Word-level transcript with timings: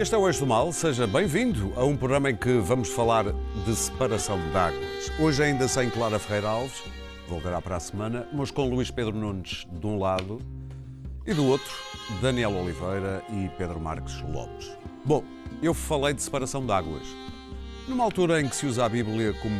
Este 0.00 0.14
é 0.14 0.18
o 0.18 0.26
Eixo 0.26 0.40
do 0.40 0.46
Mal, 0.46 0.72
seja 0.72 1.06
bem-vindo 1.06 1.74
a 1.76 1.84
um 1.84 1.94
programa 1.94 2.30
em 2.30 2.34
que 2.34 2.56
vamos 2.56 2.88
falar 2.88 3.26
de 3.66 3.76
separação 3.76 4.40
de 4.50 4.56
águas. 4.56 5.12
Hoje 5.20 5.42
ainda 5.42 5.68
sem 5.68 5.90
Clara 5.90 6.18
Ferreira 6.18 6.48
Alves, 6.48 6.82
voltará 7.28 7.60
para 7.60 7.76
a 7.76 7.80
semana, 7.80 8.26
mas 8.32 8.50
com 8.50 8.66
Luís 8.66 8.90
Pedro 8.90 9.14
Nunes 9.14 9.66
de 9.70 9.86
um 9.86 9.98
lado 9.98 10.40
e 11.26 11.34
do 11.34 11.44
outro, 11.44 11.70
Daniel 12.22 12.52
Oliveira 12.52 13.22
e 13.28 13.50
Pedro 13.58 13.78
Marques 13.78 14.22
Lopes. 14.22 14.74
Bom, 15.04 15.22
eu 15.62 15.74
falei 15.74 16.14
de 16.14 16.22
separação 16.22 16.64
de 16.64 16.72
águas. 16.72 17.06
Numa 17.86 18.02
altura 18.02 18.40
em 18.40 18.48
que 18.48 18.56
se 18.56 18.64
usa 18.64 18.86
a 18.86 18.88
Bíblia 18.88 19.34
como 19.34 19.54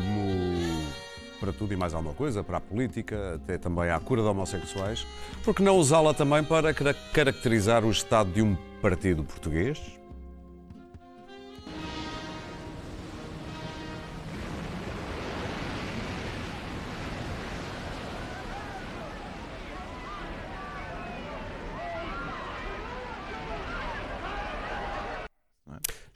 para 1.38 1.52
tudo 1.52 1.74
e 1.74 1.76
mais 1.76 1.92
alguma 1.92 2.14
coisa, 2.14 2.42
para 2.42 2.56
a 2.56 2.60
política, 2.62 3.34
até 3.34 3.58
também 3.58 3.90
à 3.90 4.00
cura 4.00 4.22
de 4.22 4.28
homossexuais, 4.28 5.06
por 5.44 5.54
que 5.54 5.62
não 5.62 5.76
usá-la 5.76 6.14
também 6.14 6.42
para 6.42 6.72
caracterizar 7.12 7.84
o 7.84 7.90
estado 7.90 8.32
de 8.32 8.40
um 8.40 8.56
partido 8.80 9.22
português? 9.22 9.99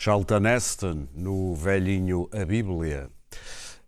Charlton 0.04 0.46
Heston, 0.46 1.08
no 1.14 1.54
velhinho 1.54 2.28
A 2.30 2.44
Bíblia 2.44 3.08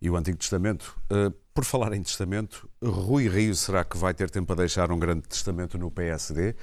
e 0.01 0.09
o 0.09 0.17
Antigo 0.17 0.39
Testamento. 0.39 0.99
Uh, 1.13 1.31
por 1.53 1.63
falar 1.63 1.93
em 1.93 2.03
testamento, 2.03 2.67
Rui 2.83 3.29
Rio 3.29 3.55
será 3.55 3.85
que 3.85 3.99
vai 3.99 4.15
ter 4.15 4.31
tempo 4.31 4.51
a 4.51 4.57
deixar 4.57 4.91
um 4.91 4.99
grande 4.99 5.29
testamento 5.29 5.77
no 5.77 5.91
PSD? 5.91 6.55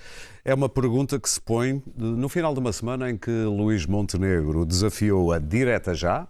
É 0.43 0.55
uma 0.55 0.67
pergunta 0.67 1.19
que 1.19 1.29
se 1.29 1.39
põe 1.39 1.83
no 1.95 2.27
final 2.29 2.51
de 2.51 2.61
uma 2.61 2.73
semana 2.73 3.11
em 3.11 3.15
que 3.15 3.29
Luís 3.29 3.85
Montenegro 3.85 4.65
desafiou 4.65 5.31
a 5.31 5.37
direta 5.37 5.93
já 5.93 6.27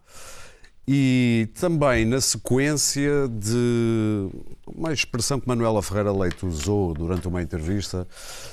e 0.88 1.50
também 1.60 2.06
na 2.06 2.20
sequência 2.20 3.28
de 3.30 4.30
uma 4.68 4.92
expressão 4.92 5.40
que 5.40 5.48
Manuela 5.48 5.82
Ferreira 5.82 6.12
Leite 6.12 6.46
usou 6.46 6.94
durante 6.94 7.28
uma 7.28 7.42
entrevista, 7.42 8.08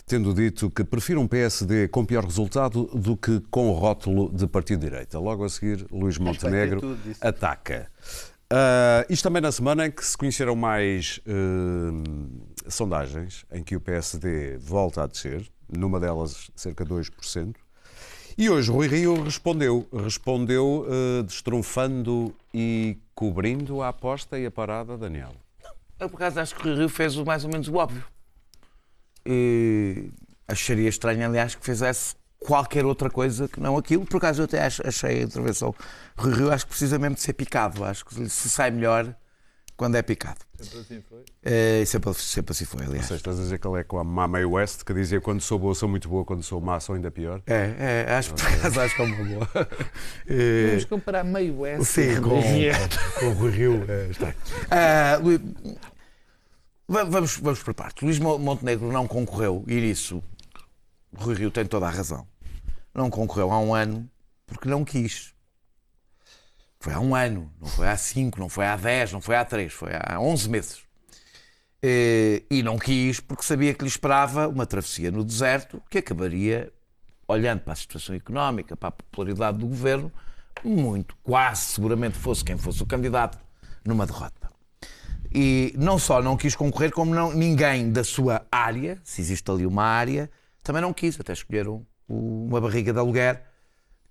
tendo 0.07 0.33
dito 0.33 0.71
que 0.71 0.85
prefere 0.85 1.19
um 1.19 1.27
PSD 1.27 1.89
com 1.89 2.05
pior 2.05 2.25
resultado 2.25 2.85
do 2.95 3.17
que 3.17 3.41
com 3.51 3.69
o 3.69 3.73
rótulo 3.73 4.31
de 4.33 4.47
partido 4.47 4.81
direita. 4.81 5.19
Logo 5.19 5.45
a 5.45 5.49
seguir, 5.49 5.87
Luís 5.91 6.19
Montenegro 6.19 6.97
ataca. 7.21 7.91
Uh, 8.53 9.07
isto 9.09 9.23
também 9.23 9.41
na 9.41 9.53
semana 9.53 9.87
em 9.87 9.91
que 9.91 10.05
se 10.05 10.17
conheceram 10.17 10.57
mais 10.57 11.21
uh, 11.27 12.71
sondagens, 12.71 13.45
em 13.53 13.63
que 13.63 13.77
o 13.77 13.81
PSD 13.81 14.57
volta 14.59 15.05
a 15.05 15.07
descer, 15.07 15.49
numa 15.69 16.01
delas 16.01 16.51
cerca 16.57 16.85
de 16.85 16.93
2%. 16.93 17.55
E 18.41 18.49
hoje 18.49 18.71
Rui 18.71 18.87
Rio 18.87 19.23
respondeu, 19.23 19.87
respondeu 19.93 20.87
uh, 20.89 21.23
destrunfando 21.23 22.35
e 22.55 22.97
cobrindo 23.15 23.83
a 23.83 23.89
aposta 23.89 24.39
e 24.39 24.47
a 24.47 24.51
parada, 24.51 24.97
Daniel. 24.97 25.35
Eu, 25.99 26.09
por 26.09 26.17
acaso, 26.17 26.41
acho 26.41 26.55
que 26.55 26.63
o 26.63 26.65
Rui 26.65 26.79
Rio 26.79 26.89
fez 26.89 27.15
mais 27.17 27.45
ou 27.45 27.51
menos 27.51 27.69
o 27.69 27.75
óbvio. 27.75 28.03
E 29.27 30.09
acharia 30.49 30.89
estranho, 30.89 31.23
aliás, 31.27 31.55
que 31.55 31.63
fizesse 31.63 32.17
qualquer 32.39 32.87
outra 32.87 33.11
coisa 33.11 33.47
que 33.47 33.61
não 33.61 33.77
aquilo. 33.77 34.07
Por 34.07 34.17
acaso, 34.17 34.41
eu 34.41 34.47
até 34.47 34.65
achei 34.65 35.21
a 35.21 35.23
intervenção 35.25 35.75
Rui 36.17 36.33
Rio, 36.33 36.51
acho 36.51 36.65
que 36.65 36.71
precisa 36.71 36.99
mesmo 36.99 37.17
de 37.17 37.21
ser 37.21 37.35
picado. 37.35 37.85
Acho 37.85 38.07
que 38.07 38.27
se 38.27 38.49
sai 38.49 38.71
melhor 38.71 39.15
quando 39.81 39.95
é 39.95 40.03
picado. 40.03 40.41
Sempre 40.61 40.79
assim 40.81 41.01
foi? 41.09 41.25
É, 41.43 41.83
sempre, 41.87 42.13
sempre 42.13 42.53
assim 42.53 42.67
foi, 42.67 42.85
aliás. 42.85 43.01
Não 43.01 43.09
sei, 43.09 43.17
estás 43.17 43.39
a 43.39 43.43
dizer 43.45 43.59
que 43.59 43.67
ele 43.67 43.81
é 43.81 43.83
com 43.83 43.99
a 43.99 44.05
Mama 44.05 44.39
West, 44.41 44.85
que 44.85 44.93
dizia 44.93 45.23
quando 45.23 45.41
sou 45.41 45.59
boa 45.59 45.75
sou 45.75 45.89
muito 45.89 46.07
boa, 46.07 46.23
quando 46.23 46.43
sou 46.43 46.61
má 46.61 46.79
sou 46.79 46.97
ainda 46.97 47.11
pior. 47.11 47.41
É, 47.47 48.05
é 48.07 48.15
acho, 48.15 48.35
acho 48.37 48.95
que 48.95 49.01
é 49.01 49.05
uma 49.07 49.25
boa. 49.25 49.49
É... 50.27 50.67
Vamos 50.69 50.85
comparar 50.85 51.25
meio 51.25 51.61
West 51.61 51.85
Sim, 51.85 52.21
com, 52.21 52.29
com, 52.29 53.21
com 53.21 53.27
o 53.27 53.33
Rui 53.33 53.51
Rio. 53.53 53.85
É, 53.89 54.09
está. 54.11 54.29
Uh, 54.29 55.25
Luís, 55.25 55.41
vamos, 56.87 57.39
vamos 57.39 57.63
por 57.63 57.73
parte. 57.73 58.05
Luís 58.05 58.19
Montenegro 58.19 58.93
não 58.93 59.09
concorreu, 59.09 59.65
e 59.67 59.77
nisso 59.77 60.23
o 61.11 61.25
Rui 61.25 61.37
Rio 61.37 61.51
tem 61.51 61.65
toda 61.65 61.87
a 61.87 61.91
razão. 61.91 62.29
Não 62.95 63.09
concorreu 63.09 63.51
há 63.51 63.59
um 63.59 63.75
ano 63.75 64.07
porque 64.47 64.69
não 64.69 64.85
quis. 64.85 65.33
Foi 66.83 66.95
há 66.95 67.01
um 67.01 67.15
ano, 67.15 67.53
não 67.61 67.69
foi 67.69 67.87
há 67.87 67.97
cinco, 67.97 68.41
não 68.41 68.49
foi 68.49 68.65
há 68.65 68.75
dez, 68.75 69.13
não 69.13 69.21
foi 69.21 69.37
há 69.37 69.45
três, 69.45 69.71
foi 69.71 69.91
há 69.93 70.19
onze 70.19 70.49
meses. 70.49 70.83
Eh, 71.83 72.43
e 72.51 72.63
não 72.63 72.79
quis 72.79 73.21
porque 73.21 73.43
sabia 73.43 73.75
que 73.75 73.83
lhe 73.83 73.89
esperava 73.89 74.49
uma 74.49 74.65
travessia 74.65 75.11
no 75.11 75.23
deserto 75.23 75.83
que 75.91 75.99
acabaria, 75.99 76.73
olhando 77.29 77.61
para 77.61 77.75
a 77.75 77.77
situação 77.77 78.15
económica, 78.15 78.75
para 78.79 78.89
a 78.89 78.93
popularidade 78.93 79.59
do 79.59 79.67
governo, 79.67 80.11
muito, 80.65 81.15
quase 81.23 81.61
seguramente 81.63 82.17
fosse 82.17 82.43
quem 82.43 82.57
fosse 82.57 82.83
o 82.83 82.87
candidato, 82.87 83.39
numa 83.85 84.07
derrota. 84.07 84.51
E 85.31 85.75
não 85.77 85.99
só 85.99 86.23
não 86.23 86.35
quis 86.35 86.57
concorrer, 86.57 86.93
como 86.93 87.15
não, 87.15 87.31
ninguém 87.33 87.93
da 87.93 88.03
sua 88.03 88.47
área, 88.51 88.99
se 89.05 89.21
existe 89.21 89.51
ali 89.51 89.67
uma 89.67 89.85
área, 89.85 90.31
também 90.63 90.81
não 90.81 90.95
quis. 90.95 91.21
Até 91.21 91.35
escolheram 91.35 91.87
uma 92.09 92.59
barriga 92.59 92.91
de 92.91 92.99
aluguer 92.99 93.50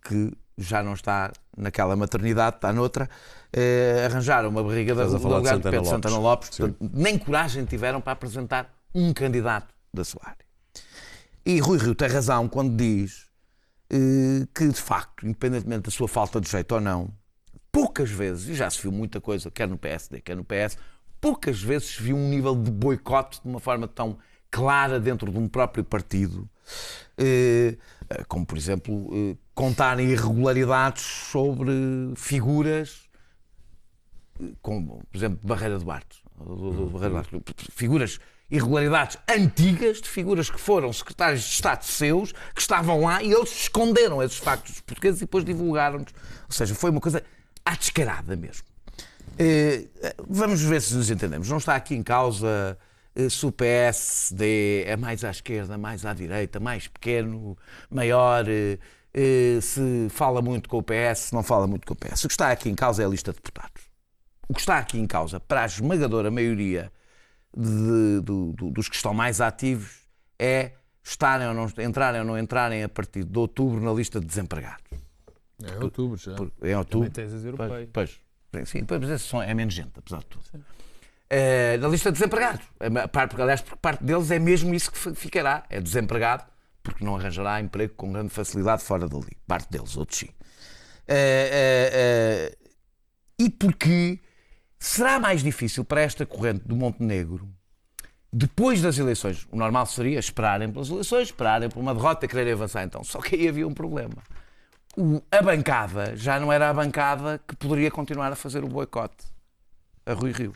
que 0.03 0.31
já 0.57 0.83
não 0.83 0.93
está 0.93 1.31
naquela 1.57 1.95
maternidade, 1.95 2.57
está 2.57 2.73
noutra, 2.73 3.09
eh, 3.51 4.03
arranjaram 4.05 4.49
uma 4.49 4.63
barriga 4.63 4.93
de 4.93 5.01
lugar 5.01 5.57
de 5.57 5.63
Pedro 5.63 5.85
Santana 5.85 6.17
Lopes, 6.17 6.49
Portanto, 6.49 6.91
nem 6.93 7.17
coragem 7.17 7.65
tiveram 7.65 8.01
para 8.01 8.13
apresentar 8.13 8.73
um 8.93 9.13
candidato 9.13 9.73
da 9.93 10.03
sua 10.03 10.21
área. 10.23 10.45
E 11.45 11.59
Rui 11.59 11.77
Rio 11.77 11.95
tem 11.95 12.09
razão 12.09 12.47
quando 12.47 12.75
diz 12.75 13.27
eh, 13.89 14.45
que, 14.53 14.67
de 14.67 14.81
facto, 14.81 15.25
independentemente 15.25 15.83
da 15.83 15.91
sua 15.91 16.07
falta 16.07 16.39
de 16.39 16.49
jeito 16.49 16.73
ou 16.73 16.81
não, 16.81 17.09
poucas 17.71 18.09
vezes, 18.09 18.49
e 18.49 18.53
já 18.53 18.69
se 18.69 18.81
viu 18.81 18.91
muita 18.91 19.21
coisa, 19.21 19.49
quer 19.49 19.67
no 19.67 19.77
PSD, 19.77 20.21
quer 20.21 20.35
no 20.35 20.43
PS, 20.43 20.77
poucas 21.21 21.61
vezes 21.61 21.95
se 21.95 22.03
viu 22.03 22.15
um 22.15 22.29
nível 22.29 22.55
de 22.55 22.69
boicote 22.69 23.41
de 23.41 23.47
uma 23.47 23.59
forma 23.59 23.87
tão 23.87 24.17
clara 24.51 24.99
dentro 24.99 25.31
de 25.31 25.37
um 25.37 25.47
próprio 25.47 25.83
partido, 25.83 26.49
eh, 27.17 27.77
como, 28.27 28.45
por 28.45 28.57
exemplo, 28.57 29.37
contarem 29.59 30.07
irregularidades 30.09 31.03
sobre 31.03 31.73
figuras, 32.15 33.09
como, 34.61 35.03
por 35.11 35.17
exemplo, 35.17 35.37
Barreira 35.43 35.77
de 35.77 35.83
Bartos. 35.83 36.23
Figuras, 37.75 38.21
irregularidades 38.49 39.17
antigas 39.29 39.99
de 39.99 40.07
figuras 40.07 40.49
que 40.49 40.57
foram 40.57 40.93
secretários 40.93 41.41
de 41.41 41.49
Estado 41.49 41.83
seus, 41.83 42.31
que 42.31 42.61
estavam 42.61 43.01
lá 43.01 43.21
e 43.21 43.33
eles 43.33 43.51
esconderam 43.63 44.23
esses 44.23 44.37
factos 44.37 44.71
dos 44.71 44.81
portugueses 44.81 45.19
e 45.19 45.25
depois 45.25 45.43
divulgaram-nos. 45.43 46.13
Ou 46.45 46.53
seja, 46.53 46.73
foi 46.73 46.89
uma 46.89 47.01
coisa 47.01 47.21
à 47.65 47.75
descarada 47.75 48.37
mesmo. 48.37 48.63
Eh, 49.37 49.89
vamos 50.25 50.61
ver 50.61 50.81
se 50.81 50.95
nos 50.95 51.09
entendemos. 51.09 51.49
Não 51.49 51.57
está 51.57 51.75
aqui 51.75 51.95
em 51.95 52.01
causa 52.01 52.77
eh, 53.13 53.27
se 53.27 53.45
o 53.45 53.51
PSD 53.51 54.85
é 54.85 54.95
mais 54.95 55.25
à 55.25 55.31
esquerda, 55.31 55.77
mais 55.77 56.05
à 56.05 56.13
direita, 56.13 56.61
mais 56.61 56.87
pequeno, 56.87 57.57
maior, 57.91 58.45
eh, 58.47 58.79
se 59.61 60.07
fala 60.09 60.41
muito 60.41 60.69
com 60.69 60.77
o 60.77 60.83
PS, 60.83 61.19
se 61.19 61.33
não 61.33 61.43
fala 61.43 61.67
muito 61.67 61.85
com 61.85 61.93
o 61.93 61.97
PS. 61.97 62.23
O 62.25 62.27
que 62.27 62.33
está 62.33 62.51
aqui 62.51 62.69
em 62.69 62.75
causa 62.75 63.03
é 63.03 63.05
a 63.05 63.09
lista 63.09 63.31
de 63.31 63.37
deputados. 63.37 63.83
O 64.47 64.53
que 64.53 64.59
está 64.59 64.77
aqui 64.77 64.99
em 64.99 65.05
causa, 65.05 65.39
para 65.39 65.63
a 65.63 65.65
esmagadora 65.65 66.31
maioria 66.31 66.91
de, 67.55 68.21
de, 68.21 68.53
de, 68.53 68.71
dos 68.71 68.89
que 68.89 68.95
estão 68.95 69.13
mais 69.13 69.41
ativos, 69.41 70.07
é 70.37 70.73
estarem 71.03 71.47
ou 71.47 71.53
não, 71.53 71.67
entrarem 71.83 72.21
ou 72.21 72.27
não 72.27 72.37
entrarem 72.37 72.83
a 72.83 72.89
partir 72.89 73.23
de 73.23 73.37
outubro 73.37 73.81
na 73.81 73.91
lista 73.91 74.19
de 74.19 74.25
desempregados. 74.25 74.85
É 75.63 75.83
outubro 75.83 76.17
já. 76.17 76.35
É 76.61 76.77
outubro. 76.77 77.09
Também 77.09 77.29
tens 77.29 77.33
as 77.33 77.43
europeias. 77.43 77.89
Pois, 77.91 78.19
pois, 78.51 78.69
sim, 78.69 78.85
mas 78.89 79.33
é 79.47 79.53
menos 79.53 79.73
gente, 79.73 79.91
apesar 79.97 80.19
de 80.19 80.25
tudo. 80.25 80.43
Sim. 80.51 80.57
Uh, 80.57 81.79
na 81.79 81.87
lista 81.89 82.11
de 82.11 82.17
desempregados. 82.17 82.65
Porque, 83.29 83.41
aliás, 83.41 83.61
porque 83.61 83.77
parte 83.79 84.03
deles 84.03 84.31
é 84.31 84.39
mesmo 84.39 84.73
isso 84.73 84.91
que 84.91 85.13
ficará. 85.13 85.63
É 85.69 85.79
desempregado, 85.81 86.43
porque 86.89 87.05
não 87.05 87.15
arranjará 87.15 87.59
emprego 87.61 87.93
com 87.95 88.11
grande 88.11 88.29
facilidade 88.29 88.83
fora 88.83 89.07
dali. 89.07 89.37
Parte 89.47 89.69
deles, 89.69 89.95
outros 89.95 90.19
sim. 90.19 90.29
Uh, 91.07 92.51
uh, 92.51 92.69
e 93.39 93.49
porque 93.49 94.19
será 94.77 95.19
mais 95.19 95.41
difícil 95.41 95.85
para 95.85 96.01
esta 96.01 96.25
corrente 96.25 96.67
do 96.67 96.75
Montenegro, 96.75 97.49
depois 98.31 98.81
das 98.81 98.97
eleições, 98.97 99.47
o 99.51 99.55
normal 99.55 99.85
seria 99.85 100.19
esperarem 100.19 100.71
pelas 100.71 100.89
eleições, 100.89 101.29
esperarem 101.29 101.69
por 101.69 101.79
uma 101.79 101.95
derrota 101.95 102.25
e 102.25 102.29
quererem 102.29 102.53
avançar 102.53 102.83
então. 102.83 103.03
Só 103.03 103.19
que 103.19 103.35
aí 103.35 103.47
havia 103.47 103.67
um 103.67 103.73
problema. 103.73 104.21
O, 104.95 105.21
a 105.31 105.41
bancada 105.41 106.15
já 106.15 106.39
não 106.39 106.51
era 106.51 106.69
a 106.69 106.73
bancada 106.73 107.39
que 107.47 107.55
poderia 107.55 107.89
continuar 107.89 108.31
a 108.31 108.35
fazer 108.35 108.63
o 108.63 108.67
boicote 108.67 109.25
a 110.05 110.13
Rui 110.13 110.31
Rio 110.31 110.53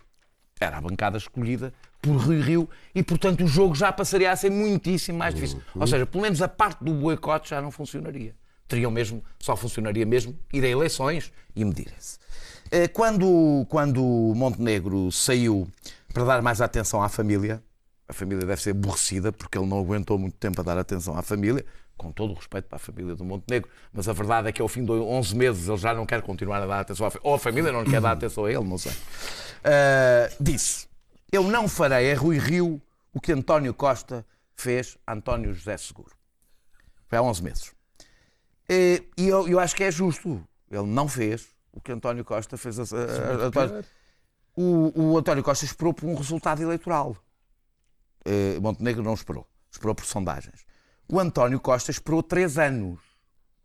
era 0.60 0.78
a 0.78 0.82
bancada 0.82 1.18
escolhida 1.18 1.74
por 2.04 2.18
Rui 2.18 2.42
Rio 2.42 2.70
e, 2.94 3.02
portanto, 3.02 3.46
o 3.46 3.48
jogo 3.48 3.74
já 3.74 3.90
passaria 3.90 4.30
a 4.30 4.36
ser 4.36 4.52
muitíssimo 4.52 5.18
mais 5.18 5.34
difícil. 5.34 5.62
Ou 5.74 5.88
seja, 5.88 6.06
pelo 6.06 6.22
menos 6.22 6.42
a 6.42 6.50
parte 6.50 6.84
do 6.84 6.94
boicote 6.94 7.50
já 7.50 7.62
não 7.62 7.72
funcionaria. 7.72 8.36
Teriam 8.68 8.92
mesmo, 8.92 9.24
só 9.40 9.56
funcionaria 9.56 10.06
mesmo 10.06 10.38
ir 10.52 10.66
a 10.66 10.68
eleições 10.68 11.32
e 11.56 11.64
medirem-se. 11.64 12.20
Eh, 12.70 12.90
quando, 12.90 13.66
quando 13.70 14.02
Montenegro 14.36 15.10
saiu 15.14 15.66
para 16.14 16.26
dar 16.26 16.42
mais 16.42 16.60
atenção 16.60 17.02
à 17.02 17.08
família, 17.08 17.64
a 18.08 18.12
família 18.12 18.46
deve 18.46 18.62
ser 18.62 18.72
aborrecida 18.72 19.32
porque 19.32 19.58
ele 19.58 19.68
não 19.68 19.80
aguentou 19.80 20.20
muito 20.20 20.36
tempo 20.36 20.60
a 20.60 20.64
dar 20.64 20.78
atenção 20.78 21.18
à 21.18 21.22
família, 21.22 21.66
com 21.96 22.12
todo 22.12 22.32
o 22.32 22.34
respeito 22.34 22.68
para 22.68 22.76
a 22.76 22.80
família 22.80 23.16
do 23.16 23.24
Montenegro, 23.24 23.70
mas 23.94 24.10
a 24.10 24.14
verdade 24.14 24.50
é 24.50 24.52
que 24.52 24.62
ao 24.62 24.68
fim 24.68 24.84
de 24.84 24.92
11 24.92 25.36
meses 25.38 25.70
ele 25.70 25.78
já 25.78 25.94
não 25.94 26.06
quer 26.06 26.22
continuar 26.22 26.62
a 26.62 26.66
dar 26.66 26.80
atenção 26.82 27.06
à 27.06 27.12
família, 27.12 27.30
ou 27.30 27.36
a 27.36 27.40
família 27.40 27.72
não 27.72 27.86
quer 27.86 28.02
dar 28.02 28.12
atenção 28.12 28.44
a 28.44 28.52
ele, 28.52 28.64
não 28.64 28.78
sei. 28.78 28.92
Uh, 28.92 30.36
disse: 30.42 30.88
Eu 31.34 31.42
não 31.42 31.68
farei 31.68 32.12
a 32.12 32.16
Rui 32.16 32.38
Rio 32.38 32.80
o 33.12 33.20
que 33.20 33.32
António 33.32 33.74
Costa 33.74 34.24
fez 34.56 35.00
a 35.06 35.14
António 35.14 35.52
José 35.52 35.76
Seguro. 35.78 36.16
Foi 37.08 37.18
há 37.18 37.24
11 37.24 37.44
meses. 37.44 37.72
E 38.70 39.04
eu, 39.18 39.48
eu 39.48 39.60
acho 39.60 39.76
que 39.76 39.84
é 39.84 39.90
justo. 39.90 40.48
Ele 40.70 40.84
não 40.84 41.08
fez 41.08 41.48
o 41.72 41.82
que 41.82 41.92
António 41.92 42.24
Costa 42.24 42.56
fez 42.56 42.78
a, 42.78 42.84
a, 42.84 42.86
a, 42.86 43.84
o, 44.56 45.14
o, 45.14 45.18
António 45.18 45.44
Costa 45.44 45.66
esperou 45.66 45.92
por 45.92 46.08
um 46.08 46.14
resultado 46.14 46.62
eleitoral. 46.62 47.18
Uh, 48.28 48.62
Montenegro 48.62 49.02
não 49.02 49.16
esperou. 49.16 49.48
Esperou 49.72 49.96
por 49.96 50.06
sondagens. 50.06 50.64
O 51.12 51.20
António 51.20 51.60
Costa 51.60 51.90
esperou 51.90 52.22
três 52.22 52.60
anos. 52.60 53.00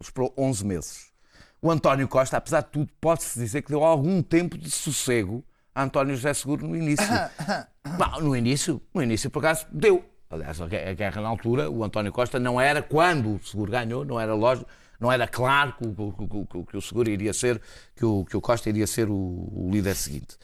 Esperou 0.01 0.33
11 0.39 0.65
meses. 0.65 1.13
O 1.61 1.71
António 1.71 2.09
Costa, 2.09 2.39
apesar 2.39 2.63
de 2.63 2.71
tudo, 2.71 2.91
pode-se 2.99 3.39
dizer 3.39 3.61
que 3.61 3.69
deu 3.69 3.85
algum 3.85 4.23
tempo 4.23 4.57
de 4.57 4.71
sossego 4.71 5.45
António 5.83 6.15
José 6.15 6.35
Seguro 6.35 6.67
no 6.67 6.77
início. 6.77 7.07
Não, 7.99 8.21
no 8.21 8.37
início, 8.37 8.83
no 8.93 9.03
início, 9.03 9.31
por 9.31 9.41
acaso, 9.41 9.67
deu. 9.73 10.05
Aliás, 10.31 10.61
a 10.61 10.67
guerra 10.67 11.23
na 11.23 11.29
altura, 11.29 11.71
o 11.71 11.83
António 11.83 12.13
Costa 12.13 12.39
não 12.39 12.61
era, 12.61 12.83
quando 12.83 13.37
o 13.37 13.41
Seguro 13.43 13.73
ganhou, 13.73 14.05
não 14.05 14.21
era 14.21 14.35
lógico, 14.35 14.69
não 15.01 15.11
era 15.11 15.27
claro 15.27 15.73
que, 15.79 15.87
que, 15.87 16.47
que, 16.47 16.65
que 16.65 16.77
o 16.77 16.83
Seguro 16.83 17.09
iria 17.09 17.33
ser, 17.33 17.59
que 17.97 18.05
o, 18.05 18.27
que 18.27 18.37
o 18.37 18.41
Costa 18.41 18.69
iria 18.69 18.87
ser 18.87 19.09
o, 19.09 19.15
o 19.15 19.71
líder 19.73 19.95
seguinte 19.95 20.37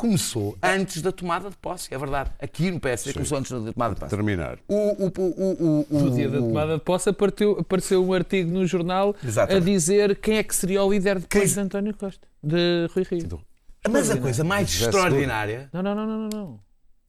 começou 0.00 0.56
antes 0.62 1.02
da 1.02 1.12
tomada 1.12 1.50
de 1.50 1.56
posse, 1.58 1.92
é 1.92 1.98
verdade. 1.98 2.30
Aqui 2.40 2.70
no 2.70 2.80
PSD 2.80 3.10
Sim. 3.10 3.14
começou 3.14 3.36
antes 3.36 3.50
da 3.52 3.70
tomada 3.70 3.94
de 3.94 4.00
posse. 4.00 4.16
Terminar. 4.16 4.58
O, 4.66 4.74
o, 4.74 5.12
o, 5.18 5.86
o, 5.90 6.00
no 6.00 6.10
dia 6.12 6.30
da 6.30 6.38
tomada 6.38 6.78
de 6.78 6.80
posse 6.82 7.10
apareceu, 7.10 7.58
apareceu 7.60 8.02
um 8.02 8.10
artigo 8.14 8.50
no 8.50 8.66
jornal 8.66 9.14
Exatamente. 9.22 9.62
a 9.62 9.66
dizer 9.66 10.16
quem 10.16 10.38
é 10.38 10.42
que 10.42 10.56
seria 10.56 10.82
o 10.82 10.90
líder 10.90 11.18
depois 11.18 11.44
quem... 11.44 11.52
de 11.52 11.60
António 11.60 11.94
Costa, 11.94 12.26
de 12.42 12.88
Rui 12.94 13.04
Rio. 13.10 13.42
Mas 13.88 14.10
a 14.10 14.18
coisa 14.18 14.44
mais 14.44 14.68
extraordinária. 14.68 15.68
Não, 15.72 15.82
não, 15.82 15.94
não, 15.94 16.06
não, 16.06 16.28
não. 16.28 16.60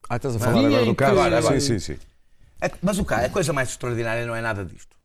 Ah, 0.10 0.16
estás 0.16 0.36
a 0.36 0.40
falar 0.40 0.66
agora 0.66 0.86
do 0.86 0.96
caso? 0.96 1.12
Agora, 1.12 1.38
agora. 1.38 1.60
Sim, 1.60 1.80
sim, 1.80 1.96
sim. 1.96 2.00
Mas 2.82 3.00
o 3.00 3.06
a 3.10 3.30
coisa 3.30 3.52
mais 3.52 3.70
extraordinária 3.70 4.26
não 4.26 4.36
é 4.36 4.42
nada 4.42 4.64
disto. 4.64 4.96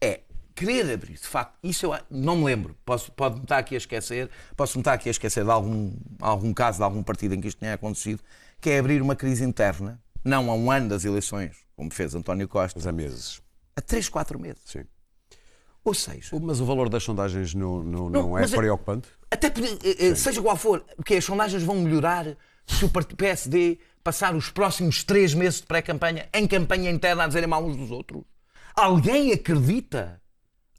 É 0.00 0.20
querer 0.54 0.92
abrir, 0.92 1.14
de 1.14 1.26
facto, 1.26 1.54
isso 1.62 1.86
eu 1.86 1.98
não 2.10 2.36
me 2.36 2.44
lembro. 2.44 2.76
Posso, 2.84 3.10
pode 3.12 3.36
me 3.36 3.42
estar 3.42 3.58
aqui 3.58 3.74
a 3.74 3.78
esquecer, 3.78 4.30
posso 4.56 4.76
me 4.76 4.82
estar 4.82 4.92
aqui 4.92 5.08
a 5.08 5.10
esquecer 5.10 5.44
de 5.44 5.50
algum, 5.50 5.92
algum 6.20 6.52
caso, 6.52 6.78
de 6.78 6.84
algum 6.84 7.02
partido 7.02 7.34
em 7.34 7.40
que 7.40 7.48
isto 7.48 7.58
tenha 7.58 7.74
acontecido, 7.74 8.22
que 8.60 8.70
é 8.70 8.78
abrir 8.78 9.00
uma 9.00 9.16
crise 9.16 9.44
interna, 9.44 10.00
não 10.24 10.50
a 10.50 10.54
um 10.54 10.70
ano 10.70 10.90
das 10.90 11.04
eleições, 11.04 11.56
como 11.74 11.92
fez 11.92 12.14
António 12.14 12.46
Costa. 12.46 12.78
Mas 12.78 12.86
há 12.86 12.92
meses. 12.92 13.40
A 13.74 13.80
três, 13.80 14.08
quatro 14.08 14.38
meses. 14.38 14.62
Sim. 14.66 14.84
Ou 15.84 15.94
seja. 15.94 16.38
Mas 16.40 16.60
o 16.60 16.64
valor 16.64 16.88
das 16.88 17.02
sondagens 17.02 17.54
não, 17.54 17.82
não, 17.82 18.10
não, 18.10 18.22
não 18.28 18.38
é, 18.38 18.44
é 18.44 18.48
preocupante? 18.48 19.08
Até 19.30 19.48
eh, 19.48 20.06
eh, 20.06 20.14
seja 20.14 20.40
qual 20.40 20.56
for, 20.56 20.84
porque 20.96 21.14
as 21.14 21.24
sondagens 21.24 21.62
vão 21.62 21.76
melhorar 21.76 22.36
se 22.66 22.84
o 22.84 22.90
PSD 23.16 23.78
passar 24.04 24.34
os 24.34 24.50
próximos 24.50 25.02
três 25.02 25.34
meses 25.34 25.60
de 25.60 25.66
pré-campanha 25.66 26.28
em 26.32 26.46
campanha 26.46 26.90
interna 26.90 27.24
a 27.24 27.26
dizerem 27.26 27.48
mal 27.48 27.64
uns 27.64 27.76
dos 27.76 27.90
outros. 27.90 28.22
Alguém 28.76 29.32
acredita 29.32 30.22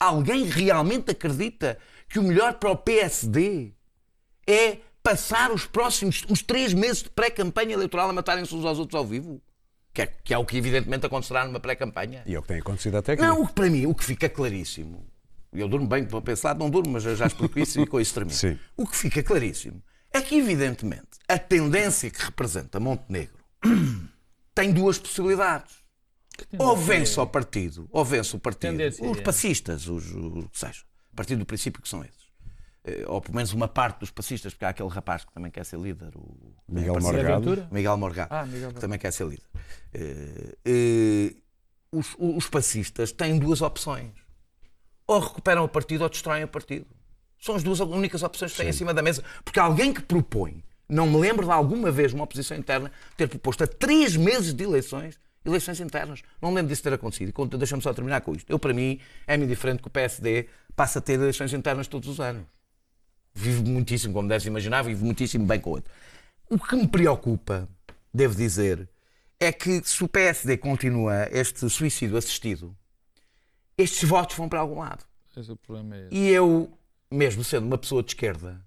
Alguém 0.04 0.44
realmente 0.44 1.12
acredita 1.12 1.78
que 2.10 2.20
o 2.20 2.24
melhor 2.24 2.56
para 2.56 2.70
o 2.70 2.76
PSD 2.76 3.72
é 4.46 4.80
passar 5.02 5.50
os 5.50 5.66
próximos 5.66 6.26
os 6.30 6.42
três 6.42 6.74
meses 6.74 7.04
de 7.04 7.10
pré-campanha 7.10 7.74
eleitoral 7.74 8.10
a 8.10 8.14
matarem-se 8.14 8.54
uns 8.54 8.66
aos 8.66 8.80
outros 8.80 8.98
ao 8.98 9.06
vivo? 9.06 9.42
Que 9.94 10.02
é, 10.02 10.08
que 10.08 10.34
é, 10.34 10.38
o 10.38 10.46
que 10.46 10.58
evidentemente 10.58 11.06
acontecerá 11.06 11.46
numa 11.46 11.60
pré-campanha. 11.60 12.24
E 12.26 12.34
é 12.34 12.40
o 12.40 12.42
que 12.42 12.48
tem 12.48 12.60
acontecido 12.60 12.98
até 12.98 13.14
aqui. 13.14 13.22
Não, 13.22 13.42
o 13.42 13.48
que 13.48 13.54
para 13.54 13.70
mim, 13.70 13.86
o 13.86 13.94
que 13.94 14.04
fica 14.04 14.28
claríssimo, 14.28 15.06
eu 15.54 15.68
durmo 15.68 15.88
bem 15.88 16.04
para 16.04 16.20
pensar, 16.22 16.56
não 16.56 16.70
durmo, 16.70 16.94
mas 16.94 17.06
eu 17.06 17.16
já 17.16 17.28
explico 17.28 17.60
isso 17.60 17.80
e 17.80 17.86
com 17.86 18.00
isso 18.00 18.14
termino. 18.14 18.34
Sim. 18.36 18.58
O 18.76 18.88
que 18.88 18.96
fica 18.96 19.22
claríssimo 19.22 19.84
é 20.12 20.22
que, 20.22 20.36
evidentemente, 20.36 21.20
a 21.28 21.38
tendência 21.38 22.10
que 22.10 22.24
representa 22.24 22.80
Montenegro 22.80 23.38
tem 24.56 24.72
duas 24.72 24.98
possibilidades. 24.98 25.84
Ou 26.58 26.76
vence 26.76 27.20
o 27.20 27.28
partido, 27.28 27.88
ou 27.92 28.04
vence 28.04 28.36
o 28.36 28.40
partido, 28.40 28.80
os 29.02 29.22
passistas, 29.22 29.88
os, 29.88 30.12
os 30.12 30.46
que 30.46 30.60
seja, 30.60 30.82
a 31.12 31.16
partir 31.16 31.36
do 31.36 31.46
princípio 31.46 31.80
que 31.80 31.88
são 31.88 32.04
esses. 32.04 32.23
Eh, 32.86 33.06
ou 33.08 33.22
pelo 33.22 33.36
menos 33.36 33.54
uma 33.54 33.68
parte 33.68 34.00
dos 34.00 34.12
passistas, 34.12 34.54
porque 34.54 34.66
há 34.66 34.70
aquele 34.70 34.90
rapaz 34.90 35.24
que 35.24 35.32
também 35.32 35.50
quer 35.50 35.66
ser 35.66 35.80
líder, 35.80 36.12
o 36.16 36.54
Miguel 36.68 37.00
Morgado. 37.00 37.68
Miguel 37.72 37.98
Morgado, 37.98 38.34
ah, 38.34 38.46
Miguel 38.46 38.74
que 38.74 38.80
também 38.80 39.00
quer 39.00 39.12
ser 39.12 39.26
líder. 39.26 39.46
Uh, 39.96 41.36
uh, 41.96 42.00
os, 42.00 42.16
os 42.20 42.48
passistas 42.50 43.12
têm 43.12 43.40
duas 43.40 43.62
opções. 43.62 44.12
Ou 45.08 45.20
recuperam 45.20 45.64
o 45.64 45.70
partido 45.70 46.04
ou 46.04 46.10
destroem 46.10 46.44
o 46.44 46.48
partido. 46.48 46.86
São 47.40 47.56
as 47.56 47.64
duas 47.64 47.80
únicas 47.80 48.24
opções 48.24 48.52
que 48.52 48.58
têm 48.58 48.70
em 48.70 48.74
cima 48.74 48.94
da 48.94 49.02
mesa. 49.02 49.24
Porque 49.44 49.60
alguém 49.60 49.94
que 49.94 50.02
propõe, 50.02 50.64
não 50.88 51.08
me 51.08 51.18
lembro 51.18 51.46
de 51.46 51.52
alguma 51.52 51.92
vez 51.92 52.14
uma 52.14 52.24
oposição 52.24 52.58
interna 52.58 52.92
ter 53.16 53.28
proposto 53.28 53.64
a 53.64 53.68
três 53.68 54.16
meses 54.16 54.54
de 54.54 54.64
eleições 54.64 55.20
eleições 55.46 55.82
internas. 55.82 56.22
Não 56.42 56.50
me 56.50 56.56
lembro 56.56 56.70
disso 56.70 56.82
ter 56.82 56.94
acontecido. 56.94 57.34
Deixa-me 57.58 57.82
só 57.82 57.94
terminar 57.94 58.22
com 58.22 58.34
isto. 58.34 58.50
Eu, 58.50 58.58
para 58.58 58.74
mim, 58.74 58.98
é-me 59.28 59.46
diferente 59.46 59.82
que 59.82 59.88
o 59.90 59.92
PSD 59.92 60.48
passe 60.74 60.98
a 60.98 61.02
ter 61.02 61.14
eleições 61.14 61.52
internas 61.54 61.86
todos 61.86 62.08
os 62.08 62.22
anos. 62.22 62.46
Vivo 63.34 63.64
muitíssimo, 63.68 64.14
como 64.14 64.28
deves 64.28 64.46
imaginar, 64.46 64.84
vivo 64.84 65.06
muitíssimo 65.06 65.46
bem 65.46 65.60
com 65.60 65.72
o 65.72 65.74
outro. 65.74 65.92
O 66.50 66.60
que 66.60 66.76
me 66.76 66.88
preocupa, 66.88 67.68
devo 68.14 68.36
dizer, 68.36 68.88
é 69.40 69.52
que 69.52 69.82
se 69.84 70.04
o 70.04 70.08
PSD 70.08 70.58
continua 70.58 71.28
este 71.32 71.68
suicídio 71.70 72.18
assistido, 72.18 72.76
estes 73.78 74.08
votos 74.08 74.36
vão 74.36 74.48
para 74.48 74.60
algum 74.60 74.80
lado. 74.80 75.04
Esse 75.36 75.50
é 75.50 75.54
o 75.54 75.58
problema 75.58 75.96
é 75.96 76.06
esse. 76.06 76.16
E 76.16 76.30
eu, 76.30 76.72
mesmo 77.10 77.44
sendo 77.44 77.66
uma 77.66 77.78
pessoa 77.78 78.04
de 78.04 78.12
esquerda, 78.12 78.64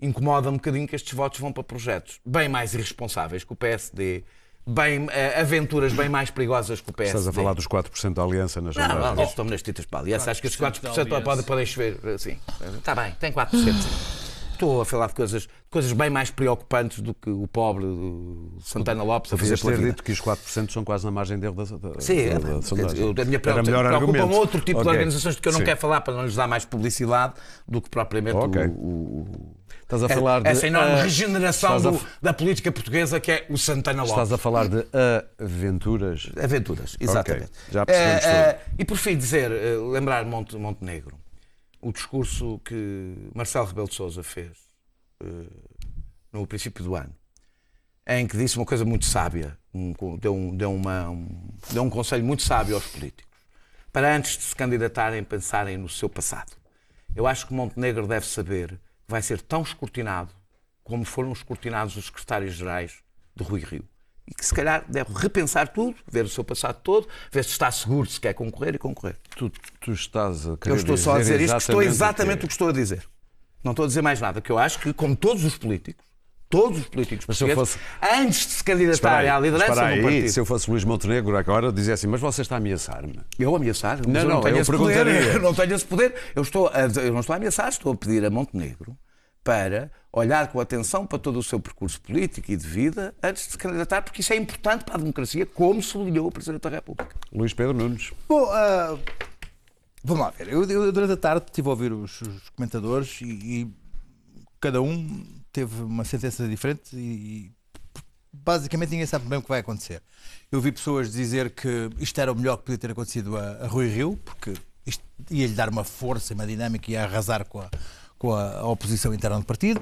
incomoda 0.00 0.48
um 0.48 0.54
bocadinho 0.54 0.88
que 0.88 0.96
estes 0.96 1.12
votos 1.12 1.38
vão 1.38 1.52
para 1.52 1.62
projetos 1.62 2.20
bem 2.24 2.48
mais 2.48 2.72
irresponsáveis 2.72 3.44
que 3.44 3.52
o 3.52 3.56
PSD 3.56 4.24
bem, 4.66 5.04
uh, 5.04 5.10
aventuras 5.40 5.92
bem 5.92 6.08
mais 6.08 6.30
perigosas 6.30 6.80
que 6.80 6.90
o 6.90 6.92
PSD. 6.92 7.18
Estás 7.18 7.28
a 7.28 7.32
falar 7.32 7.54
dos 7.54 7.66
4% 7.66 8.14
da 8.14 8.22
aliança 8.22 8.60
nas 8.60 8.74
jornadas? 8.74 9.04
Não, 9.04 9.14
não, 9.14 9.24
estou 9.24 9.44
nas 9.44 9.62
titas 9.62 9.84
para 9.84 10.00
a 10.00 10.02
aliança. 10.02 10.30
Acho 10.30 10.40
que 10.40 10.48
os 10.48 10.56
4% 10.56 11.22
podem, 11.22 11.44
podem 11.44 11.66
chover. 11.66 11.98
Sim, 12.18 12.38
está 12.78 12.94
bem, 12.94 13.12
tem 13.18 13.32
4%. 13.32 13.50
Sim. 13.50 14.30
Estou 14.60 14.82
a 14.82 14.84
falar 14.84 15.06
de 15.06 15.14
coisas, 15.14 15.48
coisas 15.70 15.90
bem 15.94 16.10
mais 16.10 16.30
preocupantes 16.30 17.00
do 17.00 17.14
que 17.14 17.30
o 17.30 17.46
pobre 17.48 17.86
Santana 18.62 19.02
Lopes 19.02 19.32
a 19.32 19.38
fazer 19.38 19.58
ter 19.58 19.78
dito 19.78 20.04
que 20.04 20.12
os 20.12 20.20
4% 20.20 20.70
são 20.70 20.84
quase 20.84 21.02
na 21.06 21.10
margem 21.10 21.38
dele 21.38 21.54
da, 21.54 21.64
da, 21.64 21.98
Sim, 21.98 22.28
da, 22.28 22.38
da, 22.38 23.12
da, 23.14 23.22
a 23.22 23.24
minha 23.24 23.40
preocupa 23.40 24.24
um 24.26 24.34
outro 24.34 24.60
tipo 24.60 24.80
okay. 24.80 24.92
de 24.92 24.98
organizações 24.98 25.36
de 25.36 25.40
que 25.40 25.48
eu 25.48 25.52
não 25.52 25.60
Sim. 25.60 25.64
quero 25.64 25.80
falar 25.80 26.02
para 26.02 26.12
não 26.12 26.24
lhes 26.24 26.34
dar 26.34 26.46
mais 26.46 26.66
publicidade 26.66 27.32
do 27.66 27.80
que 27.80 27.88
propriamente 27.88 28.36
okay. 28.36 28.66
o, 28.66 28.70
o 28.70 29.59
Estás 29.90 30.04
a 30.04 30.08
falar 30.08 30.42
de. 30.42 30.48
Essa 30.48 30.68
enorme 30.68 30.94
uh, 30.94 31.02
regeneração 31.02 31.80
do, 31.80 31.88
a... 31.96 32.00
da 32.22 32.32
política 32.32 32.70
portuguesa 32.70 33.18
que 33.18 33.32
é 33.32 33.46
o 33.50 33.58
Santana 33.58 34.02
Lopes. 34.02 34.12
Estás 34.12 34.32
a 34.32 34.38
falar 34.38 34.68
de 34.68 34.86
aventuras. 35.38 36.30
Aventuras, 36.40 36.96
exatamente. 37.00 37.50
Okay. 37.50 37.72
Já 37.72 37.86
percebemos 37.86 38.24
uh, 38.24 38.56
uh, 38.56 38.74
E 38.78 38.84
por 38.84 38.96
fim 38.96 39.16
dizer, 39.16 39.50
lembrar 39.92 40.24
Monte, 40.24 40.56
Montenegro, 40.56 41.18
o 41.80 41.92
discurso 41.92 42.60
que 42.64 43.30
Marcelo 43.34 43.66
Rebelo 43.66 43.88
de 43.88 43.94
Souza 43.94 44.22
fez 44.22 44.50
no 46.32 46.46
princípio 46.46 46.84
do 46.84 46.94
ano, 46.94 47.12
em 48.06 48.26
que 48.26 48.36
disse 48.36 48.56
uma 48.56 48.64
coisa 48.64 48.84
muito 48.84 49.04
sábia, 49.04 49.58
um, 49.74 49.92
deu, 50.18 50.34
um, 50.34 50.56
deu, 50.56 50.72
uma, 50.72 51.10
um, 51.10 51.28
deu 51.72 51.82
um 51.82 51.90
conselho 51.90 52.24
muito 52.24 52.42
sábio 52.42 52.76
aos 52.76 52.86
políticos, 52.86 53.38
para 53.92 54.14
antes 54.14 54.38
de 54.38 54.44
se 54.44 54.56
candidatarem 54.56 55.22
pensarem 55.24 55.76
no 55.76 55.88
seu 55.88 56.08
passado. 56.08 56.52
Eu 57.14 57.26
acho 57.26 57.46
que 57.46 57.52
Montenegro 57.52 58.06
deve 58.06 58.24
saber 58.24 58.78
vai 59.10 59.20
ser 59.20 59.42
tão 59.42 59.62
escrutinado 59.62 60.32
como 60.84 61.04
foram 61.04 61.32
escrutinados 61.32 61.96
os 61.96 62.06
secretários-gerais 62.06 62.94
de 63.34 63.44
Rui 63.44 63.60
Rio. 63.60 63.84
E 64.26 64.34
que 64.34 64.46
se 64.46 64.54
calhar 64.54 64.84
deve 64.88 65.12
repensar 65.12 65.68
tudo, 65.68 65.96
ver 66.06 66.24
o 66.24 66.28
seu 66.28 66.44
passado 66.44 66.80
todo, 66.82 67.08
ver 67.32 67.44
se 67.44 67.50
está 67.50 67.70
seguro, 67.70 68.08
se 68.08 68.20
quer 68.20 68.32
concorrer 68.32 68.76
e 68.76 68.78
concorrer. 68.78 69.16
Tu, 69.36 69.50
tu 69.80 69.92
estás 69.92 70.48
a 70.48 70.56
querer 70.56 70.74
Eu 70.74 70.76
estou 70.76 70.96
só 70.96 71.16
a 71.16 71.18
dizer 71.18 71.40
isto, 71.40 71.56
estou 71.56 71.82
exatamente 71.82 72.38
o 72.38 72.40
que... 72.40 72.44
o 72.44 72.48
que 72.48 72.52
estou 72.52 72.68
a 72.68 72.72
dizer. 72.72 73.04
Não 73.64 73.72
estou 73.72 73.84
a 73.84 73.88
dizer 73.88 74.02
mais 74.02 74.20
nada, 74.20 74.40
que 74.40 74.50
eu 74.50 74.58
acho 74.58 74.78
que, 74.78 74.92
como 74.92 75.16
todos 75.16 75.44
os 75.44 75.58
políticos, 75.58 76.04
todos 76.50 76.80
os 76.80 76.88
políticos 76.88 77.24
mas 77.28 77.38
portugueses, 77.38 77.74
fosse... 77.74 77.78
antes 78.02 78.46
de 78.46 78.52
se 78.54 78.64
candidatarem 78.64 79.30
à 79.30 79.38
liderança 79.38 79.84
aí, 79.84 79.98
do 79.98 80.02
partido. 80.02 80.28
Se 80.28 80.40
eu 80.40 80.44
fosse 80.44 80.68
Luís 80.68 80.84
Montenegro 80.84 81.36
agora, 81.36 81.72
dizia 81.72 81.94
assim, 81.94 82.08
mas 82.08 82.20
você 82.20 82.42
está 82.42 82.56
a 82.56 82.58
ameaçar-me. 82.58 83.20
Eu 83.38 83.54
ameaçar? 83.54 84.00
Não, 84.06 84.12
não, 84.12 84.20
eu 84.20 84.28
não 84.28 84.40
tenho 84.40 84.56
eu 84.56 84.62
esse 84.62 84.72
poder. 84.72 85.06
Eu 85.30 85.40
não 85.40 85.54
tenho 85.54 85.74
esse 85.74 85.84
poder. 85.84 86.14
Eu, 86.34 86.42
estou 86.42 86.68
a, 86.68 86.80
eu 86.80 87.12
não 87.12 87.20
estou 87.20 87.32
a 87.32 87.36
ameaçar, 87.36 87.68
estou 87.68 87.92
a 87.92 87.96
pedir 87.96 88.24
a 88.24 88.30
Montenegro 88.30 88.98
para 89.44 89.90
olhar 90.12 90.48
com 90.48 90.60
atenção 90.60 91.06
para 91.06 91.18
todo 91.18 91.38
o 91.38 91.42
seu 91.42 91.60
percurso 91.60 92.00
político 92.00 92.50
e 92.50 92.56
de 92.56 92.66
vida 92.66 93.14
antes 93.22 93.46
de 93.46 93.52
se 93.52 93.58
candidatar, 93.58 94.02
porque 94.02 94.20
isso 94.20 94.32
é 94.32 94.36
importante 94.36 94.84
para 94.84 94.96
a 94.96 94.98
democracia, 94.98 95.46
como 95.46 95.80
sublinhou 95.80 96.26
o 96.26 96.32
Presidente 96.32 96.62
da 96.62 96.70
República. 96.70 97.14
Luís 97.32 97.54
Pedro 97.54 97.72
Nunes. 97.72 98.12
Bom, 98.28 98.42
uh, 98.42 98.98
vamos 100.02 100.24
lá 100.24 100.30
ver. 100.30 100.48
Eu, 100.48 100.64
eu, 100.64 100.92
durante 100.92 101.12
a 101.12 101.16
tarde 101.16 101.44
estive 101.46 101.68
a 101.68 101.70
ouvir 101.70 101.92
os, 101.92 102.20
os 102.22 102.48
comentadores 102.50 103.20
e, 103.22 103.24
e, 103.24 103.68
cada 104.60 104.82
um 104.82 105.39
teve 105.52 105.82
uma 105.82 106.04
sentença 106.04 106.46
diferente 106.48 106.94
e, 106.94 107.50
basicamente 108.32 108.90
ninguém 108.90 109.06
sabe 109.06 109.26
bem 109.26 109.38
o 109.38 109.42
que 109.42 109.48
vai 109.48 109.60
acontecer. 109.60 110.02
Eu 110.50 110.60
vi 110.60 110.72
pessoas 110.72 111.12
dizer 111.12 111.50
que 111.50 111.90
isto 111.98 112.20
era 112.20 112.32
o 112.32 112.36
melhor 112.36 112.56
que 112.58 112.64
podia 112.64 112.78
ter 112.78 112.90
acontecido 112.92 113.36
a, 113.36 113.64
a 113.64 113.66
Rui 113.66 113.88
Rio, 113.88 114.18
porque 114.24 114.54
isto 114.86 115.02
ia-lhe 115.30 115.54
dar 115.54 115.68
uma 115.68 115.84
força, 115.84 116.34
uma 116.34 116.46
dinâmica 116.46 116.90
e 116.90 116.94
ia 116.94 117.04
arrasar 117.04 117.44
com 117.44 117.60
a, 117.60 117.70
com 118.18 118.32
a 118.32 118.64
oposição 118.66 119.12
interna 119.12 119.38
do 119.38 119.44
partido. 119.44 119.80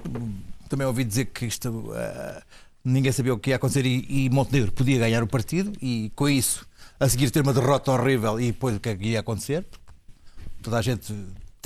Também 0.69 0.87
ouvi 0.87 1.05
dizer 1.05 1.27
que 1.27 1.47
isto 1.47 1.69
uh, 1.69 2.43
ninguém 2.85 3.13
sabia 3.13 3.35
o 3.35 3.39
que 3.39 3.51
ia 3.51 3.57
acontecer 3.57 3.87
e, 3.87 4.27
e, 4.27 4.31
Montenegro 4.31 4.73
podia 4.73 4.99
ganhar 4.99 5.23
o 5.23 5.27
partido 5.27 5.73
e 5.81 6.11
com 6.15 6.29
isso 6.29 6.67
a 7.01 7.09
seguir 7.09 7.31
ter 7.31 7.43
uma 7.43 7.53
derrota 7.53 7.93
horrível 7.93 8.41
e 8.41 8.53
depois 8.53 8.77
o 8.77 8.81
que 8.81 8.89
é 8.89 8.97
que 8.97 9.09
ia 9.09 9.21
acontecer. 9.21 9.65
Toda 10.63 10.79
a 10.79 10.83
gente 10.83 11.15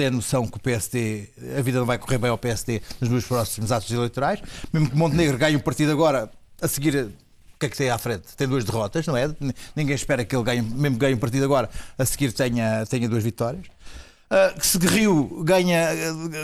tem 0.03 0.09
a 0.09 0.11
noção 0.11 0.49
que 0.49 0.57
o 0.57 0.61
PSD, 0.61 1.29
a 1.57 1.63
vida 1.63 1.79
não 1.79 1.87
vai 1.87 1.97
correr 1.97 2.19
bem 2.19 2.29
ao 2.29 2.37
PSD 2.37 2.83
nos 3.01 3.09
dois 3.09 3.25
próximos 3.25 3.71
atos 3.71 3.89
eleitorais. 3.93 4.41
Mesmo 4.73 4.91
que 4.91 4.97
Montenegro 4.97 5.39
ganhe 5.39 5.55
o 5.55 5.61
partido 5.61 5.93
agora, 5.93 6.29
a 6.61 6.67
seguir 6.67 7.05
o 7.55 7.59
que 7.59 7.67
é 7.67 7.69
que 7.69 7.77
tem 7.77 7.89
à 7.89 7.99
frente? 7.99 8.35
Tem 8.37 8.49
duas 8.49 8.65
derrotas, 8.65 9.07
não 9.07 9.17
é? 9.17 9.31
Ninguém 9.77 9.95
espera 9.95 10.25
que 10.25 10.35
ele 10.35 10.43
ganhe, 10.43 10.61
mesmo 10.61 10.97
que 10.97 11.01
ganhe 11.03 11.15
o 11.15 11.19
partido 11.19 11.45
agora, 11.45 11.71
a 11.97 12.05
seguir 12.05 12.33
tenha, 12.33 12.85
tenha 12.87 13.09
duas 13.09 13.23
vitórias. 13.23 13.67
Uh, 14.33 14.65
se 14.65 14.79
Rio 14.79 15.45
ganha, 15.45 15.91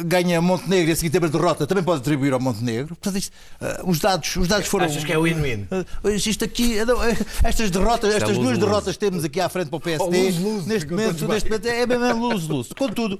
ganha 0.04 0.42
Montenegro 0.42 0.90
e 0.90 0.92
a 0.92 0.96
seguir 0.96 1.08
tem 1.08 1.18
uma 1.18 1.28
derrota, 1.30 1.66
também 1.66 1.82
pode 1.82 2.02
atribuir 2.02 2.34
ao 2.34 2.38
Montenegro. 2.38 2.88
Portanto, 2.88 3.16
isto, 3.16 3.32
uh, 3.62 3.88
os, 3.90 3.98
dados, 3.98 4.36
os 4.36 4.46
dados 4.46 4.68
foram. 4.68 4.84
Achas 4.84 5.02
que 5.02 5.10
é 5.10 5.18
win-win? 5.18 5.66
Uh, 6.04 6.10
isto 6.10 6.44
aqui, 6.44 6.76
estas 7.42 7.70
derrotas, 7.70 8.14
estas 8.14 8.36
duas 8.36 8.58
derrotas 8.58 8.92
que 8.94 9.00
temos 9.00 9.24
aqui 9.24 9.40
à 9.40 9.48
frente 9.48 9.68
para 9.68 9.78
o 9.78 9.80
PSD, 9.80 10.04
oh, 10.04 10.10
neste, 10.68 10.90
momento, 10.90 11.26
neste 11.26 11.48
momento 11.48 11.66
é 11.66 11.86
mesmo 11.86 12.28
luz-luz. 12.28 12.68
Contudo, 12.76 13.18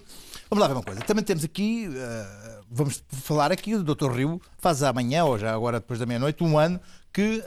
vamos 0.50 0.60
lá 0.62 0.68
ver 0.68 0.74
uma 0.74 0.82
coisa. 0.82 1.00
Também 1.02 1.24
temos 1.24 1.44
aqui, 1.44 1.88
vamos 2.70 3.02
falar 3.08 3.52
aqui, 3.52 3.74
o 3.74 3.82
Dr. 3.82 4.10
Rio 4.10 4.40
faz 4.58 4.82
amanhã, 4.82 5.24
ou 5.24 5.38
já 5.38 5.54
agora 5.54 5.80
depois 5.80 5.98
da 5.98 6.06
meia-noite, 6.06 6.42
um 6.42 6.58
ano 6.58 6.80
que 7.12 7.42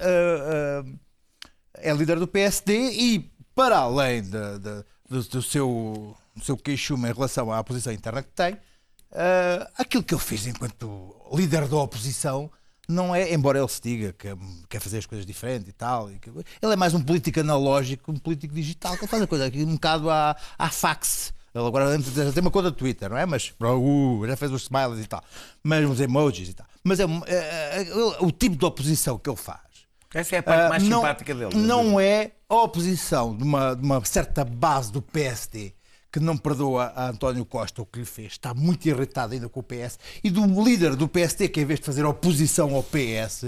é 1.76 1.94
líder 1.94 2.20
do 2.20 2.28
PSD 2.28 2.92
e, 2.92 3.32
para 3.56 3.78
além 3.78 4.22
de, 4.22 4.30
de, 4.30 4.86
do, 5.10 5.24
do 5.24 5.42
seu 5.42 6.16
seu 6.42 6.58
queixume 6.58 7.10
em 7.10 7.14
relação 7.14 7.52
à 7.52 7.64
posição 7.64 7.92
interna 7.92 8.24
que 8.24 8.30
tem, 8.30 8.54
uh, 8.54 9.68
aquilo 9.78 10.04
que 10.04 10.14
ele 10.14 10.22
fez 10.22 10.48
enquanto 10.48 11.16
líder 11.34 11.68
da 11.68 11.78
oposição 11.78 12.50
não 12.88 13.16
é, 13.16 13.34
embora 13.34 13.58
ele 13.58 13.68
se 13.70 13.82
diga 13.82 14.12
que 14.12 14.28
quer 14.68 14.82
fazer 14.82 14.98
as 14.98 15.06
coisas 15.06 15.26
diferentes 15.26 15.70
e 15.70 15.72
tal, 15.72 16.10
ele 16.10 16.74
é 16.74 16.76
mais 16.76 16.94
um 16.94 17.02
político 17.02 17.40
analógico, 17.40 18.12
um 18.12 18.18
político 18.18 18.54
digital, 18.54 18.98
que 18.98 19.08
faz 19.08 19.24
a 19.24 19.28
coisa 19.28 19.46
aqui 19.46 19.64
um 19.64 19.76
bocado 19.76 20.10
à, 20.10 20.36
à 20.58 20.70
fax. 20.70 21.34
Ele 21.54 21.66
agora 21.66 22.00
já 22.00 22.32
tem 22.32 22.42
uma 22.42 22.52
conta 22.52 22.72
do 22.72 22.78
Twitter, 22.78 23.10
não 23.10 23.18
é? 23.18 23.26
Mas 23.26 23.54
uh, 23.60 24.28
já 24.28 24.38
fez 24.38 24.52
os 24.52 24.64
smiles 24.64 25.04
e 25.04 25.08
tal, 25.08 25.24
mas 25.64 25.84
uns 25.84 26.00
emojis 26.00 26.50
e 26.50 26.54
tal. 26.54 26.66
Mas 26.84 27.00
é, 27.00 27.04
é, 27.04 27.84
é 27.84 27.94
o 28.22 28.32
tipo 28.32 28.56
de 28.56 28.66
oposição 28.66 29.18
que 29.18 29.30
ele 29.30 29.38
faz. 29.38 29.60
Essa 30.14 30.38
é 30.38 30.40
a 30.40 30.44
parte 30.44 30.66
uh, 30.66 30.70
mais 30.70 30.84
não, 30.84 31.00
simpática 31.00 31.36
dele. 31.36 31.56
Não 31.56 32.00
é 32.00 32.32
a 32.50 32.56
oposição 32.56 33.36
de 33.36 33.44
uma, 33.44 33.76
de 33.76 33.84
uma 33.84 34.04
certa 34.06 34.46
base 34.46 34.92
do 34.92 35.02
PSD 35.02 35.74
que 36.12 36.20
não 36.20 36.38
perdoa 36.38 36.92
a 36.94 37.08
António 37.08 37.46
Costa 37.46 37.82
o 37.82 37.86
que 37.86 38.00
lhe 38.00 38.06
fez, 38.06 38.34
está 38.34 38.54
muito 38.54 38.86
irritado 38.86 39.34
ainda 39.34 39.48
com 39.48 39.62
o 39.62 39.64
PS, 39.64 39.98
e 40.22 40.30
do 40.30 40.46
líder 40.62 40.96
do 40.96 41.08
PST, 41.08 41.48
que 41.48 41.62
em 41.62 41.66
vez 41.66 41.80
de 41.80 41.86
fazer 41.86 42.06
oposição 42.06 42.76
ao 42.76 42.84
PS, 42.84 43.46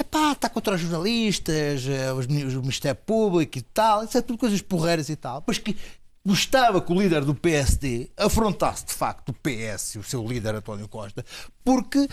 epá, 0.00 0.32
está 0.32 0.48
contra 0.48 0.74
os 0.74 0.80
jornalistas, 0.80 1.86
eh, 1.86 2.10
os, 2.14 2.24
o 2.24 2.60
Ministério 2.62 2.98
Público 3.04 3.58
e 3.58 3.60
tal, 3.60 4.04
isso 4.04 4.16
é 4.16 4.22
tudo 4.22 4.38
coisas 4.38 4.62
porreiras 4.62 5.10
e 5.10 5.16
tal, 5.16 5.44
mas 5.46 5.58
que 5.58 5.76
gostava 6.26 6.80
que 6.80 6.92
o 6.92 7.00
líder 7.00 7.24
do 7.24 7.34
PSD 7.34 8.10
afrontasse 8.16 8.84
de 8.84 8.92
facto 8.92 9.28
o 9.28 9.32
PS, 9.32 9.94
o 9.94 10.02
seu 10.02 10.26
líder 10.26 10.56
António 10.56 10.88
Costa, 10.88 11.24
porque 11.64 12.08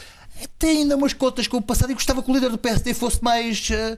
tem 0.60 0.84
ainda 0.84 0.96
umas 0.96 1.14
contas 1.14 1.48
com 1.48 1.58
o 1.58 1.62
passado 1.62 1.92
e 1.92 1.96
gostava 1.96 2.22
que 2.22 2.30
o 2.30 2.34
líder 2.34 2.52
do 2.52 2.58
PSD 2.60 2.94
fosse 2.94 3.24
mais 3.24 3.68
uh, 3.72 3.98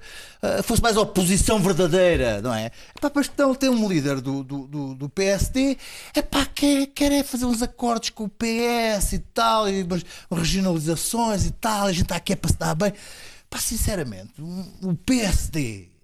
uh, 0.59 0.63
fosse 0.63 0.81
mais 0.81 0.95
oposição 0.95 1.59
verdadeira, 1.59 2.41
não 2.41 2.53
é? 2.53 2.71
Epá, 2.95 3.11
mas 3.13 3.27
então 3.27 3.53
tem 3.53 3.69
um 3.69 3.89
líder 3.89 4.21
do, 4.21 4.41
do, 4.41 4.67
do, 4.67 4.95
do 4.95 5.09
PSD 5.09 5.77
epá, 6.15 6.45
quer, 6.45 6.87
quer 6.87 7.11
é 7.11 7.21
fazer 7.21 7.45
uns 7.45 7.61
acordos 7.61 8.09
com 8.09 8.23
o 8.23 8.29
PS 8.29 9.13
e 9.13 9.19
tal, 9.19 9.69
e 9.69 9.83
umas 9.83 10.05
regionalizações 10.31 11.45
e 11.45 11.51
tal, 11.51 11.87
a 11.87 11.91
gente 11.91 12.03
está 12.03 12.15
aqui 12.15 12.31
é 12.31 12.35
para 12.37 12.51
se 12.51 12.57
dar 12.57 12.73
bem. 12.73 12.93
Pá, 13.49 13.59
sinceramente, 13.59 14.33
o 14.81 14.95
PSD 15.05 15.94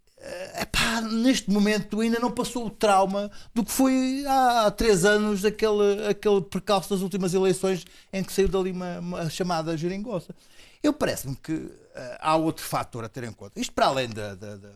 epá, 0.62 1.02
neste 1.02 1.50
momento 1.50 2.00
ainda 2.02 2.20
não 2.20 2.32
passou 2.32 2.68
o 2.68 2.70
trauma 2.70 3.32
do 3.54 3.64
que 3.64 3.72
foi 3.72 4.24
há, 4.28 4.70
três 4.72 5.04
anos 5.04 5.44
aquele, 5.44 6.08
aquele 6.08 6.42
percalço 6.42 6.90
das 6.90 7.02
últimas 7.02 7.34
eleições 7.34 7.86
em 8.14 8.24
que 8.24 8.32
saiu 8.32 8.48
dali 8.48 8.72
uma, 8.72 9.00
uma 9.00 9.30
chamada 9.30 9.76
geringonça. 9.76 10.36
Eu 10.84 10.94
parece-me 10.94 11.36
que 11.36 11.54
uh, 11.54 11.72
há 12.20 12.36
outro 12.36 12.64
fator 12.64 13.04
a 13.04 13.10
ter 13.10 13.24
em 13.24 13.32
conta. 13.32 13.60
Isto 13.60 13.74
para 13.74 13.88
além 13.88 14.10
da, 14.10 14.36
da, 14.36 14.56
da, 14.56 14.70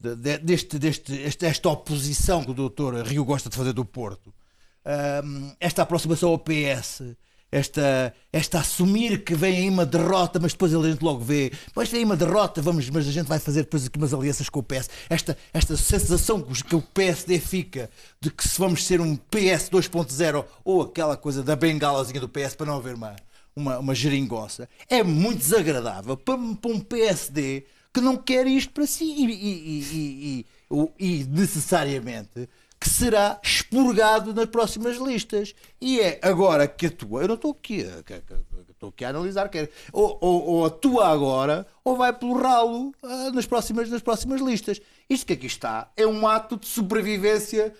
da 0.00 0.36
deste, 0.38 0.78
deste, 0.78 1.36
desta 1.36 1.68
oposição 1.68 2.44
que 2.44 2.50
o 2.50 2.54
doutor 2.54 2.94
Rio 3.06 3.24
gosta 3.24 3.48
de 3.48 3.56
fazer 3.56 3.72
do 3.72 3.84
Porto, 3.84 4.28
uh, 4.28 5.56
esta 5.60 5.82
aproximação 5.82 6.30
ao 6.30 6.38
PS, 6.38 7.02
esta, 7.52 8.14
esta 8.32 8.60
assumir 8.60 9.22
que 9.22 9.34
vem 9.34 9.58
aí 9.58 9.68
uma 9.68 9.84
derrota, 9.84 10.40
mas 10.40 10.52
depois 10.52 10.74
a 10.74 10.82
gente 10.82 11.02
logo 11.02 11.20
vê, 11.20 11.52
depois 11.66 11.90
vem 11.90 12.00
aí 12.00 12.04
uma 12.06 12.16
derrota, 12.16 12.62
vamos, 12.62 12.88
mas 12.88 13.06
a 13.06 13.12
gente 13.12 13.26
vai 13.26 13.38
fazer 13.38 13.64
depois 13.64 13.86
aqui 13.86 13.98
umas 13.98 14.14
alianças 14.14 14.48
com 14.48 14.60
o 14.60 14.62
PS. 14.62 14.88
Esta, 15.10 15.36
esta 15.52 15.76
sensação 15.76 16.40
que 16.40 16.74
o 16.74 16.80
PSD 16.80 17.38
fica 17.38 17.90
de 18.18 18.30
que 18.30 18.48
se 18.48 18.58
vamos 18.58 18.86
ser 18.86 19.02
um 19.02 19.14
PS 19.14 19.68
2.0 19.70 20.44
ou 20.64 20.80
aquela 20.80 21.14
coisa 21.14 21.42
da 21.42 21.54
bengalazinha 21.54 22.20
do 22.20 22.28
PS 22.28 22.54
para 22.56 22.66
não 22.66 22.76
haver 22.76 22.94
uma, 22.94 23.16
uma, 23.54 23.78
uma 23.78 23.94
geringossa, 23.94 24.66
é 24.88 25.02
muito 25.02 25.40
desagradável 25.40 26.16
para, 26.16 26.38
para 26.38 26.70
um 26.70 26.80
PSD 26.80 27.66
que 27.92 28.00
não 28.00 28.16
quer 28.16 28.46
isto 28.46 28.72
para 28.72 28.86
si 28.86 29.04
e, 29.04 29.26
e, 29.30 30.46
e, 30.98 31.18
e 31.20 31.24
necessariamente 31.24 32.48
que 32.82 32.90
será 32.90 33.38
expurgado 33.40 34.34
nas 34.34 34.46
próximas 34.46 34.96
listas. 34.96 35.54
E 35.80 36.00
é 36.00 36.18
agora 36.20 36.66
que 36.66 36.86
atua. 36.86 37.22
Eu 37.22 37.28
não 37.28 37.34
estou 37.36 37.52
aqui 37.52 37.86
estou 38.70 38.88
aqui 38.88 39.04
a 39.04 39.10
analisar. 39.10 39.48
Quer, 39.48 39.70
ou, 39.92 40.18
ou, 40.20 40.66
atua 40.66 41.06
agora 41.06 41.64
ou 41.84 41.96
vai 41.96 42.12
pelo 42.12 42.36
ralo 42.36 42.92
uh, 43.00 43.30
nas, 43.32 43.46
próximas, 43.46 43.88
nas 43.88 44.02
próximas 44.02 44.40
listas. 44.40 44.80
Isto 45.08 45.26
que 45.26 45.32
aqui 45.34 45.46
está 45.46 45.92
é 45.96 46.04
um 46.04 46.26
ato 46.26 46.56
de 46.56 46.66
sobrevivência 46.66 47.72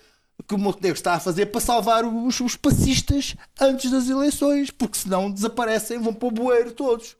que 0.47 0.55
o 0.55 0.57
Montenegro 0.57 0.97
está 0.97 1.15
a 1.15 1.19
fazer 1.19 1.47
para 1.47 1.59
salvar 1.59 2.05
os, 2.05 2.39
os 2.39 2.55
passistas 2.55 3.35
antes 3.59 3.91
das 3.91 4.07
eleições, 4.09 4.71
porque 4.71 4.97
senão 4.97 5.29
desaparecem, 5.29 5.99
vão 5.99 6.13
para 6.13 6.27
o 6.29 6.31
bueiro 6.31 6.71
todos. 6.71 7.17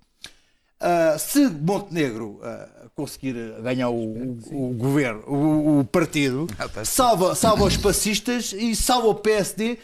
Uh, 0.84 1.18
se 1.18 1.48
Montenegro 1.48 2.42
uh, 2.42 2.90
conseguir 2.94 3.36
ganhar 3.62 3.90
o, 3.90 3.96
o, 3.96 4.72
o 4.72 4.74
governo, 4.74 5.24
o, 5.25 5.80
o, 5.80 5.86
partido, 5.86 6.46
ah, 6.60 6.84
salva, 6.84 7.34
salva 7.36 7.63
os 7.63 7.78
passistas 7.78 8.52
e 8.52 8.75
salva 8.75 9.08
o 9.08 9.16
PSD 9.16 9.80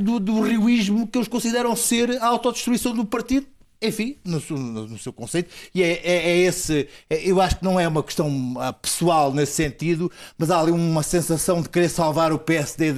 do, 0.00 0.18
do 0.18 0.40
rioísmo 0.40 1.06
que 1.06 1.16
eles 1.16 1.28
consideram 1.28 1.76
ser 1.76 2.20
a 2.20 2.26
autodestruição 2.26 2.92
do 2.92 3.04
partido. 3.04 3.46
Enfim, 3.80 4.16
no, 4.24 4.40
no, 4.50 4.88
no 4.88 4.98
seu 4.98 5.12
conceito, 5.12 5.52
e 5.74 5.82
é, 5.82 6.00
é, 6.04 6.30
é 6.30 6.36
esse. 6.38 6.88
É, 7.10 7.28
eu 7.28 7.40
acho 7.40 7.58
que 7.58 7.64
não 7.64 7.78
é 7.78 7.86
uma 7.86 8.02
questão 8.02 8.54
pessoal 8.80 9.32
nesse 9.32 9.52
sentido, 9.52 10.10
mas 10.38 10.52
há 10.52 10.60
ali 10.60 10.70
uma 10.70 11.02
sensação 11.02 11.60
de 11.60 11.68
querer 11.68 11.88
salvar 11.88 12.32
o 12.32 12.38
PSD 12.38 12.92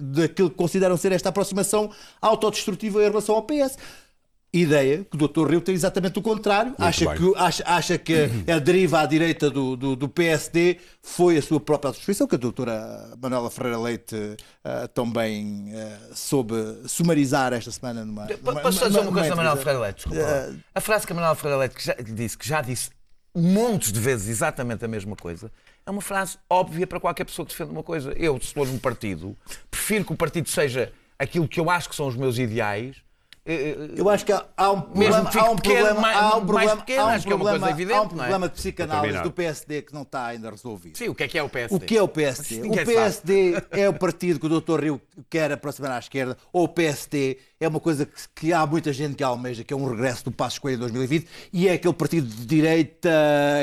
daquilo 0.00 0.50
que 0.50 0.56
consideram 0.56 0.96
ser 0.98 1.12
esta 1.12 1.30
aproximação 1.30 1.90
autodestrutiva 2.20 3.00
em 3.02 3.08
relação 3.08 3.34
ao 3.34 3.42
PS 3.42 3.76
ideia 4.52 5.04
que 5.04 5.16
o 5.16 5.28
Dr. 5.28 5.48
Rio 5.48 5.60
tem 5.60 5.74
exatamente 5.74 6.18
o 6.18 6.22
contrário. 6.22 6.74
acha 6.78 7.14
que, 7.14 7.32
acha, 7.36 7.64
acha 7.66 7.98
que 7.98 8.28
a 8.50 8.58
deriva 8.58 9.00
à 9.00 9.06
direita 9.06 9.48
do, 9.48 9.76
do, 9.76 9.94
do, 9.94 10.08
PSD 10.08 10.78
foi 11.02 11.38
a 11.38 11.42
sua 11.42 11.60
própria 11.60 11.92
destruição, 11.92 12.26
que 12.26 12.34
a 12.34 12.38
doutora 12.38 13.14
Manuela 13.20 13.50
Ferreira 13.50 13.78
Leite 13.78 14.16
uh, 14.16 14.88
também 14.88 15.72
uh, 15.72 16.14
soube 16.14 16.54
sumarizar 16.86 17.52
esta 17.52 17.70
semana 17.70 18.04
numa. 18.04 18.26
numa 18.26 18.60
Posso 18.60 18.86
dizer 18.86 19.00
uma 19.00 19.12
coisa 19.12 19.28
da 19.30 19.36
Manuela 19.36 19.56
Ferreira 19.56 19.80
Leite? 19.80 20.08
Uh, 20.08 20.60
a 20.74 20.80
frase 20.80 21.06
que 21.06 21.12
a 21.12 21.14
Manuela 21.14 21.36
Ferreira 21.36 21.58
Leite 21.60 21.84
já, 21.84 21.94
disse, 21.94 22.36
que 22.36 22.48
já 22.48 22.60
disse 22.60 22.90
montes 23.34 23.92
de 23.92 24.00
vezes 24.00 24.28
exatamente 24.28 24.84
a 24.84 24.88
mesma 24.88 25.14
coisa, 25.14 25.52
é 25.86 25.90
uma 25.90 26.02
frase 26.02 26.36
óbvia 26.48 26.86
para 26.86 26.98
qualquer 26.98 27.24
pessoa 27.24 27.46
que 27.46 27.52
defenda 27.52 27.70
uma 27.70 27.84
coisa. 27.84 28.12
Eu, 28.16 28.40
se 28.40 28.52
for 28.52 28.66
num 28.66 28.78
partido, 28.78 29.36
prefiro 29.70 30.04
que 30.04 30.12
o 30.12 30.16
partido 30.16 30.48
seja 30.48 30.92
aquilo 31.16 31.46
que 31.46 31.60
eu 31.60 31.70
acho 31.70 31.88
que 31.88 31.94
são 31.94 32.08
os 32.08 32.16
meus 32.16 32.38
ideais 32.38 32.96
eu 33.44 34.08
acho 34.08 34.24
que 34.24 34.32
há 34.32 34.70
um 34.70 34.80
problema, 34.82 35.30
há 35.34 35.50
um 35.50 35.56
problema, 35.56 36.08
há 36.12 36.36
um 36.36 36.46
problema, 36.46 36.76
pequeno, 36.76 37.02
há 37.02 37.16
um 37.16 37.22
problema, 37.22 37.68
é 37.68 37.70
evidente, 37.70 37.98
há 37.98 38.02
um 38.02 38.08
problema 38.08 38.48
de 38.48 38.54
psicanálise 38.54 39.22
do 39.22 39.30
PSD 39.32 39.82
que 39.82 39.94
não 39.94 40.02
está 40.02 40.26
ainda 40.26 40.50
resolvido. 40.50 40.98
Sim, 40.98 41.08
o 41.08 41.14
que 41.14 41.24
é 41.24 41.28
que 41.28 41.38
é 41.38 41.42
o 41.42 41.48
PSD? 41.48 41.76
O 41.76 41.80
que 41.80 41.96
é 41.96 42.02
o 42.02 42.08
PSD? 42.08 42.68
O 42.68 42.72
PSD 42.72 43.62
é 43.70 43.88
o 43.88 43.94
partido 43.94 44.38
que 44.38 44.46
o 44.46 44.60
Dr. 44.60 44.80
Rio 44.80 45.00
quer 45.30 45.50
aproximar 45.52 45.92
à 45.92 45.98
esquerda, 45.98 46.36
ou 46.52 46.64
o 46.64 46.68
PSD 46.68 47.38
é 47.58 47.66
uma 47.66 47.80
coisa 47.80 48.04
que, 48.06 48.12
que 48.34 48.52
há 48.52 48.66
muita 48.66 48.92
gente 48.92 49.14
que 49.14 49.24
almeja, 49.24 49.64
que 49.64 49.72
é 49.72 49.76
um 49.76 49.88
regresso 49.88 50.24
do 50.24 50.32
Passo 50.32 50.56
Escolha 50.56 50.74
em 50.74 50.78
2020, 50.78 51.26
e 51.52 51.68
é 51.68 51.72
aquele 51.72 51.94
partido 51.94 52.26
de 52.26 52.44
direita, 52.44 53.10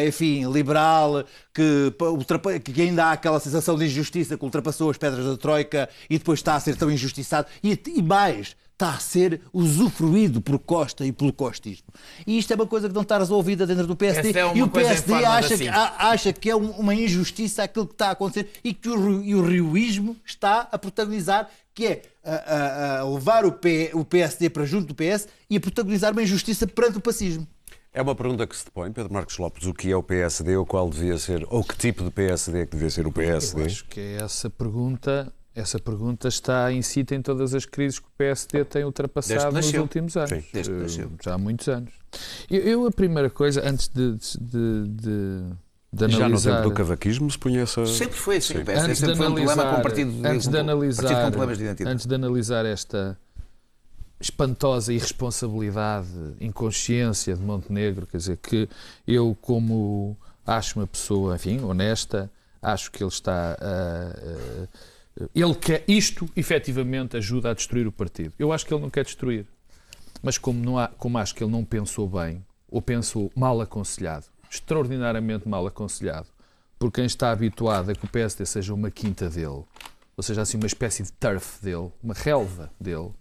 enfim, 0.07 0.51
liberal, 0.51 1.23
que, 1.53 1.93
que 2.63 2.81
ainda 2.81 3.05
há 3.05 3.11
aquela 3.11 3.39
sensação 3.39 3.75
de 3.75 3.85
injustiça 3.85 4.37
que 4.37 4.43
ultrapassou 4.43 4.89
as 4.89 4.97
pedras 4.97 5.25
da 5.25 5.37
Troika 5.37 5.89
e 6.09 6.17
depois 6.17 6.39
está 6.39 6.55
a 6.55 6.59
ser 6.59 6.75
tão 6.75 6.91
injustiçado, 6.91 7.47
e, 7.63 7.79
e 7.95 8.01
mais 8.01 8.55
está 8.77 8.91
a 8.91 8.99
ser 8.99 9.41
usufruído 9.51 10.39
por 10.39 10.59
Costa 10.59 11.03
e 11.03 11.11
pelo 11.11 11.33
costismo. 11.33 11.87
E 12.27 12.37
isto 12.37 12.53
é 12.53 12.55
uma 12.55 12.67
coisa 12.67 12.87
que 12.87 12.93
não 12.93 13.01
está 13.01 13.17
resolvida 13.17 13.65
dentro 13.65 13.87
do 13.87 13.95
PSD. 13.95 14.37
É 14.37 14.55
e 14.55 14.61
o 14.61 14.69
PSD 14.69 15.13
acha 15.15 15.57
que, 15.57 15.67
acha 15.67 16.33
que 16.33 16.49
é 16.51 16.55
uma 16.55 16.93
injustiça 16.93 17.63
aquilo 17.63 17.87
que 17.87 17.95
está 17.95 18.09
a 18.09 18.11
acontecer 18.11 18.51
e 18.63 18.75
que 18.75 18.87
o, 18.87 19.23
e 19.23 19.33
o 19.33 19.43
rioísmo 19.43 20.15
está 20.23 20.67
a 20.71 20.77
protagonizar, 20.77 21.49
que 21.73 21.87
é 21.87 22.01
a, 22.23 22.35
a, 22.35 22.99
a 22.99 23.09
levar 23.09 23.45
o, 23.45 23.51
P, 23.51 23.89
o 23.95 24.05
PSD 24.05 24.47
para 24.51 24.63
junto 24.63 24.93
do 24.93 24.95
PS 24.95 25.27
e 25.49 25.57
a 25.57 25.59
protagonizar 25.59 26.13
uma 26.13 26.21
injustiça 26.21 26.67
perante 26.67 26.99
o 26.99 27.01
pacismo. 27.01 27.47
É 27.91 28.01
uma 28.01 28.13
pergunta 28.13 28.45
que 28.45 28.55
se 28.55 28.63
depõe, 28.63 28.91
Pedro 28.91 29.11
Marcos 29.11 29.39
Lopes, 29.39 29.65
o 29.65 29.73
que 29.73 29.89
é 29.91 29.95
o 29.95 30.03
PSD, 30.03 30.55
ou 30.55 30.67
qual 30.67 30.87
devia 30.87 31.17
ser, 31.17 31.47
ou 31.49 31.63
que 31.63 31.75
tipo 31.75 32.03
de 32.03 32.11
PSD 32.11 32.61
é 32.61 32.65
que 32.67 32.73
devia 32.73 32.91
ser 32.91 33.07
o 33.07 33.11
PSD? 33.11 33.61
Eu 33.61 33.65
acho 33.65 33.85
que 33.85 33.99
é 33.99 34.17
essa 34.17 34.51
pergunta 34.51 35.33
essa 35.57 35.79
pergunta 35.79 36.27
está 36.27 36.71
em 36.71 36.83
si 36.83 37.03
em 37.11 37.21
todas 37.21 37.55
as 37.55 37.65
crises 37.65 37.97
que 37.97 38.05
o 38.05 38.11
PSD 38.15 38.63
tem 38.63 38.83
ultrapassado 38.83 39.55
nos 39.55 39.73
últimos 39.73 40.15
anos. 40.15 40.29
Sim, 40.29 40.43
desde 40.53 40.71
uh, 40.71 41.09
já 41.23 41.33
há 41.33 41.37
muitos 41.37 41.67
anos. 41.67 41.91
Eu, 42.49 42.61
eu, 42.61 42.85
a 42.85 42.91
primeira 42.91 43.29
coisa, 43.29 43.67
antes 43.67 43.87
de, 43.87 44.13
de, 44.13 44.87
de, 44.87 45.43
de 45.91 46.05
analisar... 46.05 46.19
Já 46.19 46.29
no 46.29 46.41
tempo 46.41 46.69
do 46.69 46.75
cavaquismo 46.75 47.31
se 47.31 47.39
punha 47.39 47.61
essa... 47.61 47.85
Sempre 47.87 48.17
foi 48.17 48.37
assim. 48.37 48.59
O 48.59 48.65
PSD 48.65 48.85
antes 48.85 48.99
sempre 48.99 49.15
de 49.15 49.23
analisar, 49.23 49.55
foi 49.55 49.65
um 49.65 49.69
com 49.73 49.79
o 49.79 49.83
partido, 49.83 50.27
antes 50.27 50.47
de 50.47 50.57
analisar, 50.59 51.03
partido 51.03 51.21
com 51.21 51.31
problemas 51.31 51.57
de 51.57 51.63
identidade. 51.63 51.93
Antes 51.93 52.05
de 52.05 52.15
analisar 52.15 52.65
esta 52.65 53.17
espantosa 54.19 54.93
irresponsabilidade, 54.93 56.07
inconsciência 56.39 57.35
de 57.35 57.41
Montenegro, 57.41 58.05
quer 58.05 58.17
dizer, 58.17 58.37
que 58.37 58.69
eu, 59.07 59.35
como 59.41 60.15
acho 60.45 60.79
uma 60.79 60.87
pessoa, 60.87 61.35
enfim, 61.35 61.63
honesta, 61.63 62.29
acho 62.61 62.91
que 62.91 63.03
ele 63.03 63.09
está 63.09 63.57
a 63.59 64.67
ele 65.33 65.55
quer 65.55 65.83
isto, 65.87 66.29
efetivamente, 66.35 67.17
ajuda 67.17 67.51
a 67.51 67.53
destruir 67.53 67.87
o 67.87 67.91
partido. 67.91 68.33
Eu 68.37 68.51
acho 68.51 68.65
que 68.65 68.73
ele 68.73 68.81
não 68.81 68.89
quer 68.89 69.03
destruir. 69.03 69.45
Mas 70.21 70.37
como, 70.37 70.63
não 70.63 70.77
há, 70.77 70.87
como 70.87 71.17
acho 71.17 71.35
que 71.35 71.43
ele 71.43 71.51
não 71.51 71.63
pensou 71.63 72.07
bem, 72.07 72.43
ou 72.69 72.81
pensou 72.81 73.31
mal 73.35 73.61
aconselhado, 73.61 74.25
extraordinariamente 74.49 75.47
mal 75.47 75.65
aconselhado, 75.67 76.27
por 76.77 76.91
quem 76.91 77.05
está 77.05 77.31
habituado 77.31 77.91
a 77.91 77.95
que 77.95 78.05
o 78.05 78.09
PSD 78.09 78.45
seja 78.45 78.73
uma 78.73 78.91
quinta 78.91 79.29
dele, 79.29 79.63
ou 80.15 80.23
seja, 80.23 80.41
assim 80.41 80.57
uma 80.57 80.67
espécie 80.67 81.03
de 81.03 81.11
turf 81.13 81.61
dele, 81.61 81.91
uma 82.03 82.13
relva 82.13 82.71
dele, 82.79 83.11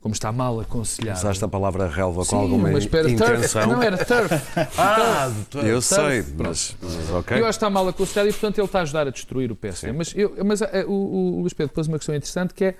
como 0.00 0.14
está 0.14 0.32
mal 0.32 0.58
aconselhado. 0.58 1.18
Usaste 1.18 1.44
a 1.44 1.48
palavra 1.48 1.86
relva 1.86 2.24
com 2.24 2.36
alguma 2.36 2.70
mas 2.70 2.84
espera, 2.84 3.10
intenção. 3.10 3.62
Turf, 3.62 3.76
não 3.76 3.82
era 3.82 3.98
turf. 3.98 4.32
ah, 4.78 5.30
turf, 5.50 5.66
eu 5.66 5.74
turf, 5.74 5.86
sei, 5.86 6.24
mas, 6.38 6.76
mas 6.80 7.10
ok. 7.10 7.38
Eu 7.38 7.44
acho 7.44 7.58
que 7.58 7.64
está 7.64 7.70
mal 7.70 7.86
aconselhado 7.86 8.30
e, 8.30 8.32
portanto, 8.32 8.58
ele 8.58 8.64
está 8.64 8.78
a 8.78 8.82
ajudar 8.82 9.06
a 9.06 9.10
destruir 9.10 9.52
o 9.52 9.56
PSD. 9.56 9.88
Sim. 9.88 9.96
Mas, 9.96 10.14
eu, 10.16 10.34
mas 10.42 10.62
uh, 10.62 10.66
o, 10.88 11.36
o 11.36 11.40
Luís 11.40 11.52
Pedro 11.52 11.74
pôs 11.74 11.86
uma 11.86 11.98
questão 11.98 12.14
interessante 12.14 12.54
que 12.54 12.64
é 12.64 12.74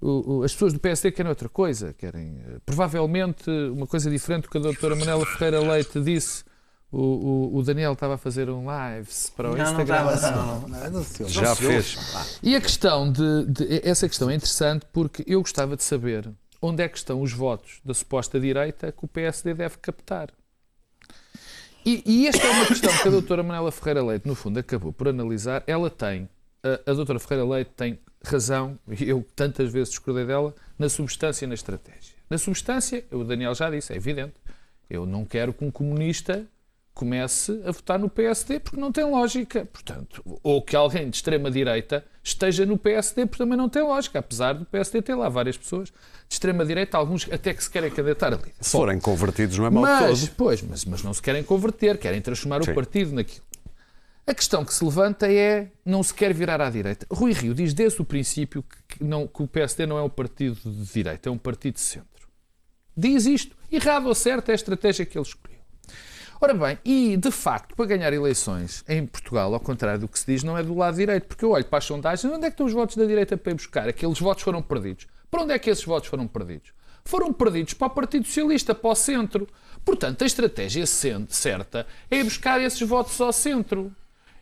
o, 0.00 0.38
o, 0.38 0.42
as 0.42 0.52
pessoas 0.52 0.72
do 0.72 0.80
PSD 0.80 1.12
querem 1.12 1.30
outra 1.30 1.48
coisa, 1.48 1.94
querem 1.94 2.34
uh, 2.38 2.60
provavelmente 2.66 3.48
uma 3.48 3.86
coisa 3.86 4.10
diferente 4.10 4.44
do 4.44 4.50
que 4.50 4.58
a 4.58 4.60
doutora 4.60 4.96
Manela 4.96 5.24
Ferreira 5.24 5.60
Leite 5.60 6.00
disse. 6.00 6.44
O, 6.90 7.00
o, 7.00 7.56
o, 7.58 7.62
Daniel 7.64 7.94
estava 7.94 8.14
a 8.14 8.16
fazer 8.18 8.48
um 8.48 8.64
live 8.64 9.08
para 9.36 9.50
o 9.50 9.56
não, 9.56 9.64
Instagram. 9.64 10.04
Não, 10.04 10.14
estava, 10.14 10.36
não, 10.36 10.68
não, 10.68 10.90
não, 10.90 11.28
Já 11.28 11.54
fez. 11.54 11.98
E 12.42 12.54
a 12.54 12.60
questão 12.60 13.10
de, 13.10 13.44
de, 13.46 13.80
essa 13.88 14.08
questão 14.08 14.30
é 14.30 14.34
interessante 14.34 14.86
porque 14.92 15.24
eu 15.26 15.40
gostava 15.40 15.76
de 15.76 15.82
saber 15.82 16.32
onde 16.66 16.82
é 16.82 16.88
que 16.88 16.98
estão 16.98 17.22
os 17.22 17.32
votos 17.32 17.80
da 17.84 17.94
suposta 17.94 18.38
direita 18.40 18.92
que 18.92 19.04
o 19.04 19.08
PSD 19.08 19.54
deve 19.54 19.78
captar. 19.78 20.30
E, 21.84 22.02
e 22.04 22.26
esta 22.26 22.44
é 22.44 22.50
uma 22.50 22.66
questão 22.66 22.90
que 22.90 23.06
a 23.06 23.10
doutora 23.10 23.42
Manuela 23.42 23.70
Ferreira 23.70 24.02
Leite, 24.02 24.26
no 24.26 24.34
fundo, 24.34 24.58
acabou 24.58 24.92
por 24.92 25.06
analisar. 25.06 25.62
Ela 25.66 25.88
tem, 25.88 26.28
a, 26.62 26.90
a 26.90 26.94
doutora 26.94 27.20
Ferreira 27.20 27.48
Leite 27.48 27.70
tem 27.76 27.98
razão, 28.24 28.76
e 28.88 29.08
eu 29.08 29.24
tantas 29.36 29.72
vezes 29.72 29.90
discordei 29.90 30.26
dela, 30.26 30.52
na 30.76 30.88
substância 30.88 31.44
e 31.44 31.48
na 31.48 31.54
estratégia. 31.54 32.16
Na 32.28 32.38
substância, 32.38 33.04
o 33.12 33.22
Daniel 33.22 33.54
já 33.54 33.70
disse, 33.70 33.92
é 33.92 33.96
evidente, 33.96 34.34
eu 34.90 35.06
não 35.06 35.24
quero 35.24 35.52
que 35.52 35.64
um 35.64 35.70
comunista 35.70 36.44
comece 36.96 37.60
a 37.66 37.70
votar 37.70 37.98
no 37.98 38.08
PSD 38.08 38.58
porque 38.58 38.80
não 38.80 38.90
tem 38.90 39.04
lógica. 39.04 39.66
Portanto, 39.66 40.22
ou 40.42 40.62
que 40.62 40.74
alguém 40.74 41.10
de 41.10 41.16
extrema-direita 41.16 42.02
esteja 42.24 42.64
no 42.64 42.78
PSD 42.78 43.26
porque 43.26 43.44
também 43.44 43.58
não 43.58 43.68
tem 43.68 43.82
lógica, 43.82 44.18
apesar 44.18 44.54
do 44.54 44.64
PSD 44.64 45.02
ter 45.02 45.14
lá 45.14 45.28
várias 45.28 45.58
pessoas 45.58 45.90
de 45.90 45.94
extrema-direita, 46.30 46.96
alguns 46.96 47.30
até 47.30 47.52
que 47.52 47.62
se 47.62 47.68
querem 47.68 47.90
candidatar 47.90 48.32
ali. 48.32 48.50
Se 48.58 48.70
forem 48.70 48.98
convertidos 48.98 49.58
não 49.58 49.66
é 49.66 49.70
mal 49.70 49.82
mas, 49.82 50.20
todo. 50.22 50.34
Pois, 50.36 50.62
mas, 50.62 50.86
mas 50.86 51.02
não 51.02 51.12
se 51.12 51.20
querem 51.20 51.42
converter, 51.42 51.98
querem 51.98 52.22
transformar 52.22 52.64
Sim. 52.64 52.70
o 52.70 52.74
partido 52.74 53.14
naquilo. 53.14 53.44
A 54.26 54.34
questão 54.34 54.64
que 54.64 54.72
se 54.72 54.82
levanta 54.82 55.30
é 55.30 55.70
não 55.84 56.02
se 56.02 56.14
quer 56.14 56.32
virar 56.32 56.62
à 56.62 56.70
direita. 56.70 57.06
Rui 57.12 57.32
Rio 57.32 57.52
diz 57.52 57.74
desde 57.74 58.00
o 58.00 58.06
princípio 58.06 58.64
que, 58.88 59.04
não, 59.04 59.26
que 59.26 59.42
o 59.42 59.46
PSD 59.46 59.84
não 59.84 59.98
é 59.98 60.02
um 60.02 60.08
partido 60.08 60.58
de 60.64 60.92
direita, 60.94 61.28
é 61.28 61.32
um 61.32 61.38
partido 61.38 61.74
de 61.74 61.80
centro. 61.80 62.26
Diz 62.96 63.26
isto. 63.26 63.54
Errado 63.70 64.06
ou 64.06 64.14
certo 64.14 64.48
é 64.48 64.52
a 64.52 64.54
estratégia 64.54 65.04
que 65.04 65.18
ele 65.18 65.26
escolheu. 65.26 65.55
Ora 66.40 66.52
bem, 66.52 66.78
e 66.84 67.16
de 67.16 67.30
facto, 67.30 67.74
para 67.74 67.86
ganhar 67.86 68.12
eleições 68.12 68.84
em 68.88 69.06
Portugal, 69.06 69.52
ao 69.54 69.60
contrário 69.60 70.00
do 70.00 70.08
que 70.08 70.18
se 70.18 70.26
diz, 70.26 70.42
não 70.42 70.56
é 70.56 70.62
do 70.62 70.74
lado 70.74 70.96
direito, 70.96 71.26
porque 71.26 71.44
eu 71.44 71.50
olho 71.50 71.64
para 71.64 71.78
as 71.78 71.84
sondagens, 71.84 72.30
onde 72.30 72.44
é 72.44 72.50
que 72.50 72.54
estão 72.54 72.66
os 72.66 72.72
votos 72.72 72.96
da 72.96 73.04
direita 73.06 73.36
para 73.36 73.52
ir 73.52 73.54
buscar? 73.54 73.88
Aqueles 73.88 74.18
votos 74.18 74.42
foram 74.42 74.60
perdidos. 74.60 75.06
Para 75.30 75.42
onde 75.42 75.54
é 75.54 75.58
que 75.58 75.70
esses 75.70 75.84
votos 75.84 76.08
foram 76.08 76.26
perdidos? 76.26 76.72
Foram 77.04 77.32
perdidos 77.32 77.72
para 77.74 77.86
o 77.86 77.90
Partido 77.90 78.26
Socialista, 78.26 78.74
para 78.74 78.90
o 78.90 78.94
centro. 78.94 79.48
Portanto, 79.84 80.22
a 80.22 80.26
estratégia 80.26 80.84
certa 80.86 81.86
é 82.10 82.18
ir 82.18 82.24
buscar 82.24 82.60
esses 82.60 82.80
votos 82.86 83.18
ao 83.20 83.32
centro. 83.32 83.92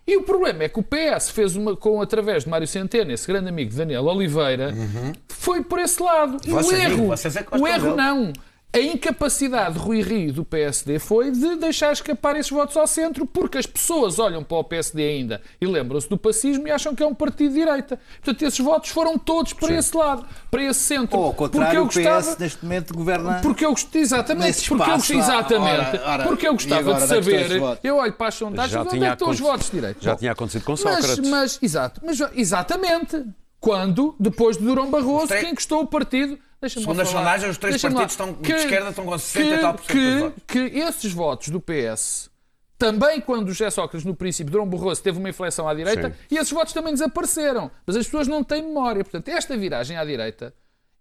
E 0.07 0.17
o 0.17 0.23
problema 0.23 0.65
é 0.65 0.69
que 0.69 0.79
o 0.79 0.83
PS 0.83 1.31
fez 1.31 1.57
uma, 1.57 1.77
com, 1.77 2.01
através 2.03 2.45
de 2.45 2.51
Mário 2.51 2.67
Centeno, 2.67 3.13
esse 3.13 3.27
grande 3.27 3.49
amigo 3.49 3.71
de 3.71 3.77
Daniel 3.77 4.05
Oliveira, 4.05 4.75
uhum. 4.75 5.13
foi 5.29 5.63
por 5.63 5.79
esse 5.79 6.03
lado. 6.03 6.39
E 6.47 6.53
o 6.53 6.73
erro, 6.73 7.13
é 7.15 7.59
o 7.59 7.67
erro 7.67 7.97
não 7.97 8.33
a 8.75 8.81
incapacidade 8.81 9.75
de 9.75 9.79
Rui 9.79 10.03
Rio 10.03 10.33
do 10.33 10.45
PSD 10.45 10.99
foi 10.99 11.31
de 11.31 11.55
deixar 11.55 11.93
escapar 11.93 12.37
esses 12.37 12.51
votos 12.51 12.77
ao 12.77 12.89
centro, 12.89 13.25
porque 13.25 13.57
as 13.57 13.67
pessoas 13.67 14.19
olham 14.19 14.43
para 14.43 14.57
o 14.57 14.65
PSD 14.65 15.01
ainda 15.01 15.41
e 15.61 15.67
lembram-se 15.67 16.09
do 16.09 16.19
pacismo 16.19 16.67
e 16.67 16.73
acham 16.73 16.93
que 16.93 17.01
é 17.01 17.07
um 17.07 17.15
partido 17.15 17.55
de 17.55 17.61
direita. 17.61 18.01
Portanto, 18.17 18.43
esses 18.43 18.59
votos 18.59 18.91
foram 18.91 19.17
todos 19.17 19.53
para 19.53 19.69
Sim. 19.69 19.77
esse 19.77 19.97
lado, 19.97 20.27
para 20.51 20.63
esse 20.65 20.81
centro. 20.81 21.17
Ou 21.17 21.27
ao 21.27 21.35
contrário, 21.35 21.79
eu 21.79 21.85
gostava, 21.85 22.19
o 22.19 22.33
PS 22.33 22.39
neste 22.39 22.65
momento 22.65 22.95
governa. 22.95 23.41
Porque 23.41 23.65
eu 23.65 23.75
exatamente, 23.95 24.69
porque 24.69 24.91
eu, 24.91 25.19
exatamente, 25.19 25.97
ora, 25.97 26.03
ora, 26.05 26.25
porque 26.25 26.49
eu 26.49 26.53
gostava 26.55 26.95
de 26.95 27.07
saber. 27.07 27.51
Eu 27.83 27.99
olho 27.99 28.13
para 28.13 28.27
as 28.27 28.35
sondagens 28.35 28.87
onde 28.87 29.05
é 29.05 29.07
que 29.07 29.13
estão 29.13 29.31
os 29.31 29.39
votos 29.39 29.67
de 29.67 29.73
direita. 29.73 30.01
Já 30.01 30.17
tinha 30.17 30.33
acontecido 30.33 30.65
com 30.65 30.77
Sócrates. 30.77 31.19
Mas, 31.21 31.29
mas, 31.31 31.59
exato, 31.63 32.01
mas 32.05 32.19
exatamente. 32.35 33.25
Quando, 33.65 34.15
depois 34.21 34.59
de 34.59 34.63
Durão 34.65 34.91
Barroso, 34.91 35.29
quem 35.29 35.53
encostou 35.53 35.81
o 35.81 35.87
partido 35.87 36.39
Segundo 36.69 37.01
as 37.01 37.09
sondagens, 37.09 37.53
os 37.53 37.57
três 37.57 37.81
partidos 37.81 38.13
estão, 38.13 38.35
que, 38.35 38.53
de 38.53 38.59
esquerda 38.59 38.91
estão 38.91 39.07
com 39.07 39.17
60 39.17 39.49
que, 39.49 39.55
e 39.55 39.59
tal 39.59 39.75
por 39.75 39.85
cento 39.85 39.93
que, 39.95 40.19
votos. 40.19 40.43
Que 40.47 40.59
esses 40.81 41.13
votos 41.15 41.49
do 41.49 41.61
PS, 41.63 42.31
também 42.79 43.23
quando 43.23 43.49
o 43.49 43.53
José 43.53 43.71
Sócrates, 43.71 44.05
no 44.05 44.15
princípio, 44.15 44.53
Durão 44.53 44.69
Barroso 44.69 45.03
teve 45.03 45.19
uma 45.19 45.31
inflexão 45.31 45.67
à 45.67 45.73
direita, 45.73 46.11
Sim. 46.11 46.17
e 46.31 46.37
esses 46.37 46.53
votos 46.53 46.75
também 46.75 46.93
desapareceram. 46.93 47.71
Mas 47.87 47.97
as 47.97 48.05
pessoas 48.05 48.29
não 48.29 48.45
têm 48.45 48.63
memória. 48.63 49.03
Portanto, 49.03 49.29
esta 49.29 49.57
viragem 49.57 49.97
à 49.97 50.05
direita 50.05 50.55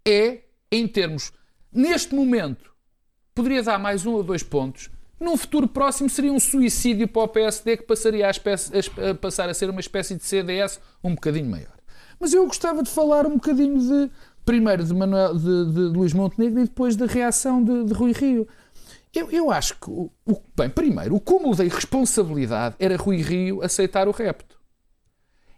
é, 0.06 0.38
em 0.72 0.88
termos, 0.88 1.32
neste 1.70 2.14
momento, 2.14 2.72
poderia 3.34 3.62
dar 3.62 3.78
mais 3.78 4.06
um 4.06 4.12
ou 4.12 4.22
dois 4.22 4.42
pontos. 4.42 4.88
Num 5.20 5.36
futuro 5.36 5.68
próximo 5.68 6.08
seria 6.08 6.32
um 6.32 6.40
suicídio 6.40 7.08
para 7.08 7.22
o 7.22 7.28
PSD 7.28 7.76
que 7.76 7.82
passaria 7.82 8.26
a, 8.26 8.30
espécie, 8.30 8.72
a 9.10 9.14
passar 9.14 9.50
a 9.50 9.54
ser 9.54 9.68
uma 9.68 9.80
espécie 9.80 10.16
de 10.16 10.24
CDS 10.24 10.80
um 11.02 11.14
bocadinho 11.14 11.50
maior. 11.50 11.73
Mas 12.18 12.32
eu 12.32 12.46
gostava 12.46 12.82
de 12.82 12.90
falar 12.90 13.26
um 13.26 13.34
bocadinho 13.34 13.78
de 13.78 14.10
primeiro 14.44 14.84
de, 14.84 14.94
Manuel, 14.94 15.34
de, 15.34 15.72
de 15.72 15.80
Luís 15.80 16.12
Montenegro 16.12 16.60
e 16.60 16.64
depois 16.64 16.96
da 16.96 17.06
reação 17.06 17.62
de, 17.62 17.84
de 17.84 17.94
Rui 17.94 18.12
Rio. 18.12 18.46
Eu, 19.14 19.30
eu 19.30 19.50
acho 19.50 19.74
que, 19.74 19.88
o, 19.88 20.10
o, 20.26 20.42
bem, 20.56 20.68
primeiro, 20.68 21.14
o 21.14 21.20
cúmulo 21.20 21.54
da 21.54 21.64
irresponsabilidade 21.64 22.74
era 22.78 22.96
Rui 22.96 23.22
Rio 23.22 23.62
aceitar 23.62 24.08
o 24.08 24.10
repto. 24.10 24.54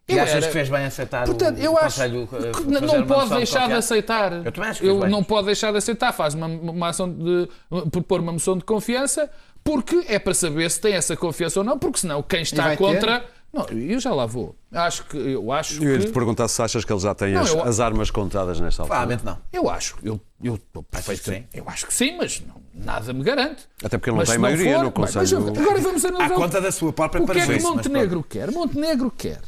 E 0.09 0.19
achas 0.21 0.37
era... 0.37 0.47
que 0.47 0.53
fez 0.53 0.69
bem 0.69 0.85
aceitar 0.85 1.25
Portanto, 1.25 1.59
o, 1.59 1.61
eu 1.61 1.77
acho 1.77 1.97
Conselho 1.97 2.29
que 2.29 2.87
não 2.87 3.07
pode 3.07 3.31
deixar 3.31 3.67
de 3.67 3.73
aceitar. 3.73 4.33
Eu 4.33 4.53
também 4.53 4.71
acho 4.71 4.81
que 4.81 4.87
eu 4.87 5.09
não 5.09 5.25
pode 5.25 5.47
deixar 5.47 5.73
de 5.73 5.79
aceitar. 5.79 6.13
Faz 6.13 6.33
uma, 6.35 6.47
uma 6.47 6.89
ação 6.89 7.13
de 7.13 7.49
propor 7.91 8.21
uma 8.21 8.33
moção 8.33 8.57
de 8.57 8.65
confiança 8.65 9.29
porque 9.65 10.05
é 10.09 10.21
para 10.21 10.33
saber 10.33 10.71
se 10.71 10.81
tem 10.81 10.95
essa 10.95 11.17
confiança 11.17 11.59
ou 11.59 11.65
não, 11.65 11.77
porque 11.77 11.99
senão 11.99 12.23
quem 12.23 12.43
está 12.43 12.77
contra 12.77 13.19
ter? 13.19 13.29
Não, 13.53 13.65
eu 13.69 13.99
já 13.99 14.13
lá 14.13 14.27
vou. 14.27 14.55
Acho 14.71 15.05
que, 15.05 15.17
eu 15.17 15.51
acho 15.51 15.83
eu 15.83 15.99
ia 15.99 16.07
te 16.07 16.13
perguntar 16.13 16.47
se 16.49 16.61
achas 16.61 16.85
que 16.85 16.93
ele 16.93 17.01
já 17.01 17.15
tem 17.15 17.33
não, 17.33 17.41
as, 17.41 17.51
eu... 17.51 17.63
as, 17.63 17.81
armas 17.81 18.11
contadas 18.11 18.61
nesta 18.61 18.83
altura. 18.83 18.99
Claramente 18.99 19.25
não. 19.25 19.39
Eu 19.53 19.71
acho. 19.71 19.97
Eu, 20.03 20.21
eu, 20.43 20.59
perfeito, 20.91 21.49
eu 21.55 21.65
acho 21.67 21.87
que 21.87 21.95
sim, 21.95 22.17
mas 22.19 22.43
não, 22.47 22.61
nada 22.75 23.13
me 23.13 23.23
garante. 23.23 23.67
Até 23.83 23.97
porque 23.97 24.11
ele 24.11 24.17
não 24.17 24.23
mas 24.23 24.29
tem 24.29 24.39
maioria 24.39 24.75
for, 24.77 24.85
no 24.85 24.93
Conselho. 24.93 25.41
Bem, 25.53 25.63
agora 25.63 25.81
vamos 25.81 26.05
analisar. 26.05 26.35
À 26.35 26.37
conta 26.37 26.61
da 26.61 26.71
sua 26.71 26.93
própria 26.93 27.23
O 27.23 27.27
que 27.27 27.39
é 27.39 27.47
que 27.47 27.63
Montenegro 27.63 28.23
quer? 28.23 28.51
Montenegro 28.51 29.11
quer 29.11 29.41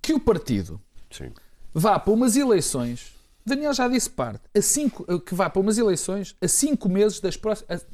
que 0.00 0.12
o 0.12 0.18
partido 0.18 0.80
sim. 1.10 1.30
vá 1.72 1.98
para 1.98 2.12
umas 2.12 2.36
eleições. 2.36 3.12
Daniel 3.46 3.72
já 3.72 3.86
disse 3.86 4.10
parte. 4.10 4.40
A 4.56 4.60
cinco, 4.60 5.20
que 5.20 5.34
vá 5.34 5.48
para 5.48 5.60
umas 5.60 5.78
eleições 5.78 6.34
a 6.40 6.48
cinco 6.48 6.88
meses 6.88 7.20
das 7.20 7.36
próximas. 7.36 7.86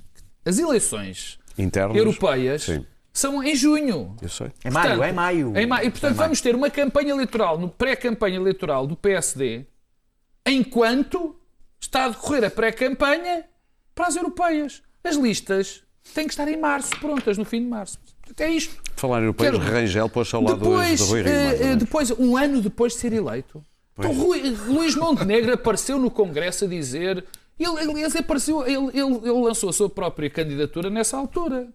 As 0.44 0.58
eleições 0.58 1.38
Internos, 1.58 1.96
europeias. 1.96 2.62
Sim 2.62 2.86
são 3.12 3.42
em 3.42 3.54
junho. 3.54 4.16
Eu 4.22 4.28
sei. 4.28 4.48
É 4.64 4.70
maio, 4.70 4.86
portanto, 4.88 5.04
é 5.08 5.12
maio. 5.12 5.56
Em 5.58 5.66
maio. 5.66 5.86
E 5.86 5.90
portanto 5.90 6.12
é 6.12 6.14
vamos 6.14 6.40
ter 6.40 6.54
uma 6.54 6.70
campanha 6.70 7.10
eleitoral, 7.10 7.58
no 7.58 7.68
pré-campanha 7.68 8.36
eleitoral 8.36 8.86
do 8.86 8.96
PSD, 8.96 9.66
enquanto 10.46 11.36
está 11.80 12.04
a 12.06 12.08
decorrer 12.08 12.44
a 12.44 12.50
pré-campanha 12.50 13.44
para 13.94 14.06
as 14.06 14.16
europeias. 14.16 14.82
As 15.04 15.16
listas 15.16 15.82
têm 16.14 16.26
que 16.26 16.32
estar 16.32 16.48
em 16.48 16.56
março, 16.56 16.90
prontas, 17.00 17.36
no 17.38 17.44
fim 17.44 17.60
de 17.62 17.68
março. 17.68 17.98
É 18.38 18.48
isto. 18.50 18.76
Falar 18.96 19.18
em 19.20 19.22
europeias, 19.22 19.52
Quero- 19.58 19.64
Rangel 19.64 20.08
pôs 20.08 20.32
ao 20.34 20.42
lado 20.42 20.56
Depois, 20.58 20.98
de 21.00 21.04
Rui 21.04 21.22
Rio. 21.22 21.32
eh, 21.32 21.62
eh, 21.72 21.76
depois, 21.76 22.10
um 22.12 22.36
ano 22.36 22.60
depois 22.60 22.92
de 22.92 22.98
ser 23.00 23.12
eleito, 23.12 23.64
então, 23.96 24.12
Rui- 24.12 24.42
Luís 24.66 24.94
Montenegro 24.94 25.52
apareceu 25.52 25.98
no 25.98 26.10
Congresso 26.10 26.64
a 26.66 26.68
dizer. 26.68 27.24
Ele, 27.58 27.80
aliás, 27.80 28.14
apareceu, 28.14 28.64
ele, 28.64 28.86
ele, 28.96 29.16
ele 29.16 29.40
lançou 29.42 29.70
a 29.70 29.72
sua 29.72 29.90
própria 29.90 30.30
candidatura 30.30 30.88
nessa 30.88 31.16
altura. 31.16 31.68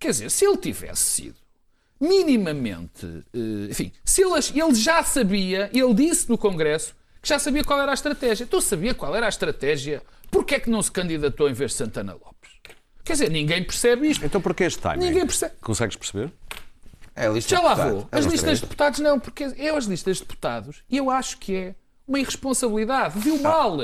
Quer 0.00 0.10
dizer, 0.10 0.30
se 0.30 0.44
ele 0.46 0.56
tivesse 0.56 1.02
sido 1.02 1.36
minimamente. 2.00 3.06
eh, 3.34 3.70
enfim, 3.70 3.92
se 4.04 4.22
ele, 4.22 4.32
ele 4.54 4.74
já 4.74 5.02
sabia, 5.02 5.70
ele 5.72 5.94
disse 5.94 6.28
no 6.28 6.38
Congresso 6.38 6.94
que 7.22 7.28
já 7.28 7.38
sabia 7.38 7.62
qual 7.62 7.80
era 7.80 7.90
a 7.90 7.94
estratégia. 7.94 8.44
Então 8.44 8.60
sabia 8.60 8.94
qual 8.94 9.14
era 9.14 9.26
a 9.26 9.28
estratégia. 9.28 10.02
Porquê 10.30 10.54
é 10.54 10.60
que 10.60 10.70
não 10.70 10.80
se 10.82 10.90
candidatou 10.90 11.48
em 11.48 11.52
vez 11.52 11.72
de 11.72 11.76
Santana 11.76 12.12
Lopes? 12.14 12.50
Quer 13.04 13.12
dizer, 13.12 13.30
ninguém 13.30 13.62
percebe 13.62 14.08
isto. 14.08 14.24
Então 14.24 14.40
porquê 14.40 14.64
este 14.64 14.78
timing? 14.80 15.04
Ninguém 15.06 15.26
percebe. 15.26 15.54
Consegues 15.60 15.96
perceber? 15.96 16.32
É 17.14 17.26
a 17.26 17.30
lista 17.30 17.54
Já 17.56 17.60
lá 17.60 17.74
vou. 17.74 18.08
É 18.10 18.18
As 18.18 18.24
lista 18.24 18.30
listas 18.30 18.50
de 18.50 18.54
de 18.56 18.60
deputados 18.62 19.00
não, 19.00 19.20
porque 19.20 19.52
eu 19.58 19.76
as 19.76 19.84
listas 19.84 20.16
de 20.16 20.22
deputados, 20.22 20.82
e 20.88 20.96
eu 20.96 21.10
acho 21.10 21.36
que 21.38 21.54
é 21.54 21.74
uma 22.08 22.18
irresponsabilidade. 22.20 23.18
Viu 23.18 23.38
mal. 23.40 23.76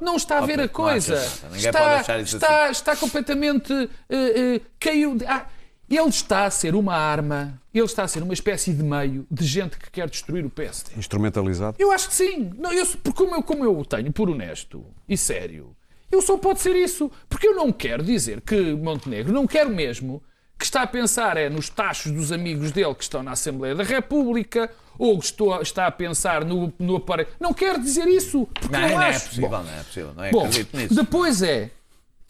Não 0.00 0.16
está 0.16 0.38
a 0.38 0.46
ver 0.46 0.60
a 0.60 0.68
coisa. 0.68 1.14
Está, 1.56 1.96
achar 2.00 2.20
isso 2.20 2.36
está, 2.36 2.70
está 2.70 2.96
completamente. 2.96 3.72
eh, 4.08 4.56
eh, 4.56 4.60
caiu. 4.78 5.16
de- 5.16 5.26
ah, 5.26 5.46
ele 5.88 6.08
está 6.08 6.44
a 6.44 6.50
ser 6.50 6.74
uma 6.74 6.94
arma, 6.94 7.60
ele 7.72 7.84
está 7.84 8.04
a 8.04 8.08
ser 8.08 8.22
uma 8.22 8.32
espécie 8.32 8.72
de 8.72 8.82
meio 8.82 9.26
de 9.30 9.44
gente 9.44 9.76
que 9.78 9.90
quer 9.90 10.08
destruir 10.08 10.44
o 10.44 10.50
PSD. 10.50 10.92
Instrumentalizado? 10.96 11.76
Eu 11.78 11.90
acho 11.92 12.08
que 12.08 12.14
sim. 12.14 12.50
Não, 12.58 12.72
eu, 12.72 12.86
porque 13.02 13.18
como 13.24 13.34
eu, 13.34 13.42
como 13.42 13.64
eu 13.64 13.78
o 13.78 13.84
tenho 13.84 14.12
por 14.12 14.30
honesto 14.30 14.84
e 15.08 15.16
sério, 15.16 15.76
eu 16.10 16.22
só 16.22 16.36
pode 16.38 16.60
ser 16.60 16.74
isso. 16.76 17.10
Porque 17.28 17.46
eu 17.48 17.54
não 17.54 17.72
quero 17.72 18.02
dizer 18.02 18.40
que 18.40 18.74
Montenegro, 18.74 19.32
não 19.32 19.46
quero 19.46 19.70
mesmo 19.70 20.22
que 20.58 20.64
está 20.64 20.82
a 20.82 20.86
pensar 20.86 21.36
é 21.36 21.48
nos 21.50 21.68
tachos 21.68 22.12
dos 22.12 22.30
amigos 22.30 22.70
dele 22.72 22.94
que 22.94 23.02
estão 23.02 23.22
na 23.22 23.32
Assembleia 23.32 23.74
da 23.74 23.82
República 23.82 24.70
ou 24.96 25.18
que 25.18 25.24
estou, 25.24 25.60
está 25.60 25.86
a 25.86 25.90
pensar 25.90 26.44
no, 26.44 26.72
no 26.78 26.96
aparelho. 26.96 27.28
Não 27.40 27.52
quero 27.52 27.80
dizer 27.80 28.06
isso. 28.06 28.46
Porque 28.54 28.68
Não, 28.72 28.80
não, 28.80 28.88
não 28.90 29.02
é 29.02 29.08
acho. 29.10 29.28
possível, 29.28 29.48
Bom, 29.50 29.62
não 29.62 29.72
é 29.72 29.82
possível. 29.82 30.14
Não 30.14 30.24
é, 30.24 30.30
Bom, 30.30 30.40
acredito 30.46 30.76
nisso. 30.76 30.94
depois 30.94 31.42
é. 31.42 31.70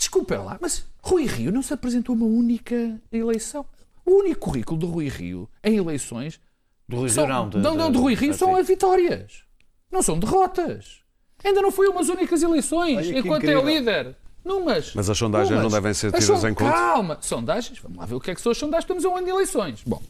Desculpem 0.04 0.36
lá, 0.36 0.58
mas 0.60 0.84
Rui 1.02 1.24
Rio 1.24 1.50
não 1.50 1.62
se 1.62 1.72
apresentou 1.72 2.14
uma 2.14 2.26
única 2.26 3.00
eleição. 3.10 3.64
O 4.04 4.18
único 4.18 4.38
currículo 4.40 4.78
de 4.78 4.84
Rui 4.84 5.08
Rio 5.08 5.48
em 5.62 5.76
eleições 5.78 6.38
Do 6.86 6.98
Rui 6.98 7.08
são, 7.08 7.24
Rio 7.24 7.32
não. 7.34 7.48
de- 7.48 7.56
não, 7.58 7.74
não, 7.74 7.90
de 7.90 7.96
Rui 7.96 8.14
Rio 8.14 8.32
Ah, 8.32 8.34
são 8.36 8.54
as 8.54 8.66
vitórias. 8.66 9.44
Não 9.90 10.02
são 10.02 10.18
derrotas. 10.18 10.98
Ainda 11.42 11.62
não 11.62 11.72
foi 11.72 11.88
umas 11.88 12.10
únicas 12.10 12.42
eleições, 12.42 12.98
Olha 12.98 13.18
enquanto 13.18 13.44
é 13.44 13.52
incrível. 13.54 13.64
líder. 13.66 14.16
Numas. 14.44 14.92
Mas 14.94 15.08
as 15.08 15.16
sondagens 15.16 15.48
Numas. 15.48 15.64
não 15.64 15.70
devem 15.70 15.94
ser 15.94 16.14
As 16.14 16.22
tidas 16.22 16.44
em 16.44 16.52
conta? 16.52 16.70
Calma. 16.72 17.18
Sondagens, 17.22 17.78
vamos 17.78 17.96
lá 17.96 18.04
ver 18.04 18.14
o 18.14 18.20
que 18.20 18.30
é 18.30 18.34
que 18.34 18.42
são 18.42 18.52
as 18.52 18.58
sondagens. 18.58 18.84
Estamos 18.84 19.06
a 19.06 19.08
um 19.08 19.16
ano 19.16 19.24
de 19.26 19.32
eleições. 19.32 19.82
Bom, 19.86 20.02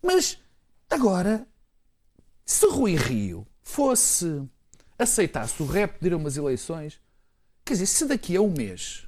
mas 0.00 0.38
agora, 0.88 1.44
se 2.46 2.64
Rui 2.68 2.94
Rio 2.94 3.44
fosse 3.62 4.42
aceitasse 4.96 5.60
o 5.60 5.66
rap 5.66 5.98
de 6.00 6.06
ir 6.06 6.12
a 6.12 6.16
umas 6.16 6.36
eleições, 6.36 7.00
quer 7.64 7.72
dizer, 7.74 7.86
se 7.86 8.06
daqui 8.06 8.36
a 8.36 8.40
um 8.40 8.52
mês 8.56 9.03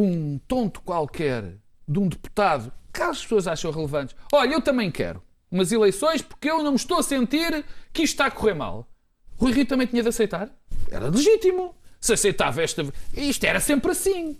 um 0.00 0.38
tonto 0.46 0.80
qualquer 0.80 1.56
de 1.86 1.98
um 1.98 2.08
deputado 2.08 2.72
que 2.92 3.02
as 3.02 3.22
pessoas 3.22 3.46
acham 3.46 3.70
relevantes, 3.70 4.16
olha, 4.32 4.54
eu 4.54 4.60
também 4.60 4.90
quero 4.90 5.22
umas 5.50 5.72
eleições 5.72 6.22
porque 6.22 6.50
eu 6.50 6.62
não 6.62 6.72
me 6.72 6.76
estou 6.76 6.98
a 6.98 7.02
sentir 7.02 7.64
que 7.92 8.02
isto 8.02 8.14
está 8.14 8.26
a 8.26 8.30
correr 8.30 8.54
mal. 8.54 8.88
Rui 9.36 9.52
Rio 9.52 9.66
também 9.66 9.86
tinha 9.86 10.02
de 10.02 10.08
aceitar. 10.08 10.50
Era 10.90 11.08
legítimo. 11.08 11.74
Se 12.00 12.12
aceitava 12.12 12.62
esta. 12.62 12.86
Isto 13.14 13.44
era 13.44 13.60
sempre 13.60 13.90
assim. 13.90 14.38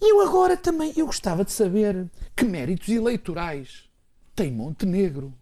E 0.00 0.12
eu 0.12 0.20
agora 0.20 0.56
também 0.56 0.92
eu 0.96 1.06
gostava 1.06 1.44
de 1.44 1.52
saber 1.52 2.10
que 2.36 2.44
méritos 2.44 2.88
eleitorais 2.88 3.88
tem 4.34 4.50
Montenegro 4.50 5.32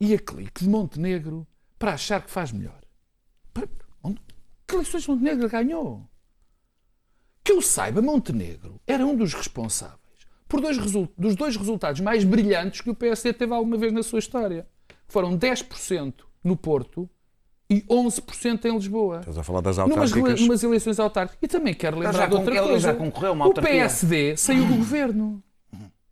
e 0.00 0.14
a 0.14 0.18
clique 0.18 0.64
de 0.64 0.68
Montenegro 0.68 1.46
para 1.78 1.94
achar 1.94 2.22
que 2.22 2.30
faz 2.30 2.52
melhor. 2.52 2.80
Que 4.66 4.76
eleições 4.76 5.06
Montenegro 5.08 5.48
ganhou? 5.48 6.08
Que 7.42 7.52
eu 7.52 7.62
saiba, 7.62 8.02
Montenegro 8.02 8.80
era 8.86 9.04
um 9.06 9.16
dos 9.16 9.34
responsáveis 9.34 10.00
por 10.50 10.60
dois 10.60 10.76
dos 11.16 11.36
dois 11.36 11.56
resultados 11.56 12.00
mais 12.00 12.24
brilhantes 12.24 12.80
que 12.80 12.90
o 12.90 12.94
PSD 12.94 13.32
teve 13.32 13.54
alguma 13.54 13.76
vez 13.76 13.92
na 13.92 14.02
sua 14.02 14.18
história. 14.18 14.66
Foram 15.06 15.38
10% 15.38 16.12
no 16.42 16.56
Porto 16.56 17.08
e 17.70 17.82
11% 17.82 18.64
em 18.64 18.74
Lisboa. 18.74 19.20
Estás 19.20 19.38
a 19.38 19.44
falar 19.44 19.60
das 19.60 19.78
Numas, 19.78 20.12
autárquicas? 20.12 20.40
numas 20.40 20.62
eleições 20.64 20.98
autárquicas. 20.98 21.38
E 21.40 21.46
também 21.46 21.72
quero 21.72 21.96
lembrar 21.98 22.18
já 22.18 22.26
de 22.26 22.34
outra 22.34 22.62
coisa. 22.62 22.78
já 22.80 22.94
concorreu 22.94 23.32
uma 23.32 23.44
o 23.44 23.48
autarquia. 23.48 23.72
PSD 23.72 24.36
saiu 24.36 24.66
do 24.66 24.74
governo. 24.74 25.40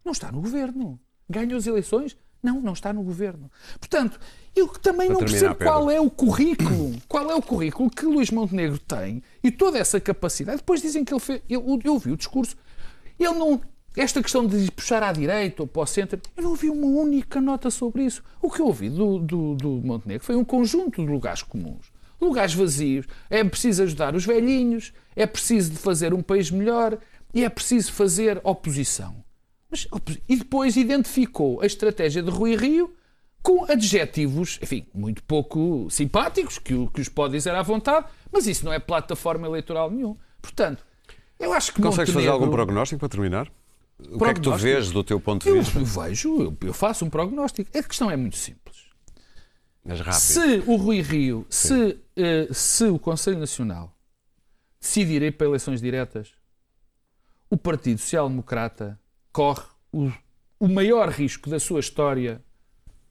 Não 0.04 0.12
está 0.12 0.30
no 0.30 0.40
governo. 0.40 1.00
Ganhou 1.28 1.58
as 1.58 1.66
eleições? 1.66 2.16
Não, 2.42 2.60
não 2.60 2.72
está 2.72 2.92
no 2.92 3.02
governo. 3.02 3.50
Portanto, 3.80 4.18
eu 4.54 4.68
também 4.68 5.08
Para 5.08 5.14
não 5.14 5.20
percebo 5.20 5.54
qual 5.56 5.90
é 5.90 6.00
o 6.00 6.10
currículo, 6.10 6.96
qual 7.08 7.30
é 7.30 7.34
o 7.34 7.42
currículo 7.42 7.90
que 7.90 8.04
Luís 8.04 8.30
Montenegro 8.30 8.78
tem 8.78 9.22
e 9.42 9.50
toda 9.50 9.78
essa 9.78 10.00
capacidade. 10.00 10.58
Depois 10.58 10.80
dizem 10.80 11.04
que 11.04 11.12
ele 11.12 11.20
fez. 11.20 11.42
Eu, 11.48 11.80
eu 11.84 11.92
ouvi 11.92 12.12
o 12.12 12.16
discurso. 12.16 12.56
Ele 13.18 13.34
não. 13.34 13.60
Esta 13.96 14.22
questão 14.22 14.46
de 14.46 14.70
puxar 14.70 15.02
à 15.02 15.10
direita 15.10 15.62
ou 15.62 15.66
para 15.66 15.82
o 15.82 15.86
centro, 15.86 16.20
eu 16.36 16.42
não 16.42 16.50
ouvi 16.50 16.70
uma 16.70 16.86
única 16.86 17.40
nota 17.40 17.68
sobre 17.68 18.04
isso. 18.04 18.22
O 18.40 18.48
que 18.48 18.60
eu 18.60 18.66
ouvi 18.66 18.88
do, 18.88 19.18
do, 19.18 19.54
do 19.56 19.68
Montenegro 19.84 20.24
foi 20.24 20.36
um 20.36 20.44
conjunto 20.44 21.04
de 21.04 21.10
lugares 21.10 21.42
comuns. 21.42 21.90
Lugares 22.20 22.54
vazios. 22.54 23.06
É 23.28 23.42
preciso 23.42 23.82
ajudar 23.82 24.14
os 24.14 24.24
velhinhos, 24.24 24.92
é 25.16 25.26
preciso 25.26 25.72
fazer 25.74 26.14
um 26.14 26.22
país 26.22 26.50
melhor 26.50 26.96
e 27.34 27.44
é 27.44 27.48
preciso 27.48 27.92
fazer 27.92 28.40
oposição. 28.44 29.16
Mas, 29.70 29.86
e 30.28 30.36
depois 30.36 30.76
identificou 30.76 31.60
a 31.60 31.66
estratégia 31.66 32.22
de 32.22 32.30
Rui 32.30 32.56
Rio 32.56 32.94
com 33.42 33.70
adjetivos, 33.70 34.58
enfim, 34.62 34.86
muito 34.94 35.22
pouco 35.22 35.88
simpáticos, 35.90 36.58
que, 36.58 36.86
que 36.88 37.00
os 37.00 37.08
pode 37.08 37.34
dizer 37.34 37.54
à 37.54 37.62
vontade, 37.62 38.06
mas 38.32 38.46
isso 38.46 38.64
não 38.64 38.72
é 38.72 38.78
plataforma 38.78 39.46
eleitoral 39.46 39.90
nenhum. 39.90 40.16
Portanto, 40.40 40.84
eu 41.38 41.52
acho 41.52 41.72
que 41.72 41.80
Consegues 41.82 42.12
fazer 42.12 42.26
Montenegro- 42.26 42.32
algum 42.44 42.50
prognóstico 42.50 42.98
para 42.98 43.08
terminar? 43.08 43.50
O 44.10 44.18
que 44.18 44.24
é 44.24 44.34
que 44.34 44.40
tu 44.40 44.54
vês 44.54 44.90
do 44.90 45.02
teu 45.04 45.20
ponto 45.20 45.42
de 45.42 45.48
Eu, 45.50 45.60
vista? 45.62 45.78
eu 45.78 45.84
vejo, 45.84 46.56
eu, 46.62 46.72
faço 46.72 47.04
um 47.04 47.10
prognóstico. 47.10 47.76
A 47.76 47.82
questão 47.82 48.10
é 48.10 48.16
muito 48.16 48.36
simples. 48.36 48.86
Mas 49.84 50.00
rápido. 50.00 50.20
Se 50.20 50.62
o 50.66 50.76
Rui 50.76 51.00
Rio, 51.00 51.46
se, 51.50 51.98
eh, 52.16 52.48
se 52.52 52.84
o 52.84 52.98
Conselho 52.98 53.38
Nacional 53.38 53.92
decidir 54.80 55.22
ir 55.22 55.32
para 55.36 55.46
eleições 55.48 55.80
diretas, 55.80 56.30
o 57.50 57.56
Partido 57.56 57.98
Social 57.98 58.28
Democrata 58.28 58.98
corre 59.38 59.62
o, 59.92 60.10
o 60.58 60.66
maior 60.66 61.08
risco 61.10 61.48
da 61.48 61.60
sua 61.60 61.78
história 61.78 62.42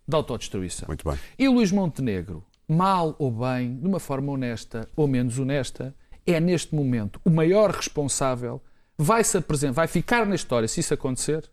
de 0.06 0.14
autodestruição. 0.14 0.86
Muito 0.88 1.10
bem. 1.10 1.18
E 1.40 1.48
Luís 1.48 1.72
Montenegro, 1.72 2.44
mal 2.68 3.16
ou 3.18 3.32
bem, 3.32 3.78
de 3.78 3.88
uma 3.88 3.98
forma 3.98 4.34
honesta 4.34 4.90
ou 4.94 5.08
menos 5.08 5.40
honesta, 5.40 5.96
é 6.26 6.38
neste 6.42 6.76
momento 6.76 7.22
o 7.24 7.30
maior 7.30 7.72
responsável, 7.72 8.62
vai 8.98 9.24
se 9.24 9.38
apresentar, 9.38 9.72
vai 9.72 9.88
ficar 9.88 10.26
na 10.26 10.36
história, 10.36 10.68
se 10.68 10.82
isso 10.82 10.94
acontecer, 10.94 11.50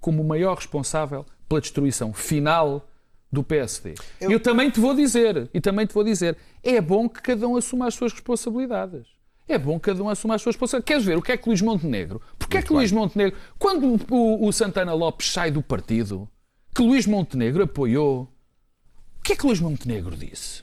como 0.00 0.22
o 0.22 0.24
maior 0.24 0.54
responsável 0.54 1.26
pela 1.48 1.60
destruição 1.60 2.12
final 2.12 2.88
do 3.30 3.42
PSD. 3.42 3.94
Eu... 4.20 4.38
também 4.38 4.70
te 4.70 4.78
vou 4.78 4.94
dizer, 4.94 5.50
e 5.52 5.60
também 5.60 5.84
te 5.84 5.94
vou 5.94 6.04
dizer, 6.04 6.36
é 6.62 6.80
bom 6.80 7.08
que 7.08 7.20
cada 7.20 7.48
um 7.48 7.56
assuma 7.56 7.88
as 7.88 7.94
suas 7.94 8.12
responsabilidades. 8.12 9.08
É 9.48 9.58
bom 9.58 9.78
que 9.78 9.90
cada 9.90 10.02
um 10.02 10.08
assuma 10.08 10.34
as 10.36 10.42
suas 10.42 10.54
responsabilidades. 10.54 10.86
Queres 10.86 11.04
ver 11.04 11.18
o 11.18 11.22
que 11.22 11.32
é 11.32 11.36
que 11.36 11.48
Luís 11.48 11.60
Montenegro? 11.60 12.22
Porquê 12.38 12.56
é 12.56 12.60
Muito 12.60 12.68
que 12.68 12.72
Luís 12.74 12.90
bem. 12.90 13.00
Montenegro, 13.00 13.38
quando 13.58 14.00
o, 14.10 14.46
o 14.46 14.52
Santana 14.52 14.94
Lopes 14.94 15.30
sai 15.32 15.50
do 15.50 15.62
partido, 15.62 16.28
que 16.74 16.82
Luís 16.82 17.06
Montenegro 17.06 17.62
apoiou, 17.64 18.22
o 19.18 19.22
que 19.22 19.32
é 19.32 19.36
que 19.36 19.46
Luís 19.46 19.60
Montenegro 19.60 20.16
disse? 20.16 20.62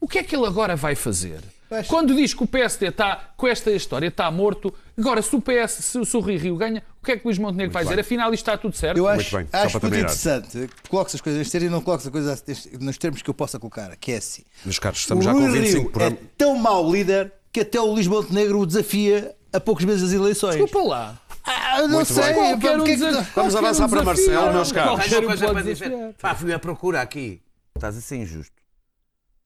O 0.00 0.08
que 0.08 0.18
é 0.18 0.22
que 0.24 0.34
ele 0.34 0.46
agora 0.46 0.74
vai 0.76 0.94
fazer? 0.94 1.40
Pois. 1.68 1.86
Quando 1.86 2.14
diz 2.14 2.34
que 2.34 2.42
o 2.42 2.46
PSD 2.46 2.88
está, 2.88 3.32
com 3.34 3.46
esta 3.48 3.70
história, 3.70 4.08
está 4.08 4.30
morto, 4.30 4.74
agora 4.98 5.22
se 5.22 5.34
o 5.34 5.40
PS, 5.40 5.70
se, 5.72 6.04
se 6.04 6.16
o 6.16 6.20
Rui 6.20 6.36
Rio 6.36 6.54
ganha, 6.56 6.82
o 7.00 7.04
que 7.06 7.12
é 7.12 7.16
que 7.16 7.24
Luís 7.24 7.38
Montenegro 7.38 7.72
vai 7.72 7.82
bem. 7.82 7.90
dizer? 7.92 8.00
Afinal, 8.02 8.34
isto 8.34 8.42
está 8.42 8.58
tudo 8.58 8.76
certo? 8.76 8.98
Eu 8.98 9.04
Muito 9.04 9.20
acho, 9.20 9.36
bem, 9.38 9.46
só 9.50 9.56
acho 9.56 9.80
para 9.80 9.88
muito 9.88 10.00
interessante 10.02 10.68
que 10.82 10.90
coloques 10.90 11.14
as 11.14 11.20
coisas 11.22 11.38
neste 11.38 11.52
termo 11.52 11.68
e 11.68 11.70
não 11.70 11.80
coloques 11.80 12.06
as 12.06 12.12
coisas 12.12 12.68
nos 12.78 12.98
termos 12.98 13.22
que 13.22 13.30
eu 13.30 13.32
possa 13.32 13.58
colocar, 13.58 13.96
que 13.96 14.12
é 14.12 14.16
assim. 14.18 14.42
Meus 14.66 14.78
caros, 14.78 14.98
estamos 14.98 15.24
o 15.24 15.28
já 15.28 15.32
com 15.32 15.40
Rui 15.40 15.50
25 15.60 15.78
Rio 15.80 15.90
programas. 15.90 16.18
é 16.18 16.26
tão 16.36 16.56
mau 16.56 16.92
líder 16.92 17.32
que 17.52 17.60
até 17.60 17.80
o 17.80 17.86
Luís 17.86 18.06
Montenegro 18.06 18.58
o 18.60 18.66
desafia 18.66 19.34
a 19.52 19.60
poucos 19.60 19.84
meses 19.84 20.02
das 20.02 20.12
eleições. 20.12 20.56
Desculpa 20.56 20.88
lá. 20.88 21.18
Ah, 21.44 21.82
não 21.82 21.88
Muito 21.88 22.12
sei. 22.12 22.22
bem. 22.24 22.34
Qualquer 22.34 22.70
um 22.72 22.76
porque 22.76 22.90
é 22.92 22.94
que 22.94 23.00
desa- 23.00 23.10
não- 23.12 23.22
Vamos 23.34 23.34
qualquer 23.52 23.58
avançar 23.58 23.86
um 23.86 23.90
para 23.90 24.02
Marcelo, 24.04 24.52
meus 24.52 24.72
caros. 24.72 24.92
qualquer 25.00 25.24
coisa 25.26 25.52
para 25.52 25.62
dizer. 25.62 26.14
Pá, 26.20 26.34
fui 26.34 26.52
à 26.52 26.58
procura 26.58 27.00
aqui. 27.02 27.42
Estás 27.74 27.96
a 27.96 28.00
ser 28.00 28.16
injusto. 28.16 28.54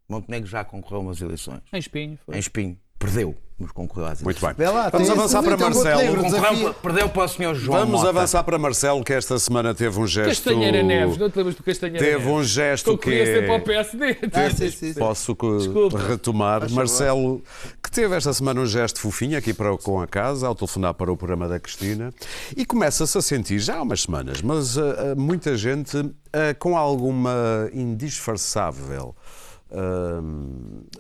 Montenegro 0.09 0.49
já 0.49 0.63
concorreu 0.65 0.99
a 0.99 1.03
umas 1.03 1.21
eleições. 1.21 1.61
Em 1.73 1.79
espinho. 1.79 2.19
foi. 2.25 2.37
Em 2.37 2.39
Espinho. 2.39 2.79
Perdeu. 2.99 3.37
Mas 3.59 3.73
concorreu 3.73 4.07
às 4.07 4.21
Muito 4.21 4.39
bem. 4.39 4.55
Vê 4.55 4.69
lá, 4.69 4.91
Vamos 4.91 5.09
avançar 5.09 5.43
para 5.43 5.57
Marcelo. 5.57 6.17
Concorreu, 6.23 6.75
perdeu 6.75 7.09
para 7.09 7.25
o 7.25 7.29
senhor 7.29 7.55
João 7.55 7.79
Vamos 7.79 7.95
Mota. 8.01 8.09
avançar 8.11 8.45
para 8.45 8.59
Marcelo, 8.59 9.03
que 9.03 9.15
esta 9.15 9.39
semana 9.39 9.75
teve 9.75 9.99
um 9.99 10.07
gesto. 10.07 10.29
Castanheira 10.29 10.83
Neves, 10.83 11.17
não 11.17 11.31
te 11.31 11.37
lembras 11.39 11.55
do 11.55 11.63
Castanheira 11.63 12.05
Teve 12.05 12.19
Neves? 12.19 12.33
um 12.35 12.45
gesto 12.45 12.91
Eu 12.91 12.99
que 12.99 13.05
queria 13.05 13.25
ser 13.25 13.47
para 13.47 13.55
o. 13.57 13.61
PSD. 13.63 14.19
Ah, 14.35 14.51
sim, 14.51 14.71
sim, 14.71 14.93
sim. 14.93 14.99
Posso 14.99 15.35
Desculpa. 15.59 15.99
retomar. 15.99 16.71
Marcelo, 16.71 17.43
que 17.83 17.91
teve 17.91 18.15
esta 18.15 18.31
semana 18.35 18.61
um 18.61 18.67
gesto 18.67 19.01
fofinho 19.01 19.39
aqui 19.39 19.55
para, 19.55 19.75
com 19.79 20.03
a 20.03 20.07
casa, 20.07 20.47
ao 20.47 20.55
telefonar 20.55 20.93
para 20.93 21.11
o 21.11 21.17
programa 21.17 21.49
da 21.49 21.59
Cristina, 21.59 22.13
e 22.55 22.67
começa-se 22.67 23.17
a 23.17 23.23
sentir, 23.23 23.59
já 23.59 23.77
há 23.77 23.83
umas 23.83 24.03
semanas, 24.03 24.43
mas 24.43 24.77
ah, 24.77 25.15
muita 25.17 25.57
gente 25.57 25.97
ah, 26.31 26.55
com 26.59 26.77
alguma 26.77 27.71
indisfarçável 27.73 29.17
ah, 29.73 30.21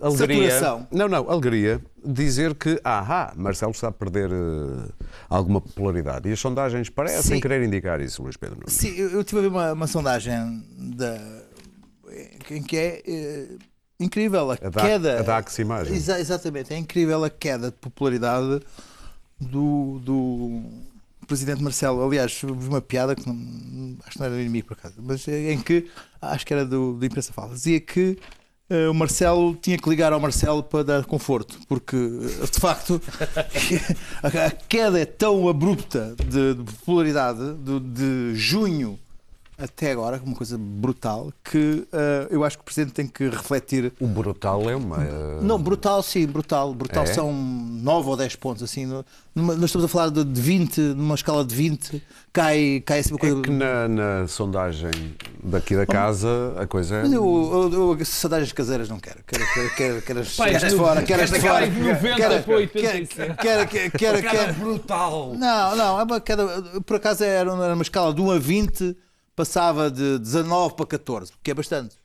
alegria. 0.06 0.50
Saturação. 0.50 0.86
Não, 0.90 1.08
não, 1.08 1.30
alegria. 1.30 1.80
Dizer 2.04 2.54
que, 2.54 2.80
ah, 2.84 3.32
Marcelo 3.36 3.72
está 3.72 3.88
a 3.88 3.92
perder 3.92 4.30
ah, 4.32 4.88
alguma 5.28 5.60
popularidade. 5.60 6.28
E 6.28 6.32
as 6.32 6.40
sondagens 6.40 6.88
parecem 6.90 7.36
Sim. 7.36 7.40
querer 7.40 7.62
indicar 7.62 8.00
isso, 8.00 8.22
Luís 8.22 8.36
Pedro 8.36 8.56
Nunes. 8.56 8.72
Sim, 8.74 8.94
eu, 8.96 9.10
eu 9.10 9.24
tive 9.24 9.38
a 9.38 9.42
ver 9.42 9.48
uma, 9.48 9.72
uma 9.72 9.86
sondagem 9.86 10.62
da, 10.96 11.18
em 12.50 12.62
que 12.62 12.76
é 12.76 13.02
eh, 13.06 13.48
incrível 13.98 14.50
a, 14.50 14.54
A 14.54 14.68
da- 14.70 14.82
queda. 14.82 15.18
a 15.20 15.22
da 15.22 15.36
Aximagem. 15.38 15.94
Exa- 15.94 16.20
exatamente, 16.20 16.72
é 16.72 16.76
incrível 16.78 17.22
a 17.24 17.30
queda 17.30 17.70
de 17.70 17.76
popularidade 17.76 18.60
do, 19.40 20.00
do 20.02 20.62
presidente 21.26 21.62
Marcelo. 21.62 22.04
Aliás, 22.04 22.40
uma 22.44 22.80
piada 22.80 23.14
que 23.16 23.26
não, 23.28 23.96
acho 24.04 24.12
que 24.12 24.18
não 24.20 24.26
era 24.26 24.40
inimigo 24.40 24.68
por 24.68 24.74
acaso, 24.74 24.94
mas 24.98 25.26
eh, 25.28 25.52
em 25.52 25.60
que 25.60 25.88
acho 26.22 26.46
que 26.46 26.52
era 26.54 26.64
do, 26.64 26.94
do 26.94 27.04
imprensa 27.04 27.32
fala, 27.32 27.52
dizia 27.54 27.80
que 27.80 28.16
o 28.90 28.94
Marcelo 28.94 29.54
tinha 29.54 29.78
que 29.78 29.88
ligar 29.88 30.12
ao 30.12 30.18
Marcelo 30.20 30.62
para 30.62 30.82
dar 30.82 31.04
conforto, 31.04 31.58
porque 31.68 31.96
eh, 31.96 32.46
de 32.50 32.58
facto 32.60 33.00
a, 34.22 34.50
queda 34.50 34.98
é 35.00 35.04
tão 35.04 35.48
abrupta 35.48 36.14
de, 36.28 36.54
de 36.54 36.62
popularidade 36.72 37.52
do- 37.54 37.78
de 37.80 38.32
junho 38.34 38.98
até 39.58 39.90
agora, 39.90 40.20
uma 40.24 40.34
coisa 40.36 40.58
brutal, 40.58 41.32
que 41.42 41.86
eh, 41.92 42.28
eu 42.30 42.44
acho 42.44 42.58
que 42.58 42.62
o 42.62 42.64
Presidente 42.64 42.92
tem 42.92 43.06
que 43.06 43.28
refletir. 43.28 43.92
O 43.98 44.06
brutal 44.06 44.68
é 44.68 44.76
uma. 44.76 44.96
ah, 44.98 45.40
Não, 45.40 45.58
brutal 45.58 46.02
sim, 46.02 46.26
brutal. 46.26 46.74
Brutal 46.74 47.04
É? 47.04 47.06
são 47.06 47.32
9 47.32 48.08
ou 48.10 48.16
10 48.16 48.36
pontos. 48.36 48.62
Assim, 48.62 48.84
numa- 49.34 49.54
nós 49.54 49.64
estamos 49.64 49.84
a 49.86 49.88
falar 49.88 50.10
de, 50.10 50.22
de 50.24 50.40
20, 50.40 50.78
numa 50.80 51.14
escala 51.14 51.42
de 51.44 51.54
20, 51.54 52.02
cai, 52.32 52.82
cai 52.84 52.98
assim 52.98 53.12
uma 53.14 53.18
coisa. 53.18 53.38
É 53.38 53.42
que 53.42 53.50
na, 53.50 53.88
na 53.88 54.28
sondagem 54.28 54.90
daqui 55.42 55.74
da 55.74 55.86
casa 55.86 56.54
a 56.58 56.66
coisa 56.66 56.96
é. 56.96 57.02
Mas 57.04 57.12
eu, 57.14 57.70
eu, 57.72 57.98
eu 57.98 58.04
sondagens 58.04 58.52
caseiras 58.52 58.88
não 58.90 59.00
quero. 59.00 59.20
Quero, 59.26 59.44
quero, 59.54 59.70
quero, 59.74 60.02
quero 60.02 60.20
as 60.20 60.36
Pai, 60.36 60.50
quero 60.52 60.66
as 60.66 60.72
de 60.72 60.78
fora, 60.78 61.02
quero 61.02 61.22
as 61.22 61.30
de 61.30 61.40
fora. 61.40 61.66
de 61.70 61.80
90 61.80 62.16
Quero- 62.16 62.42
para 62.44 62.54
87. 62.56 63.14
quero- 63.14 63.34
quero- 63.36 63.68
quero- 63.68 63.90
quero- 63.92 64.22
quero- 64.22 64.54
brutal. 64.54 65.34
Não, 65.34 65.74
não, 65.76 65.98
é 65.98 66.02
uma 66.02 66.20
queda. 66.20 66.46
Por 66.84 66.96
acaso 66.96 67.24
era 67.24 67.52
uma, 67.54 67.64
era 67.64 67.72
uma 67.74 67.82
escala 67.82 68.12
de 68.12 68.20
1 68.20 68.30
a 68.30 68.38
20, 68.38 68.96
passava 69.36 69.90
de 69.90 70.18
19 70.18 70.74
para 70.74 70.86
14, 70.86 71.32
que 71.42 71.50
é 71.50 71.54
bastante. 71.54 71.96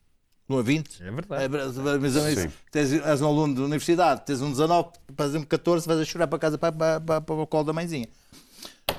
1 0.49 0.57
a 0.57 0.61
20. 0.61 1.01
É 1.03 1.11
verdade. 1.11 1.43
É, 1.45 2.31
isso. 2.33 2.49
Tens, 2.69 2.91
és 2.91 3.21
um 3.21 3.27
aluno 3.27 3.55
de 3.55 3.61
universidade, 3.61 4.23
tens 4.25 4.41
um 4.41 4.49
19, 4.51 4.89
fazes-me 5.15 5.45
14, 5.45 5.87
vais 5.87 5.99
a 6.01 6.03
chorar 6.05 6.27
para 6.27 6.37
casa 6.39 6.57
para, 6.57 6.73
para, 6.73 6.99
para, 6.99 7.21
para 7.21 7.35
o 7.35 7.47
colo 7.47 7.63
da 7.63 7.71
mãezinha. 7.73 8.07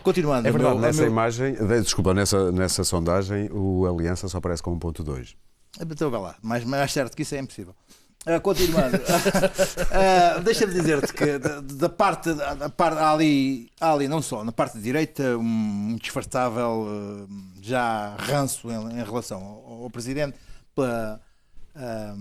Continuando. 0.03 0.49
É 0.49 0.51
verdade, 0.51 0.75
meu- 0.77 0.83
nessa 0.83 1.03
meu- 1.03 1.11
imagem, 1.11 1.55
de- 1.55 1.83
desculpa, 1.83 2.15
nessa, 2.15 2.51
nessa 2.51 2.83
sondagem, 2.85 3.51
o 3.53 3.87
Aliança 3.87 4.27
só 4.29 4.39
aparece 4.39 4.63
com 4.63 4.77
1.2. 4.79 5.35
Então 5.81 6.11
vai 6.11 6.21
lá, 6.21 6.35
mais, 6.43 6.65
mais 6.65 6.91
certo 6.91 7.15
que 7.15 7.23
isso 7.23 7.35
é 7.35 7.39
impossível. 7.39 7.75
Ah, 8.25 8.39
continuando, 8.39 8.99
Ah, 9.91 10.39
deixa-me 10.41 10.73
dizer-te 10.73 11.13
que 11.13 11.39
da, 11.39 11.61
da 11.61 11.89
parte, 11.89 12.33
da, 12.33 12.69
parte 12.69 12.99
há 12.99 13.11
ali, 13.13 13.69
ali, 13.81 14.07
não 14.07 14.23
só 14.23 14.45
na 14.45 14.53
parte 14.53 14.79
direita, 14.79 15.37
um 15.37 15.97
disfarçável 16.01 16.87
ah, 16.89 17.27
já 17.61 18.15
ranço 18.17 18.71
em, 18.71 19.01
em 19.01 19.05
relação 19.05 19.43
ao, 19.43 19.83
ao 19.85 19.91
Presidente, 19.91 20.39
pela 20.75 21.21
ah, 21.75 22.15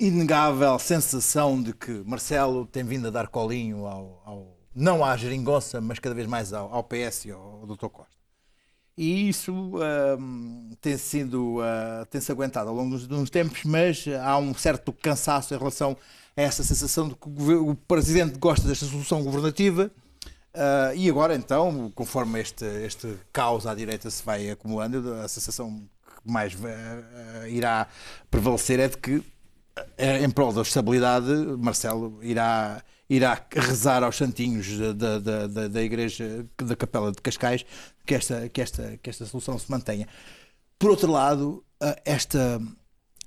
inegável 0.00 0.76
sensação 0.80 1.62
de 1.62 1.72
que 1.72 2.02
Marcelo 2.04 2.66
tem 2.66 2.82
vindo 2.84 3.06
a 3.06 3.10
dar 3.10 3.28
colinho 3.28 3.86
ao, 3.86 4.22
ao- 4.24 4.58
não 4.74 5.04
à 5.04 5.16
geringonça, 5.16 5.80
mas 5.80 5.98
cada 6.00 6.14
vez 6.16 6.26
mais 6.26 6.52
ao, 6.52 6.72
ao 6.74 6.82
PS 6.82 7.26
e 7.26 7.30
ao, 7.30 7.40
ao 7.60 7.66
Dr. 7.66 7.86
Costa. 7.88 8.17
E 9.00 9.28
isso 9.28 9.52
hum, 10.18 10.70
tem 10.80 10.98
sido, 10.98 11.60
ah, 11.62 12.04
tem-se 12.10 12.32
aguentado 12.32 12.68
ao 12.68 12.74
longo 12.74 12.90
dos, 12.90 13.06
dos 13.06 13.30
tempos, 13.30 13.62
mas 13.62 14.04
há 14.20 14.36
um 14.38 14.52
certo 14.52 14.92
cansaço 14.92 15.54
em 15.54 15.56
relação 15.56 15.96
a 16.36 16.42
essa 16.42 16.64
sensação 16.64 17.08
de 17.08 17.14
que 17.14 17.28
o, 17.28 17.70
o 17.70 17.74
Presidente 17.76 18.36
gosta 18.40 18.66
desta 18.66 18.86
solução 18.86 19.22
governativa 19.22 19.88
ah, 20.52 20.92
e 20.96 21.08
agora 21.08 21.36
então, 21.36 21.92
conforme 21.94 22.40
este, 22.40 22.64
este 22.64 23.16
caos 23.32 23.68
à 23.68 23.74
direita 23.76 24.10
se 24.10 24.24
vai 24.24 24.50
acumulando, 24.50 25.14
a 25.14 25.28
sensação 25.28 25.80
que 26.24 26.32
mais 26.32 26.56
ah, 26.64 27.48
irá 27.48 27.86
prevalecer 28.28 28.80
é 28.80 28.88
de 28.88 28.96
que 28.98 29.22
em 29.96 30.28
prol 30.28 30.52
da 30.52 30.62
estabilidade, 30.62 31.30
Marcelo 31.56 32.18
irá, 32.20 32.82
irá 33.08 33.40
rezar 33.54 34.02
aos 34.02 34.16
santinhos 34.16 34.76
da, 34.76 35.18
da, 35.20 35.46
da, 35.46 35.68
da 35.68 35.82
igreja 35.82 36.44
da 36.60 36.74
Capela 36.74 37.12
de 37.12 37.22
Cascais 37.22 37.64
que 38.08 38.14
esta, 38.14 38.48
que, 38.48 38.60
esta, 38.62 38.96
que 38.96 39.10
esta 39.10 39.26
solução 39.26 39.58
se 39.58 39.70
mantenha. 39.70 40.08
Por 40.78 40.90
outro 40.90 41.12
lado, 41.12 41.62
eh, 41.82 42.02
esta, 42.06 42.58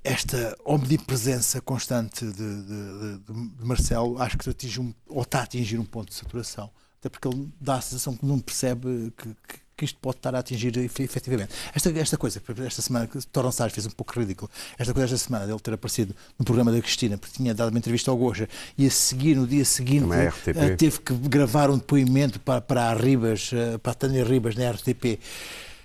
esta 0.04 0.58
omnipresença 0.66 1.62
constante 1.62 2.26
de, 2.26 2.32
de- 2.64 3.18
de- 3.20 3.50
de 3.58 3.64
Marcelo 3.66 4.20
acho 4.20 4.38
que 4.40 4.50
atinge 4.50 4.80
um, 4.82 4.92
ou 5.08 5.22
está 5.22 5.40
a 5.42 5.44
atingir 5.44 5.78
um 5.80 5.86
ponto 5.86 6.10
de 6.10 6.16
saturação. 6.16 6.72
Até 7.00 7.10
porque 7.10 7.28
ele 7.28 7.54
dá 7.62 7.76
a 7.76 7.82
sensação 7.82 8.16
que 8.18 8.26
não 8.26 8.40
percebe 8.40 9.14
que, 9.16 9.30
que- 9.48 9.60
que 9.82 9.86
isto 9.86 9.98
pode 10.00 10.18
estar 10.18 10.36
a 10.36 10.40
atingir 10.40 10.78
efe- 10.78 11.02
efetivamente. 11.04 11.52
Esta, 11.74 11.90
esta 11.90 12.18
coisa, 12.18 12.40
esta 12.68 12.82
semana, 12.84 13.08
que 13.08 13.20
torna-se 13.28 13.64
às 13.64 13.72
vezes 13.74 13.88
um 13.88 13.96
pouco 13.96 14.20
ridículo, 14.20 14.48
esta 14.78 14.94
coisa 14.94 15.16
esta 15.16 15.18
semana 15.26 15.48
dele 15.48 15.60
ter 15.60 15.74
aparecido 15.74 16.16
no 16.38 16.46
programa 16.46 16.72
da 16.72 16.80
Cristina, 16.80 17.18
porque 17.18 17.36
tinha 17.36 17.52
dado 17.56 17.70
uma 17.70 17.80
entrevista 17.80 18.12
ao 18.12 18.18
Goja, 18.18 18.48
e 18.78 18.86
a 18.86 18.92
seguir, 18.92 19.36
no 19.36 19.48
dia 19.48 19.66
seguinte, 19.66 20.06
é 20.14 20.28
eh, 20.66 20.76
teve 20.78 21.00
que 21.00 21.14
gravar 21.16 21.72
um 21.72 21.78
depoimento 21.78 22.40
para, 22.40 22.62
para 22.62 22.92
a 22.92 22.94
Ribas, 22.94 23.50
eh, 23.54 23.80
para 23.80 23.92
a 23.92 23.96
Tânia 23.96 24.24
Ribas 24.24 24.56
na 24.56 24.70
RTP. 24.70 25.20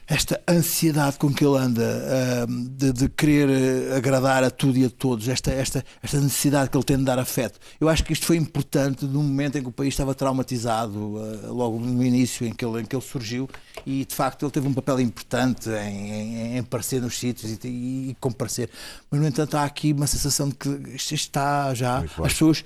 Esta 0.08 0.40
ansiedade 0.48 1.18
com 1.18 1.32
que 1.34 1.44
ele 1.44 1.58
anda 1.58 2.46
de, 2.46 2.92
de 2.92 3.08
querer 3.08 3.48
eh, 3.48 3.96
agradar 3.96 4.44
a 4.44 4.50
tudo 4.50 4.78
e 4.78 4.84
a 4.84 4.90
todos, 4.90 5.28
esta, 5.28 5.50
esta, 5.50 5.84
esta 6.00 6.20
necessidade 6.20 6.70
que 6.70 6.76
ele 6.76 6.84
tem 6.84 6.96
de 6.96 7.02
dar 7.02 7.18
afeto. 7.18 7.58
Eu 7.80 7.88
acho 7.88 8.04
que 8.04 8.12
isto 8.12 8.24
foi 8.24 8.36
importante 8.36 9.04
num 9.04 9.24
momento 9.24 9.58
em 9.58 9.62
que 9.62 9.68
o 9.68 9.72
país 9.72 9.94
estava 9.94 10.14
traumatizado, 10.14 11.16
ah, 11.18 11.48
logo 11.48 11.80
no 11.80 12.04
início 12.04 12.46
em 12.46 12.52
que, 12.52 12.64
ele, 12.64 12.82
em 12.82 12.84
que 12.84 12.94
ele 12.94 13.02
surgiu, 13.02 13.48
e 13.84 14.04
de 14.04 14.14
facto 14.14 14.44
ele 14.44 14.52
teve 14.52 14.68
um 14.68 14.72
papel 14.72 15.00
importante 15.00 15.68
em, 15.70 16.12
em, 16.12 16.36
em 16.54 16.58
aparecer 16.60 17.02
nos 17.02 17.18
sítios 17.18 17.50
e, 17.50 17.66
e, 17.66 18.10
e 18.10 18.16
comparecer. 18.20 18.70
Mas, 19.10 19.20
no 19.20 19.26
entanto, 19.26 19.56
há 19.56 19.64
aqui 19.64 19.92
uma 19.92 20.06
sensação 20.06 20.48
de 20.48 20.54
que 20.54 20.68
isto 20.94 21.14
está 21.14 21.74
já. 21.74 21.98
As 21.98 22.32
pessoas 22.32 22.64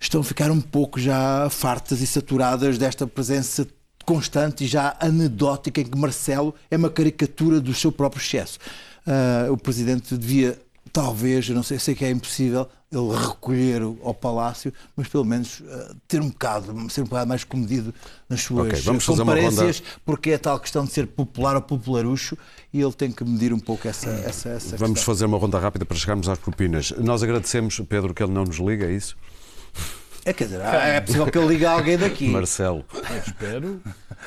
estão 0.00 0.22
a 0.22 0.24
ficar 0.24 0.50
um 0.50 0.60
pouco 0.60 0.98
já 0.98 1.48
fartas 1.50 2.00
e 2.00 2.06
saturadas 2.06 2.78
desta 2.78 3.06
presença 3.06 3.66
constante 4.04 4.64
e 4.64 4.66
já 4.66 4.96
anedótica 5.00 5.80
em 5.80 5.84
que 5.84 5.96
Marcelo 5.98 6.54
é 6.70 6.76
uma 6.76 6.90
caricatura 6.90 7.60
do 7.60 7.74
seu 7.74 7.92
próprio 7.92 8.20
excesso. 8.20 8.58
Ah, 9.06 9.46
o 9.50 9.56
presidente 9.56 10.16
devia, 10.16 10.58
talvez, 10.92 11.48
eu 11.48 11.54
não 11.54 11.62
sei, 11.62 11.78
sei 11.78 11.94
que 11.94 12.04
é 12.04 12.10
impossível, 12.10 12.68
ele 12.92 13.16
recolher 13.16 13.82
ao 14.02 14.12
palácio, 14.12 14.72
mas 14.96 15.06
pelo 15.06 15.24
menos 15.24 15.62
ah, 15.68 15.94
ter 16.08 16.20
um 16.20 16.28
bocado, 16.28 16.90
ser 16.90 17.02
um 17.02 17.04
bocado 17.04 17.28
mais 17.28 17.44
comedido 17.44 17.94
nas 18.28 18.40
suas 18.42 18.66
Ok, 18.66 18.80
vamos 18.80 19.06
conferências, 19.06 19.82
porque 20.04 20.30
é 20.30 20.38
tal 20.38 20.58
questão 20.58 20.84
de 20.84 20.92
ser 20.92 21.06
popular 21.06 21.54
ou 21.54 21.62
popularucho 21.62 22.36
e 22.72 22.80
ele 22.80 22.92
tem 22.92 23.10
que 23.12 23.24
medir 23.24 23.52
um 23.52 23.60
pouco 23.60 23.86
essa, 23.86 24.10
essa, 24.10 24.48
essa 24.50 24.76
Vamos 24.76 24.98
questão. 24.98 25.14
fazer 25.14 25.26
uma 25.26 25.38
ronda 25.38 25.58
rápida 25.58 25.84
para 25.84 25.96
chegarmos 25.96 26.28
às 26.28 26.38
propinas. 26.38 26.92
Nós 26.98 27.22
agradecemos, 27.22 27.80
Pedro, 27.88 28.12
que 28.12 28.22
ele 28.22 28.32
não 28.32 28.44
nos 28.44 28.56
liga, 28.56 28.86
é 28.86 28.92
isso? 28.92 29.16
É, 30.30 30.32
quer 30.32 30.44
dizer, 30.44 30.60
é 30.60 31.00
possível 31.00 31.26
que 31.26 31.36
ele 31.36 31.48
ligue 31.48 31.66
a 31.66 31.72
alguém 31.72 31.98
daqui. 31.98 32.28
Marcelo. 32.28 32.84
Espero. 33.26 33.80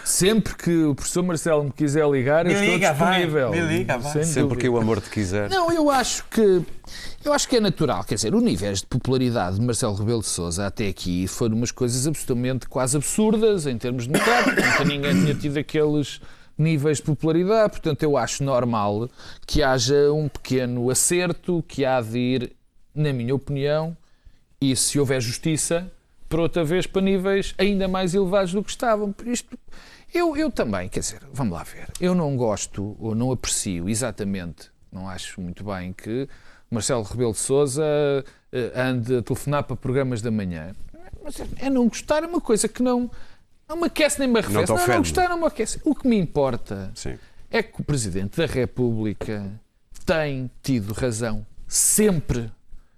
Sempre 0.04 0.54
que 0.56 0.84
o 0.84 0.94
professor 0.96 1.24
Marcelo 1.24 1.64
me 1.64 1.72
quiser 1.72 2.06
ligar, 2.10 2.46
eu 2.46 2.52
Me 2.52 2.60
estou 2.60 2.74
liga, 2.74 2.94
vai. 2.94 3.14
disponível. 3.26 3.52
Me 3.52 3.62
liga, 3.62 3.98
vai. 3.98 4.12
Sem 4.12 4.24
Sempre 4.24 4.42
dúvida. 4.42 4.62
que 4.62 4.70
o 4.70 4.78
amor 4.78 5.00
te 5.00 5.10
quiser. 5.10 5.50
Não, 5.50 5.72
eu 5.72 5.90
acho 5.90 6.26
que 6.30 6.62
eu 7.24 7.32
acho 7.32 7.48
que 7.48 7.56
é 7.56 7.60
natural, 7.62 8.04
quer 8.04 8.16
dizer, 8.16 8.36
o 8.36 8.42
níveis 8.42 8.80
de 8.80 8.88
popularidade 8.88 9.58
de 9.58 9.66
Marcelo 9.66 9.96
Rebelo 9.96 10.20
de 10.20 10.28
Sousa 10.28 10.68
até 10.68 10.88
aqui 10.90 11.26
foram 11.26 11.56
umas 11.56 11.72
coisas 11.72 12.06
absolutamente 12.06 12.68
quase 12.68 12.98
absurdas 12.98 13.66
em 13.66 13.78
termos 13.78 14.06
democráticos, 14.08 14.66
nunca 14.66 14.84
ninguém 14.84 15.22
tinha 15.22 15.34
tido 15.36 15.58
aqueles 15.58 16.20
níveis 16.58 16.98
de 16.98 17.04
popularidade, 17.04 17.70
portanto 17.72 18.04
eu 18.04 18.18
acho 18.18 18.44
normal 18.44 19.10
que 19.48 19.64
haja 19.64 20.12
um 20.12 20.28
pequeno 20.28 20.90
acerto 20.90 21.64
que 21.66 21.86
há 21.86 22.02
de 22.02 22.18
ir, 22.20 22.52
na 22.94 23.14
minha 23.14 23.34
opinião, 23.34 23.96
e 24.72 24.76
se 24.76 25.00
houver 25.00 25.22
justiça, 25.22 25.92
por 26.30 26.40
outra 26.40 26.64
vez 26.64 26.88
para 26.88 27.02
níveis 27.02 27.54
ainda 27.58 27.88
mais 27.88 28.14
elevados 28.14 28.54
do 28.54 28.64
que 28.64 28.70
estavam. 28.70 29.12
Por 29.12 29.28
Isto, 29.28 29.58
eu, 30.14 30.38
eu 30.38 30.52
também, 30.52 30.88
quer 30.90 31.02
dizer, 31.02 31.22
vamos 31.32 31.54
lá 31.54 31.64
ver, 31.64 31.88
eu 32.00 32.16
não 32.16 32.36
gosto 32.38 32.96
ou 33.00 33.14
não 33.14 33.32
aprecio 33.32 33.90
exatamente, 33.90 34.72
não 34.92 35.10
acho 35.10 35.42
muito 35.42 35.64
bem 35.64 35.92
que 35.92 36.28
Marcelo 36.70 37.04
Rebelo 37.04 37.34
de 37.34 37.40
Sousa 37.40 37.84
ande 38.76 39.18
a 39.18 39.22
telefonar 39.22 39.64
para 39.64 39.76
programas 39.76 40.22
da 40.22 40.32
manhã. 40.32 40.74
mas 41.24 41.40
é 41.58 41.70
não 41.70 41.88
gostar 41.88 42.24
é 42.24 42.28
uma 42.28 42.42
coisa 42.42 42.68
que 42.68 42.82
não. 42.82 43.10
Não 43.68 43.78
me 43.78 43.86
aquece 43.86 44.20
nem 44.20 44.28
me 44.28 44.40
arrefece. 44.40 44.72
Não 44.72 44.78
Não, 44.78 44.88
não, 44.88 44.98
gostar 44.98 45.30
não 45.30 45.38
me 45.40 45.46
aquece. 45.46 45.80
O 45.84 45.96
que 45.96 46.08
me 46.08 46.18
importa 46.18 46.92
Sim. 46.94 47.18
é 47.50 47.64
que 47.64 47.82
o 47.82 47.84
Presidente 47.84 48.38
da 48.38 48.46
República 48.46 49.50
tem 50.06 50.52
tido 50.62 50.94
razão 50.94 51.46
sempre 51.68 52.52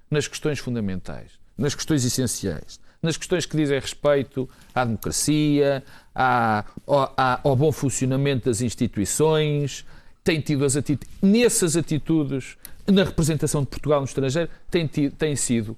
nas 0.09 0.27
questões 0.27 0.59
fundamentais, 0.59 1.31
nas 1.57 1.73
questões 1.75 2.03
essenciais, 2.05 2.79
nas 3.01 3.17
questões 3.17 3.45
que 3.45 3.55
dizem 3.55 3.79
respeito 3.79 4.49
à 4.73 4.83
democracia, 4.83 5.83
à- 6.13 6.65
ao, 6.87 7.13
ao 7.43 7.55
bom 7.55 7.71
funcionamento 7.71 8.45
das 8.49 8.61
instituições, 8.61 9.85
tem 10.23 10.41
tido 10.41 10.65
as 10.65 10.75
atitudes, 10.75 11.13
nessas 11.21 11.75
atitudes, 11.77 12.57
na 12.87 13.03
representação 13.03 13.61
de 13.61 13.67
Portugal 13.67 13.99
no 13.99 14.05
estrangeiro, 14.05 14.49
tem, 14.71 14.87
tido- 14.87 15.15
tem 15.15 15.35
sido 15.35 15.77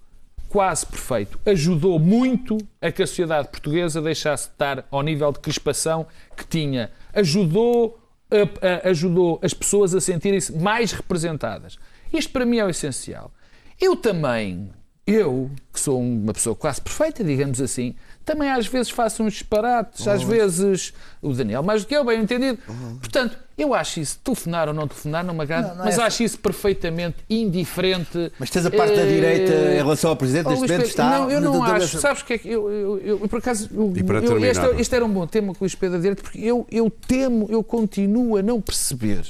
quase 0.49 0.85
perfeito. 0.85 1.37
Ajudou 1.45 1.99
muito 1.99 2.57
a 2.81 2.89
que 2.91 3.03
a 3.03 3.07
sociedade 3.07 3.49
portuguesa 3.49 4.01
deixasse 4.01 4.47
de 4.47 4.53
estar 4.53 4.85
ao 4.89 5.01
nível 5.01 5.31
de 5.31 5.39
crispação 5.39 6.07
que 6.35 6.47
tinha. 6.47 6.89
Ajudou, 7.13 7.99
a- 8.31 8.85
a- 8.85 8.89
ajudou 8.89 9.39
as 9.43 9.53
pessoas 9.53 9.93
a 9.93 9.99
sentirem-se 9.99 10.53
mais 10.53 10.93
representadas. 10.93 11.77
Isto 12.13 12.31
para 12.31 12.45
mim 12.45 12.57
é 12.57 12.65
o 12.65 12.69
essencial. 12.69 13.31
Eu 13.79 13.95
também, 13.97 14.69
eu, 15.07 15.49
que 15.73 15.79
sou 15.79 15.99
uma 16.01 16.33
pessoa 16.33 16.53
quase 16.53 16.81
perfeita, 16.81 17.23
digamos 17.23 17.61
assim, 17.61 17.95
também 18.25 18.51
às 18.51 18.67
vezes 18.67 18.89
faço 18.91 19.23
uns 19.23 19.31
disparates, 19.33 20.05
às 20.05 20.21
vezes 20.21 20.93
o 21.21 21.31
Daniel 21.33 21.63
mais 21.63 21.83
do 21.83 21.87
que 21.87 21.95
eu, 21.95 22.03
bem 22.03 22.21
entendido. 22.21 22.59
Portanto, 22.99 23.37
eu 23.57 23.73
acho 23.73 24.01
isso, 24.01 24.19
telefonar 24.21 24.67
ou 24.67 24.73
não 24.73 24.85
telefonar, 24.85 25.23
não 25.23 25.33
me 25.33 25.41
agrada, 25.43 25.69
Não, 25.69 25.75
não 25.75 25.81
é 25.83 25.85
mas 25.85 25.93
essa- 25.95 26.03
acho 26.05 26.23
isso 26.23 26.37
perfeitamente 26.39 27.15
indiferente. 27.29 28.31
Mas 28.37 28.49
tens 28.49 28.65
a 28.65 28.69
parte 28.71 28.95
da 28.95 29.01
Eh, 29.03 29.07
direita 29.15 29.53
em 29.53 29.75
relação 29.77 30.09
ao 30.09 30.15
Presidente 30.17 30.47
Oh, 30.47 30.49
neste 30.51 30.67
momento 30.67 30.85
está. 30.87 31.09
Não, 31.09 31.31
eu 31.31 31.39
não 31.41 31.63
acho. 31.63 31.99
Sabes 31.99 32.21
o 32.21 32.25
que 32.25 32.33
é 32.33 32.37
que 32.37 32.49
eu, 32.49 32.69
eu, 32.69 32.97
eu- 32.99 33.19
eu, 33.21 33.29
por 33.29 33.39
acaso. 33.39 33.69
eu- 33.73 33.93
E 33.95 34.03
para 34.03 34.21
terminar. 34.21 34.49
este, 34.49 34.81
este 34.81 34.93
era 34.95 35.05
um 35.05 35.09
bom 35.09 35.25
tema 35.25 35.53
com 35.53 35.59
o 35.59 35.63
Luís 35.63 35.73
Pedro 35.73 35.95
da 35.97 36.01
direita, 36.01 36.21
porque 36.21 36.39
eu, 36.39 36.67
eu 36.69 36.89
temo, 36.89 37.47
eu 37.49 37.63
continuo 37.63 38.35
a 38.37 38.41
não 38.43 38.59
perceber 38.61 39.23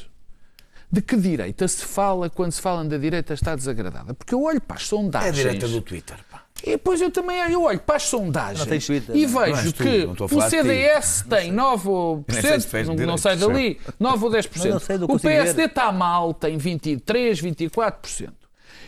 de 0.92 1.02
que 1.02 1.16
direita 1.18 1.68
se 1.68 1.86
fala 1.86 2.30
quando 2.30 2.52
se 2.52 2.62
fala 2.62 2.84
da 2.86 2.98
direita 2.98 3.34
está 3.34 3.56
desagradada. 3.56 4.14
Porque 4.14 4.34
eu 4.34 4.42
olho 4.42 4.62
para 4.62 4.78
as 4.78 4.82
É 4.84 4.86
a 4.86 4.88
sondagens. 4.88 5.36
direita 5.36 5.68
do 5.68 5.82
Twitter. 5.82 6.18
pá. 6.32 6.44
E 6.64 6.72
depois 6.72 7.00
eu 7.00 7.12
também 7.12 7.38
eu 7.52 7.62
olho 7.64 7.80
para 7.80 7.98
as 7.98 8.04
sondagens 8.04 8.60
Não 8.60 8.80
Twitter, 8.80 9.16
e 9.16 9.28
não. 9.28 9.34
Não 9.34 9.40
vejo 9.56 9.74
tu, 9.74 9.84
que 9.84 10.06
não 10.06 10.16
o. 10.16 10.50
CDS 10.50 11.26
tem 11.30 11.52
9 11.52 11.88
ou 11.90 12.26
Nem 12.28 12.42
sei 12.42 12.60
se 12.60 12.68
fez 12.68 12.88
não, 12.88 12.96
não 12.96 12.98
direito, 12.98 13.18
sai 13.20 13.38
dali, 13.38 13.80
9 14.00 14.26
ou 14.26 14.32
10%. 14.32 14.58
Não, 14.66 14.72
não 14.72 14.80
sei, 14.80 14.98
não 14.98 15.06
o 15.06 15.20
PSD 15.20 15.62
ver. 15.62 15.70
está 15.70 15.92
mal, 15.92 16.34
tem 16.34 16.58
23, 16.58 17.42
24%. 17.42 18.30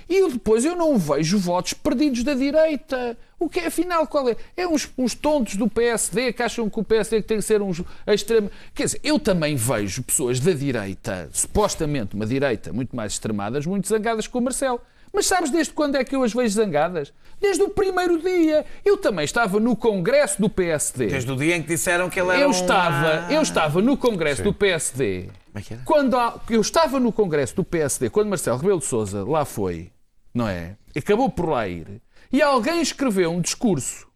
E 0.09 0.27
depois 0.31 0.65
eu 0.65 0.75
não 0.75 0.97
vejo 0.97 1.37
votos 1.37 1.73
perdidos 1.73 2.23
da 2.23 2.33
direita. 2.33 3.15
O 3.39 3.47
que 3.47 3.59
é, 3.59 3.67
afinal, 3.67 4.07
qual 4.07 4.27
é? 4.27 4.35
É 4.57 4.67
uns, 4.67 4.89
uns 4.97 5.13
tontos 5.13 5.55
do 5.55 5.69
PSD 5.69 6.33
que 6.33 6.41
acham 6.43 6.67
que 6.69 6.79
o 6.79 6.83
PSD 6.83 7.21
tem 7.21 7.37
que 7.37 7.43
ser 7.43 7.61
uns 7.61 7.81
a 8.07 8.13
extrema. 8.13 8.49
Quer 8.73 8.85
dizer, 8.85 8.99
eu 9.03 9.19
também 9.19 9.55
vejo 9.55 10.01
pessoas 10.03 10.39
da 10.39 10.51
direita, 10.51 11.29
supostamente 11.31 12.15
uma 12.15 12.25
direita 12.25 12.73
muito 12.73 12.95
mais 12.95 13.13
extremadas, 13.13 13.65
muito 13.65 13.87
zangadas 13.87 14.25
com 14.27 14.39
o 14.39 14.41
Marcelo. 14.41 14.81
Mas 15.13 15.25
sabes 15.25 15.49
desde 15.49 15.73
quando 15.73 15.95
é 15.95 16.03
que 16.03 16.15
eu 16.15 16.21
as 16.23 16.33
vejo 16.33 16.53
zangadas? 16.53 17.11
Desde 17.41 17.63
o 17.63 17.69
primeiro 17.69 18.19
dia. 18.21 18.65
Eu 18.85 18.97
também 18.97 19.25
estava 19.25 19.59
no 19.59 19.75
congresso 19.75 20.39
do 20.41 20.49
PSD. 20.49 21.07
Desde 21.07 21.31
o 21.31 21.35
dia 21.35 21.55
em 21.55 21.61
que 21.61 21.67
disseram 21.69 22.09
que 22.09 22.19
ele 22.19 22.29
era 22.31 22.41
Eu 22.41 22.49
um- 22.49 22.51
estava, 22.51 23.31
eu 23.33 23.41
estava 23.41 23.81
no 23.81 23.95
congresso 23.97 24.43
do 24.43 24.53
PSD. 24.53 25.29
Como 25.45 25.57
é 25.57 25.61
que 25.61 25.73
era? 25.73 25.81
Quando 25.83 26.15
há- 26.17 26.39
eu 26.49 26.61
estava 26.61 26.99
no 26.99 27.11
congresso 27.11 27.55
do 27.55 27.63
PSD, 27.63 28.09
quando 28.09 28.27
Marcelo 28.27 28.57
Rebelo 28.57 28.79
de 28.79 28.85
Sousa 28.85 29.23
lá 29.23 29.45
foi, 29.45 29.89
não 30.33 30.47
é? 30.47 30.77
Acabou 30.95 31.29
por 31.29 31.49
lá 31.49 31.67
ir. 31.67 32.01
E 32.31 32.41
alguém 32.41 32.81
escreveu 32.81 33.31
um 33.31 33.41
discurso. 33.41 34.07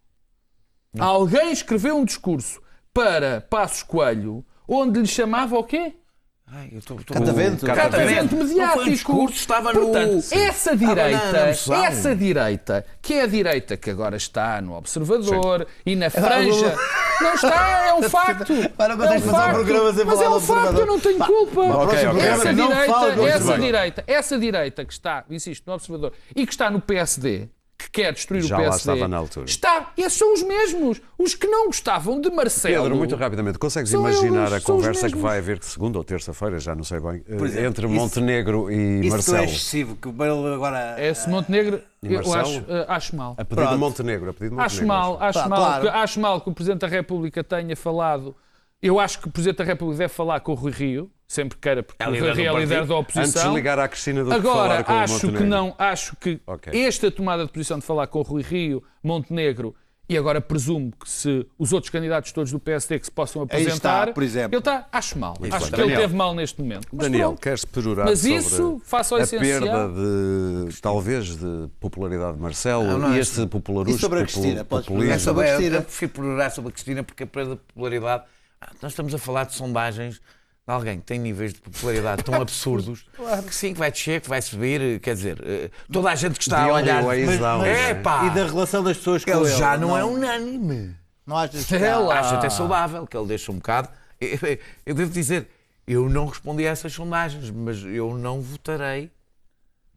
Alguém 0.98 1.50
escreveu 1.50 1.96
um 1.96 2.04
discurso 2.04 2.62
para 2.92 3.40
Passos 3.40 3.82
Coelho, 3.82 4.44
onde 4.68 5.00
lhe 5.00 5.06
chamava 5.06 5.58
o 5.58 5.64
quê? 5.64 5.94
Ai, 6.56 6.68
eu 6.72 6.80
Catavento. 7.04 7.66
Catavento. 7.66 7.66
Catavento 7.66 8.36
Não 8.36 8.44
mediático. 8.44 8.74
foi 8.78 8.84
um 8.88 8.92
discurso, 8.92 9.34
estava 9.36 9.72
Portanto, 9.72 10.12
no... 10.12 10.18
essa 10.18 10.72
Estava 10.74 10.76
na- 10.76 10.94
direita, 10.94 11.32
na 11.68 11.84
essa 11.86 12.14
direita, 12.14 12.86
que 13.02 13.14
é 13.14 13.22
a 13.22 13.26
direita 13.26 13.76
que 13.76 13.90
agora 13.90 14.16
está 14.16 14.60
no 14.60 14.74
Observador 14.76 15.66
e 15.84 15.96
na 15.96 16.10
franja. 16.10 16.76
Não 17.20 17.34
está, 17.34 17.86
é 17.88 17.94
um 17.94 18.02
facto. 18.08 18.52
Para, 18.76 18.94
é 18.94 19.18
um 19.18 19.20
facto. 19.20 19.54
programa 19.54 19.92
sem 19.94 20.04
Mas 20.04 20.20
é 20.20 20.28
um 20.28 20.40
facto, 20.40 20.52
Observador. 20.52 20.80
eu 20.80 20.86
não 20.86 21.00
tenho 21.00 21.18
culpa. 21.18 21.60
ok, 21.60 22.06
ok. 22.06 22.20
Essa 22.22 22.52
Não 22.52 22.68
direita, 22.68 23.26
essa 23.28 23.58
direita, 23.58 24.04
essa 24.06 24.38
direita 24.38 24.84
que 24.84 24.92
está, 24.92 25.24
insisto, 25.30 25.66
no 25.66 25.74
Observador 25.74 26.12
e 26.36 26.46
que 26.46 26.52
está 26.52 26.70
no 26.70 26.80
PSD, 26.80 27.48
quer 27.94 28.12
destruir 28.12 28.42
Já 28.42 28.56
o 28.56 28.58
lá 28.60 28.64
PSD. 28.70 28.92
estava 28.92 29.08
na 29.08 29.16
altura. 29.16 29.46
Está, 29.46 29.92
esses 29.96 30.18
são 30.18 30.34
os 30.34 30.42
mesmos. 30.42 31.00
Os 31.16 31.34
que 31.34 31.46
não 31.46 31.66
gostavam 31.66 32.20
de 32.20 32.28
Marcelo. 32.30 32.82
Pedro, 32.82 32.96
muito 32.96 33.14
rapidamente, 33.14 33.58
consegues 33.58 33.92
imaginar 33.92 34.48
eles, 34.48 34.52
a 34.54 34.60
conversa 34.60 35.08
que 35.08 35.16
vai 35.16 35.38
haver 35.38 35.62
segunda 35.62 35.96
ou 35.98 36.04
terça-feira, 36.04 36.58
já 36.58 36.74
não 36.74 36.82
sei 36.84 36.98
bem, 37.00 37.22
eh, 37.28 37.34
exemplo, 37.34 37.66
entre 37.66 37.86
isso- 37.86 37.94
Montenegro 37.94 38.70
e 38.70 39.00
Isso 39.00 39.10
Marcelo? 39.10 39.36
é 39.38 39.44
excessivo, 39.44 39.96
que 39.96 40.08
o 40.08 40.12
Barelo 40.12 40.52
agora. 40.52 40.96
Esse 40.98 41.28
Montenegro, 41.30 41.80
E 42.02 42.12
eu 42.14 42.20
acho, 42.34 42.64
eh, 42.68 42.84
acho 42.88 43.16
mal. 43.16 43.34
A 43.38 43.44
pedido 43.44 43.68
de. 43.68 43.76
Montenegro, 43.76 44.30
a 44.30 44.32
pedido 44.34 44.50
de 44.56 44.56
Montenegro. 44.56 44.64
Acho 44.64 44.86
mal, 44.86 45.18
acho, 45.22 45.38
Pá, 45.38 45.48
mal 45.48 45.58
claro. 45.60 45.82
que, 45.82 45.88
acho 45.88 46.20
mal 46.20 46.40
que 46.40 46.48
o 46.50 46.52
Presidente 46.52 46.80
da 46.80 46.88
República 46.88 47.44
tenha 47.44 47.76
falado. 47.76 48.34
Eu 48.86 49.00
acho 49.00 49.18
que 49.20 49.28
o 49.28 49.30
Presidente 49.30 49.58
da 49.58 49.64
República 49.64 49.98
deve 49.98 50.12
falar 50.12 50.40
com 50.40 50.52
o 50.52 50.54
Rui 50.54 50.70
Rio, 50.72 51.10
sempre 51.26 51.56
que 51.56 51.62
queira, 51.62 51.82
porque 51.82 52.02
É 52.02 52.06
o 52.06 52.10
Rui 52.10 52.18
líder 52.20 52.32
do 52.32 52.36
Rio 52.36 52.56
é 52.56 52.60
líder 52.60 52.74
da 52.74 52.80
Antes 52.80 52.88
de 52.88 52.92
oposição. 52.92 53.54
ligar 53.54 53.78
à 53.78 53.88
Cristina 53.88 54.22
do 54.22 54.30
que 54.30 54.36
Agora, 54.36 54.68
falar 54.68 54.84
com 54.84 54.92
o 54.92 54.96
acho 54.96 55.18
que 55.20 55.26
Montenegro. 55.26 55.48
não, 55.48 55.74
acho 55.78 56.16
que 56.16 56.40
Ok. 56.46 56.84
esta 56.86 57.10
tomada 57.10 57.46
de 57.46 57.52
posição 57.52 57.78
de 57.78 57.84
falar 57.86 58.06
com 58.08 58.18
o 58.18 58.22
Rui 58.22 58.42
Rio, 58.42 58.82
Montenegro, 59.02 59.74
e 60.06 60.18
agora 60.18 60.38
presumo 60.38 60.92
que 61.02 61.08
se 61.08 61.46
os 61.58 61.72
outros 61.72 61.88
candidatos 61.88 62.30
todos 62.30 62.52
do 62.52 62.60
PSD 62.60 62.98
que 62.98 63.06
se 63.06 63.10
possam 63.10 63.40
apresentar, 63.40 64.02
está, 64.02 64.12
por 64.12 64.22
exemplo. 64.22 64.54
ele 64.54 64.58
está, 64.58 64.86
acho 64.92 65.18
mal. 65.18 65.32
acho 65.50 65.64
que 65.64 65.70
Daniel. 65.70 65.88
ele 65.88 65.96
teve 65.96 66.14
mal 66.14 66.34
neste 66.34 66.60
momento. 66.60 66.86
Mas 66.92 67.04
Daniel, 67.06 67.28
pronto. 67.30 67.40
queres 67.40 67.64
perorar 67.64 68.04
Mas 68.04 68.18
sobre 68.18 68.34
isso, 68.36 68.82
face 68.84 69.14
ao 69.14 69.20
a 69.22 69.26
perda 69.26 69.88
de, 69.88 70.80
talvez, 70.82 71.36
de 71.38 71.68
popularidade 71.80 72.36
de 72.36 72.42
Marcelo 72.42 72.84
Não, 72.84 72.98
não 72.98 73.14
e 73.14 73.16
é 73.16 73.20
este 73.20 73.46
popularusmo, 73.46 73.96
E 73.96 73.98
sobre 73.98 74.20
a 74.20 74.22
Cristina? 74.24 74.62
Podes 74.62 74.86
É 74.86 74.90
populismo. 74.90 75.20
sobre, 75.20 75.44
a 75.44 75.48
eu, 75.48 75.56
Cristina. 75.56 75.76
eu 75.78 75.82
prefiro 75.82 76.12
perorar 76.12 76.50
sobre 76.50 76.68
a 76.68 76.72
Cristina 76.72 77.02
porque 77.02 77.22
a 77.22 77.26
perda 77.26 77.54
de 77.54 77.60
popularidade. 77.62 78.24
Ah, 78.64 78.72
Nós 78.82 78.92
estamos 78.92 79.14
a 79.14 79.18
falar 79.18 79.44
de 79.44 79.54
sondagens 79.54 80.14
de 80.16 80.72
alguém 80.72 80.98
que 80.98 81.04
tem 81.04 81.18
níveis 81.18 81.52
de 81.52 81.60
popularidade 81.60 82.22
tão 82.24 82.34
absurdos 82.40 83.04
que 83.46 83.54
sim, 83.54 83.72
que 83.74 83.78
vai 83.78 83.90
descer, 83.92 84.20
que 84.20 84.28
vai 84.28 84.40
subir. 84.40 84.98
Quer 85.00 85.14
dizer, 85.14 85.38
eh, 85.44 85.70
toda 85.92 86.10
a 86.10 86.14
gente 86.14 86.36
que 86.38 86.42
está 86.44 86.64
The 86.64 86.70
a 86.70 86.74
olhar. 86.74 87.02
Mas- 87.02 87.38
down, 87.38 87.64
é 87.64 87.72
não 87.74 87.86
é? 87.88 87.94
pá! 87.94 88.24
E 88.26 88.30
da 88.30 88.46
relação 88.46 88.82
das 88.82 88.96
pessoas 88.96 89.24
com 89.24 89.30
Ele 89.30 89.40
ele. 89.40 89.56
já 89.58 89.76
não, 89.76 89.96
é 89.96 90.04
unânime. 90.04 90.96
Não 91.26 91.36
achas 91.36 91.64
que 91.66 91.74
É. 91.76 91.90
Acho 91.92 92.34
até 92.34 92.48
saudável 92.50 93.06
que 93.06 93.16
ele 93.16 93.26
deixa 93.26 93.50
um 93.52 93.56
bocado. 93.56 93.88
Eu 94.86 94.94
devo 94.94 95.10
dizer, 95.10 95.48
eu 95.86 96.08
não 96.08 96.26
respondi 96.26 96.66
a 96.66 96.70
essas 96.70 96.92
sondagens, 96.92 97.50
mas 97.50 97.82
eu 97.84 98.14
não 98.16 98.40
votarei 98.40 99.10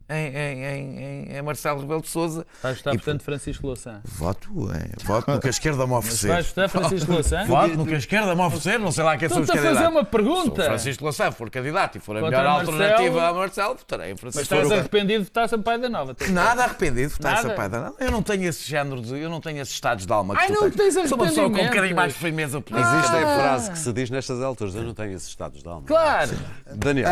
em, 0.08 0.26
em, 0.36 0.64
em, 0.64 1.36
em- 1.36 1.42
Marcelo 1.42 1.80
Rebelo 1.80 2.00
de 2.02 2.08
Souza. 2.08 2.46
Vais 2.62 2.78
votar, 2.78 2.94
E, 2.94 2.98
portanto, 2.98 3.22
Francisco 3.22 3.66
Louçã. 3.66 4.00
Voto, 4.04 4.48
é, 4.72 4.90
voto 5.04 5.30
no 5.30 5.40
que 5.40 5.46
a 5.46 5.50
esquerda 5.50 5.86
me 5.86 5.92
oferecer. 5.94 6.28
Vais 6.28 6.46
votar 6.46 6.68
Francisco 6.68 7.12
Louçã? 7.12 7.44
Voto 7.46 7.74
no 7.76 7.86
que 7.86 7.94
a 7.94 7.98
esquerda 7.98 8.34
me 8.34 8.40
oferecer, 8.42 8.78
não 8.78 8.90
sei 8.92 9.04
lá 9.04 9.16
quem 9.16 9.28
são 9.28 9.38
os 9.38 9.42
Estou-te 9.48 9.58
a 9.58 9.62
fazer 9.62 9.74
candidatos. 9.84 9.96
uma 9.96 10.04
Se 10.04 10.10
pergunta. 10.10 10.64
Francisco 10.64 11.04
Louçã 11.04 11.30
for 11.32 11.50
candidato 11.50 11.96
e 11.96 12.00
for 12.00 12.16
a 12.16 12.20
Contra 12.20 12.38
melhor 12.38 12.52
Marcelo. 12.56 12.82
alternativa 12.82 13.28
a 13.28 13.32
Marcelo, 13.34 13.74
votarei 13.76 14.06
em 14.08 14.10
Mas 14.12 14.20
Francisco 14.20 14.42
estás 14.42 14.62
Louçã. 14.62 14.78
arrependido 14.78 15.18
de 15.20 15.24
votar 15.24 15.48
Sampaio 15.48 15.80
da 15.80 15.88
Nova. 15.88 16.16
Nada 16.30 16.64
arrependido 16.64 17.08
de 17.08 17.14
votar 17.14 17.54
pai 17.54 17.68
da 17.68 17.80
nada. 17.80 17.94
Eu 18.00 18.10
não 18.10 18.22
tenho 18.22 18.44
esse 18.44 18.68
género 18.68 19.00
de. 19.00 19.18
Eu 19.18 19.30
não 19.30 19.40
tenho 19.40 19.60
esses 19.60 19.74
estados 19.74 20.04
de 20.06 20.12
alma 20.12 20.34
que 20.34 20.40
Ai, 20.40 20.46
tu 20.48 20.52
não 20.54 20.70
tens. 20.70 20.94
tens 20.94 21.08
Sou 21.08 21.18
uma 21.18 21.26
pessoa 21.26 21.50
com 21.50 21.60
um 21.60 21.66
bocadinho 21.66 21.96
mais 21.96 22.12
de 22.12 22.18
firmeza 22.18 22.60
política. 22.60 22.94
Existe 22.98 23.16
Ah. 23.16 23.34
a 23.34 23.38
frase 23.38 23.70
que 23.70 23.78
se 23.78 23.92
diz 23.92 24.10
nestas 24.10 24.40
alturas, 24.42 24.74
eu 24.74 24.82
não 24.82 24.94
tenho 24.94 25.12
esses 25.12 25.28
estados 25.28 25.62
de 25.62 25.68
alma. 25.68 25.86
Claro. 25.86 26.30
Daniel, 26.74 27.08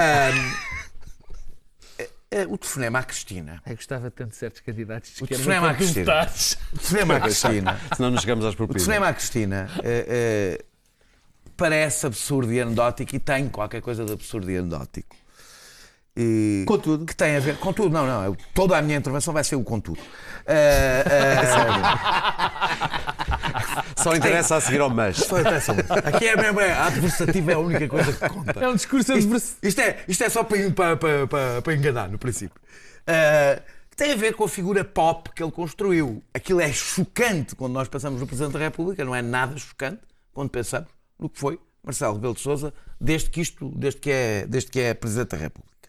Eh, 2.36 2.46
O 2.50 2.58
telefonema 2.58 2.98
à 2.98 3.02
Cristina. 3.02 3.62
Eu 3.66 3.74
gostava 3.76 4.10
tanto 4.10 4.30
de 4.30 4.36
certos 4.36 4.60
candidatos 4.60 5.14
de 5.14 5.22
O 5.22 5.24
esquerda 5.24 5.42
telefonema 5.44 5.70
à 5.70 5.74
Cristina. 5.74 6.12
O 6.72 6.78
telefonema 6.78 7.16
à 7.16 7.20
Cristina. 7.20 7.80
senão 7.96 8.10
nos 8.10 8.20
chegamos 8.20 8.44
às 8.44 8.52
O 8.52 8.56
propinas. 8.58 8.82
telefonema 8.82 9.08
à 9.08 9.14
Cristina 9.14 9.70
eh, 9.82 10.58
eh, 10.60 10.64
parece 11.56 12.04
absurdo 12.06 12.52
e 12.52 12.60
anedótico 12.60 13.16
e 13.16 13.18
tem 13.18 13.48
qualquer 13.48 13.80
coisa 13.80 14.04
de 14.04 14.12
absurdo 14.12 14.50
e 14.50 14.58
anedótico. 14.58 15.16
E- 16.14 16.64
Contudo. 16.66 17.06
Que 17.06 17.14
tem 17.16 17.36
a 17.36 17.40
ver 17.40 17.56
com 17.58 17.72
tudo. 17.72 17.90
Não, 17.92 18.06
não. 18.06 18.22
eu- 18.24 18.36
Toda 18.54 18.76
a 18.76 18.82
minha 18.82 18.98
intervenção 18.98 19.32
vai 19.32 19.42
ser 19.44 19.56
o 19.56 19.64
contudo. 19.64 20.00
Eh, 20.48 21.04
Só 23.96 24.14
interessa 24.14 24.56
a 24.56 24.60
seguir 24.60 24.80
ao 24.80 24.90
mas. 24.90 25.16
só 25.16 25.40
interessa 25.40 25.72
muito. 25.72 25.90
Aqui 25.92 26.28
é 26.28 26.36
mesmo, 26.36 26.60
é, 26.60 26.72
a 26.72 26.86
adversativa 26.86 27.52
é 27.52 27.54
a 27.54 27.58
única 27.58 27.88
coisa 27.88 28.12
que 28.12 28.28
conta. 28.28 28.60
É 28.60 28.68
um 28.68 28.74
discurso 28.74 29.12
adversário. 29.12 29.56
Isto 29.62 29.80
é, 29.80 30.04
isto 30.06 30.24
é 30.24 30.28
só 30.28 30.44
para, 30.44 30.70
para, 30.70 31.26
para, 31.26 31.62
para, 31.62 31.74
enganar, 31.74 32.08
no 32.08 32.18
princípio. 32.18 32.60
Uh, 33.02 33.62
que 33.90 33.96
tem 33.96 34.12
a 34.12 34.16
ver 34.16 34.34
com 34.34 34.44
a 34.44 34.48
figura 34.48 34.84
pop 34.84 35.30
que 35.34 35.42
ele 35.42 35.50
construiu. 35.50 36.22
Aquilo 36.34 36.60
é 36.60 36.70
chocante 36.72 37.56
quando 37.56 37.72
nós 37.72 37.88
pensamos 37.88 38.20
no 38.20 38.26
Presidente 38.26 38.52
da 38.52 38.58
República, 38.58 39.04
não 39.04 39.14
é 39.14 39.22
nada 39.22 39.56
chocante 39.56 40.00
quando 40.32 40.50
pensamos 40.50 40.90
no 41.18 41.30
que 41.30 41.38
foi 41.38 41.58
Marcelo 41.82 42.14
Rebelo 42.14 42.34
de 42.34 42.40
Sousa 42.40 42.74
desde 43.00 43.30
que, 43.30 43.40
isto, 43.40 43.72
desde 43.74 44.00
que, 44.00 44.10
é, 44.10 44.46
desde 44.46 44.70
que 44.70 44.80
é 44.80 44.92
Presidente 44.92 45.30
da 45.30 45.38
República. 45.38 45.88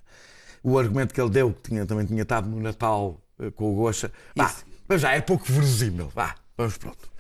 O 0.64 0.80
argumento 0.80 1.14
que 1.14 1.20
ele 1.20 1.30
deu, 1.30 1.52
que 1.52 1.70
tinha, 1.70 1.86
também 1.86 2.06
tinha 2.06 2.22
estado 2.22 2.48
no 2.48 2.60
Natal 2.62 3.22
eh, 3.40 3.52
com 3.52 3.72
o 3.72 3.76
Gocha, 3.76 4.12
vá, 4.36 4.54
mas 4.88 5.02
já 5.02 5.12
é 5.14 5.22
pouco 5.22 5.46
verosímil. 5.46 6.10
Vá, 6.14 6.36
Vamos 6.58 6.78
pronto. 6.78 7.17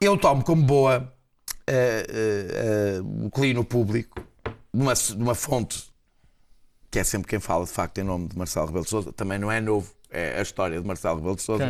Eu 0.00 0.16
tomo 0.16 0.42
como 0.42 0.62
boa 0.62 1.12
uh, 1.68 3.00
uh, 3.02 3.02
uh, 3.02 3.26
o 3.26 3.30
clino 3.30 3.64
público 3.64 4.20
de 4.72 4.80
uma, 4.82 4.94
de 4.94 5.14
uma 5.22 5.34
fonte 5.34 5.90
que 6.90 6.98
é 6.98 7.04
sempre 7.04 7.28
quem 7.28 7.38
fala 7.38 7.64
de 7.64 7.70
facto 7.70 7.98
em 7.98 8.02
nome 8.02 8.26
de 8.28 8.36
Marcelo 8.36 8.66
Rebelo 8.66 8.84
de 8.84 8.90
Sousa, 8.90 9.12
também 9.12 9.38
não 9.38 9.52
é 9.52 9.60
novo, 9.60 9.92
é 10.10 10.38
a 10.38 10.42
história 10.42 10.80
de 10.80 10.86
Marcelo 10.86 11.16
Rebelo 11.18 11.36
de 11.36 11.42
Sousa. 11.42 11.64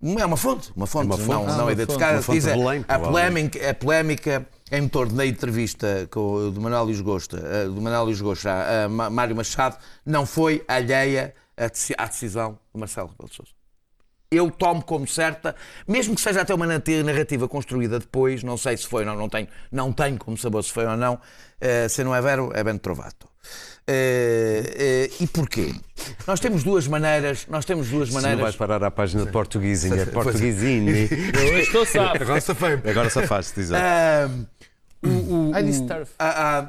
Quem? 0.00 0.18
É 0.20 0.26
uma 0.26 0.36
fonte, 0.36 0.72
uma 0.76 0.86
fonte, 0.86 1.06
Uma 1.06 1.16
fonte. 1.16 1.28
não, 1.30 1.44
Ah, 1.48 1.56
não 1.56 1.64
uma 1.66 1.72
identificada. 1.72 2.16
Diz 2.18 2.26
fonte 2.26 2.38
a, 2.50 2.52
de 2.52 2.58
Belém, 2.58 2.84
a, 2.88 2.98
polémica, 2.98 3.70
a 3.70 3.74
polémica 3.74 4.46
em 4.72 4.88
torno 4.88 5.14
da 5.14 5.24
entrevista 5.24 6.08
com, 6.10 6.20
o- 6.20 6.50
do 6.50 6.60
Manuel 6.60 6.84
Luís 6.84 7.00
Gosta, 7.00 7.38
eh, 7.38 7.64
do 7.66 7.80
Manuel 7.80 8.04
Luís 8.04 8.20
Gosta 8.20 8.50
a, 8.50 8.84
a 8.84 8.88
Mário 8.88 9.36
Machado, 9.36 9.76
não 10.04 10.26
foi 10.26 10.62
alheia 10.66 11.32
à 11.56 12.06
decisão 12.06 12.58
de 12.74 12.80
Marcelo 12.80 13.08
Rebelo 13.10 13.28
de 13.30 13.36
Sousa. 13.36 13.52
Eu 14.34 14.50
tomo 14.50 14.82
como 14.82 15.06
certa, 15.06 15.54
mesmo 15.86 16.14
que 16.14 16.20
seja 16.22 16.40
até 16.40 16.54
uma 16.54 16.66
narrativa 16.66 17.46
construída 17.46 17.98
depois, 17.98 18.42
não 18.42 18.56
sei 18.56 18.76
se 18.78 18.86
foi 18.86 19.02
ou 19.04 19.06
não, 19.10 19.16
não 19.16 19.28
tenho, 19.28 19.46
não 19.70 19.92
tenho 19.92 20.16
como 20.18 20.36
saber 20.38 20.62
se 20.64 20.72
foi 20.72 20.86
ou 20.86 20.96
não, 20.96 21.20
eh, 21.60 21.86
se 21.88 22.02
não 22.02 22.14
é 22.14 22.20
vero, 22.22 22.50
é 22.54 22.64
bem 22.64 22.78
trovato. 22.78 23.28
Eh, 23.86 25.08
eh, 25.10 25.10
e 25.20 25.26
porquê? 25.26 25.74
Nós 26.26 26.40
temos 26.40 26.62
duas 26.64 26.86
maneiras, 26.86 27.46
nós 27.48 27.64
temos 27.64 27.88
duas 27.90 28.08
Se 28.08 28.14
não 28.14 28.20
maneiras. 28.22 28.42
vais 28.42 28.56
parar 28.56 28.82
à 28.82 28.90
página 28.90 29.26
de 29.26 29.30
portuguesinha, 29.32 30.06
Pois 30.06 30.40
é. 30.40 30.48
Eu 31.34 31.58
estou 31.58 31.84
sabe. 31.84 32.22
Agora 32.22 32.40
safei-me. 32.40 32.88
Agora 32.90 33.10
safaste, 33.10 33.60
exato. 33.60 33.84
Ahm, 33.84 34.46
o, 35.04 35.50
o- 35.50 35.58
I 35.58 35.62
disse 35.64 35.82
o- 35.82 35.86
turf. 35.88 36.10
a- 36.18 36.58
a- 36.60 36.66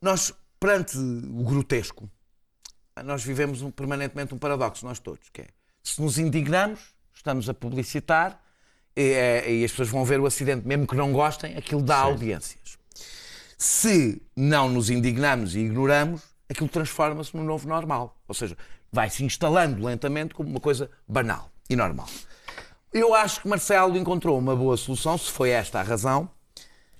nós, 0.00 0.32
perante 0.58 0.96
o 0.98 1.44
grotesco, 1.44 2.08
nós 3.04 3.22
vivemos 3.22 3.62
um- 3.62 3.70
permanentemente 3.70 4.34
um 4.34 4.38
paradoxo, 4.38 4.84
nós 4.86 4.98
todos, 4.98 5.28
que 5.32 5.42
é, 5.42 5.46
se 5.90 6.02
nos 6.02 6.18
indignamos, 6.18 6.80
estamos 7.14 7.48
a 7.48 7.54
publicitar, 7.54 8.40
e, 8.96 9.12
é- 9.12 9.52
e 9.52 9.64
as 9.64 9.70
pessoas 9.70 9.88
vão 9.88 10.04
ver 10.04 10.18
o 10.20 10.26
acidente, 10.26 10.66
mesmo 10.66 10.86
que 10.86 10.96
não 10.96 11.12
gostem, 11.12 11.56
aquilo 11.56 11.82
dá 11.82 11.98
audiências. 11.98 12.76
Se 13.56 14.20
não 14.34 14.68
nos 14.68 14.90
indignamos 14.90 15.54
e 15.54 15.60
ignoramos, 15.60 16.22
aquilo 16.48 16.68
transforma-se 16.68 17.36
no 17.36 17.44
novo 17.44 17.68
normal. 17.68 18.18
Ou 18.26 18.34
seja, 18.34 18.56
vai 18.92 19.08
se 19.10 19.24
instalando 19.24 19.84
lentamente 19.84 20.34
como 20.34 20.48
uma 20.48 20.60
coisa 20.60 20.90
banal 21.06 21.50
e 21.70 21.76
normal. 21.76 22.08
Eu 22.92 23.14
acho 23.14 23.42
que 23.42 23.48
Marcelo 23.48 23.96
encontrou 23.96 24.38
uma 24.38 24.56
boa 24.56 24.76
solução, 24.76 25.16
se 25.16 25.30
foi 25.30 25.50
esta 25.50 25.80
a 25.80 25.82
razão, 25.82 26.28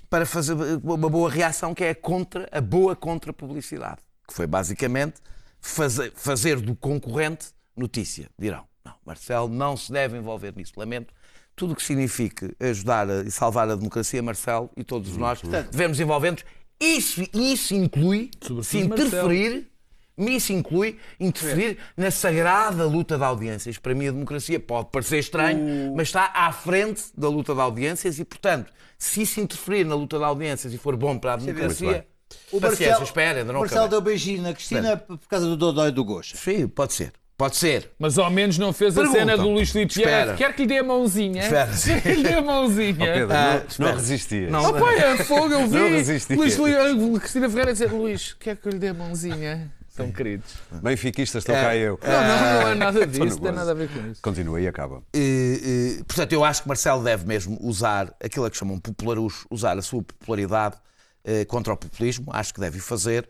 para 0.09 0.25
fazer 0.25 0.55
uma 0.83 1.09
boa 1.11 1.31
reação 1.31 1.75
que 1.75 1.83
é 1.85 1.91
a, 1.91 1.95
contra, 1.95 2.49
a 2.53 2.61
boa 2.61 2.95
contra-publicidade. 2.95 4.01
Que 4.29 4.35
foi 4.35 4.47
basicamente 4.47 5.15
fazer, 5.61 6.13
fazer 6.15 6.61
do 6.61 6.75
concorrente 6.75 7.49
notícia. 7.77 8.29
Dirão, 8.39 8.65
não, 8.87 8.95
Marcelo 9.05 9.49
não 9.49 9.77
se 9.77 9.91
deve 9.93 10.17
envolver 10.17 10.55
nisso. 10.57 10.73
Lamento. 10.77 11.13
Tudo 11.55 11.73
o 11.73 11.77
que 11.77 11.83
signifique 11.83 12.55
ajudar 12.61 13.09
a- 13.11 13.23
e 13.23 13.31
salvar 13.31 13.69
a 13.71 13.75
democracia, 13.75 14.23
Marcelo 14.23 14.71
e 14.77 14.85
todos 14.85 15.17
nós 15.17 15.41
devemos 15.71 15.99
envolver-nos. 15.99 16.45
Isso, 16.79 17.23
isso 17.33 17.75
inclui 17.75 18.31
Sobretudo 18.43 18.65
se 18.65 18.85
Marcelo. 18.85 19.09
interferir 19.33 19.71
isso 20.19 20.53
inclui 20.53 20.99
interferir 21.21 21.77
na 21.95 22.11
sagrada 22.11 22.85
luta 22.87 23.19
de 23.19 23.25
audiências. 23.25 23.77
Para 23.77 23.95
mim, 23.95 24.09
a 24.09 24.13
democracia 24.13 24.59
pode 24.59 24.89
parecer 24.91 25.19
estranho, 25.19 25.95
mas 25.95 26.09
está 26.09 26.31
à 26.35 26.51
frente 26.53 27.03
da 27.17 27.29
luta 27.29 27.55
de 27.55 27.61
audiências 27.61 28.19
e, 28.19 28.25
portanto, 28.25 28.73
se 28.99 29.21
isso 29.23 29.41
interferir 29.41 29.85
na 29.85 29.95
luta 29.95 30.17
de 30.19 30.25
audiências 30.25 30.73
e 30.73 30.79
for 30.79 30.97
bom 30.97 31.19
para 31.19 31.35
a 31.35 31.37
democracia, 31.37 31.93
bem. 31.93 32.03
O 32.51 32.59
Marcelo, 32.61 33.03
espera, 33.05 33.45
Marcelo 33.45 33.89
deu 33.89 34.01
beijinho 34.01 34.43
na 34.43 34.53
Cristina 34.55 34.97
por 34.97 35.19
causa 35.29 35.47
do 35.47 35.57
Dodói 35.57 35.91
do 35.93 36.03
Goxa. 36.05 36.37
Sim, 36.37 36.67
pode 36.67 36.95
ser. 36.95 37.13
Pode 37.37 37.57
ser. 37.57 37.91
Mas 37.99 38.17
ao 38.19 38.31
menos 38.31 38.57
não 38.57 38.73
fez 38.73 38.95
Pergunta. 38.95 39.17
a 39.17 39.21
cena 39.21 39.37
do 39.37 39.51
Luís 39.51 39.71
Filipe 39.71 39.93
Espera. 39.93 40.11
Vieira. 40.35 40.37
Quer 40.37 40.55
que 40.55 40.63
lhe 40.63 40.69
dê 40.69 40.79
a 40.79 40.83
mãozinha? 40.85 41.43
Espera. 41.43 41.71
Quer 41.85 42.01
que 42.03 42.15
lhe 42.15 42.23
dê 42.23 42.35
a 42.35 42.41
mãozinha? 42.43 42.95
Pedro, 43.13 43.29
Ah, 43.37 43.63
não, 43.79 43.87
não 43.89 43.95
resistias. 43.97 44.51
Não. 44.51 44.65
Oh, 44.65 44.73
pai, 44.73 44.99
é 44.99 45.17
fogo, 45.19 45.53
eu 45.53 45.67
vi. 45.69 45.77
Não 45.79 45.89
resisti. 45.91 46.35
Luís, 46.35 46.57
Filipe- 46.57 47.21
Cristina 47.21 47.49
Ferreira 47.51 47.73
dizer: 47.75 47.93
Luís, 47.93 48.33
quer 48.33 48.57
que 48.57 48.67
eu 48.67 48.73
lhe 48.73 48.79
dê 48.79 48.89
a 48.89 48.95
mãozinha? 48.95 49.71
São 49.91 50.11
queridos. 50.13 50.51
Benfiquistas, 50.83 51.43
estou 51.43 51.55
É, 51.55 51.63
cá 51.63 51.77
eu. 51.77 51.99
Não, 52.03 52.11
não, 52.11 52.61
não 52.63 52.69
é 52.69 52.75
nada 52.75 53.07
disso, 53.07 53.25
não 53.25 53.39
tem 53.39 53.53
nada 53.53 53.71
a 53.71 53.75
ver 53.75 53.89
com 53.89 54.07
isso. 54.11 54.21
Continua 54.23 54.61
e 54.61 54.69
acaba. 54.69 55.03
Eh, 55.15 55.99
eh, 55.99 56.03
portanto, 56.07 56.33
eu 56.35 56.45
acho 56.45 56.63
que 56.63 56.69
Marcelo 56.69 57.03
deve 57.03 57.27
mesmo 57.27 57.57
usar 57.63 58.15
aquilo 58.23 58.45
a 58.45 58.51
que 58.51 58.57
chamam 58.59 58.79
popularucho, 58.79 59.47
usar 59.51 59.79
a 59.79 59.83
sua 59.83 60.03
popularidade 60.03 60.77
eh, 61.25 61.47
contra 61.47 61.73
o 61.73 61.77
populismo, 61.79 62.27
acho 62.31 62.53
que 62.53 62.61
deve 62.61 62.79
o 62.79 62.83
fazer. 62.83 63.27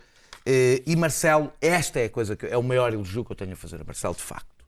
Eh, 0.47 0.83
e 0.87 0.95
Marcelo, 0.95 1.53
esta 1.61 1.99
é 1.99 2.05
a 2.05 2.11
coisa 2.11 2.37
que 2.37 2.47
é 2.47 2.57
o 2.57 2.63
maior 2.63 2.93
elogio 2.93 3.25
que 3.25 3.33
eu 3.33 3.37
tenho 3.37 3.53
a 3.55 3.57
fazer 3.57 3.81
a 3.81 3.85
Marcelo, 3.85 4.15
de 4.15 4.23
facto. 4.23 4.65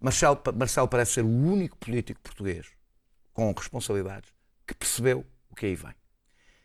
Marcelo, 0.00 0.40
Marcelo 0.56 0.88
parece 0.88 1.12
ser 1.14 1.24
o 1.24 1.28
único 1.28 1.76
político 1.76 2.18
português 2.22 2.66
com 3.34 3.52
responsabilidades 3.52 4.30
que 4.66 4.74
percebeu 4.74 5.24
o 5.50 5.54
que 5.54 5.66
aí 5.66 5.74
vem. 5.74 5.94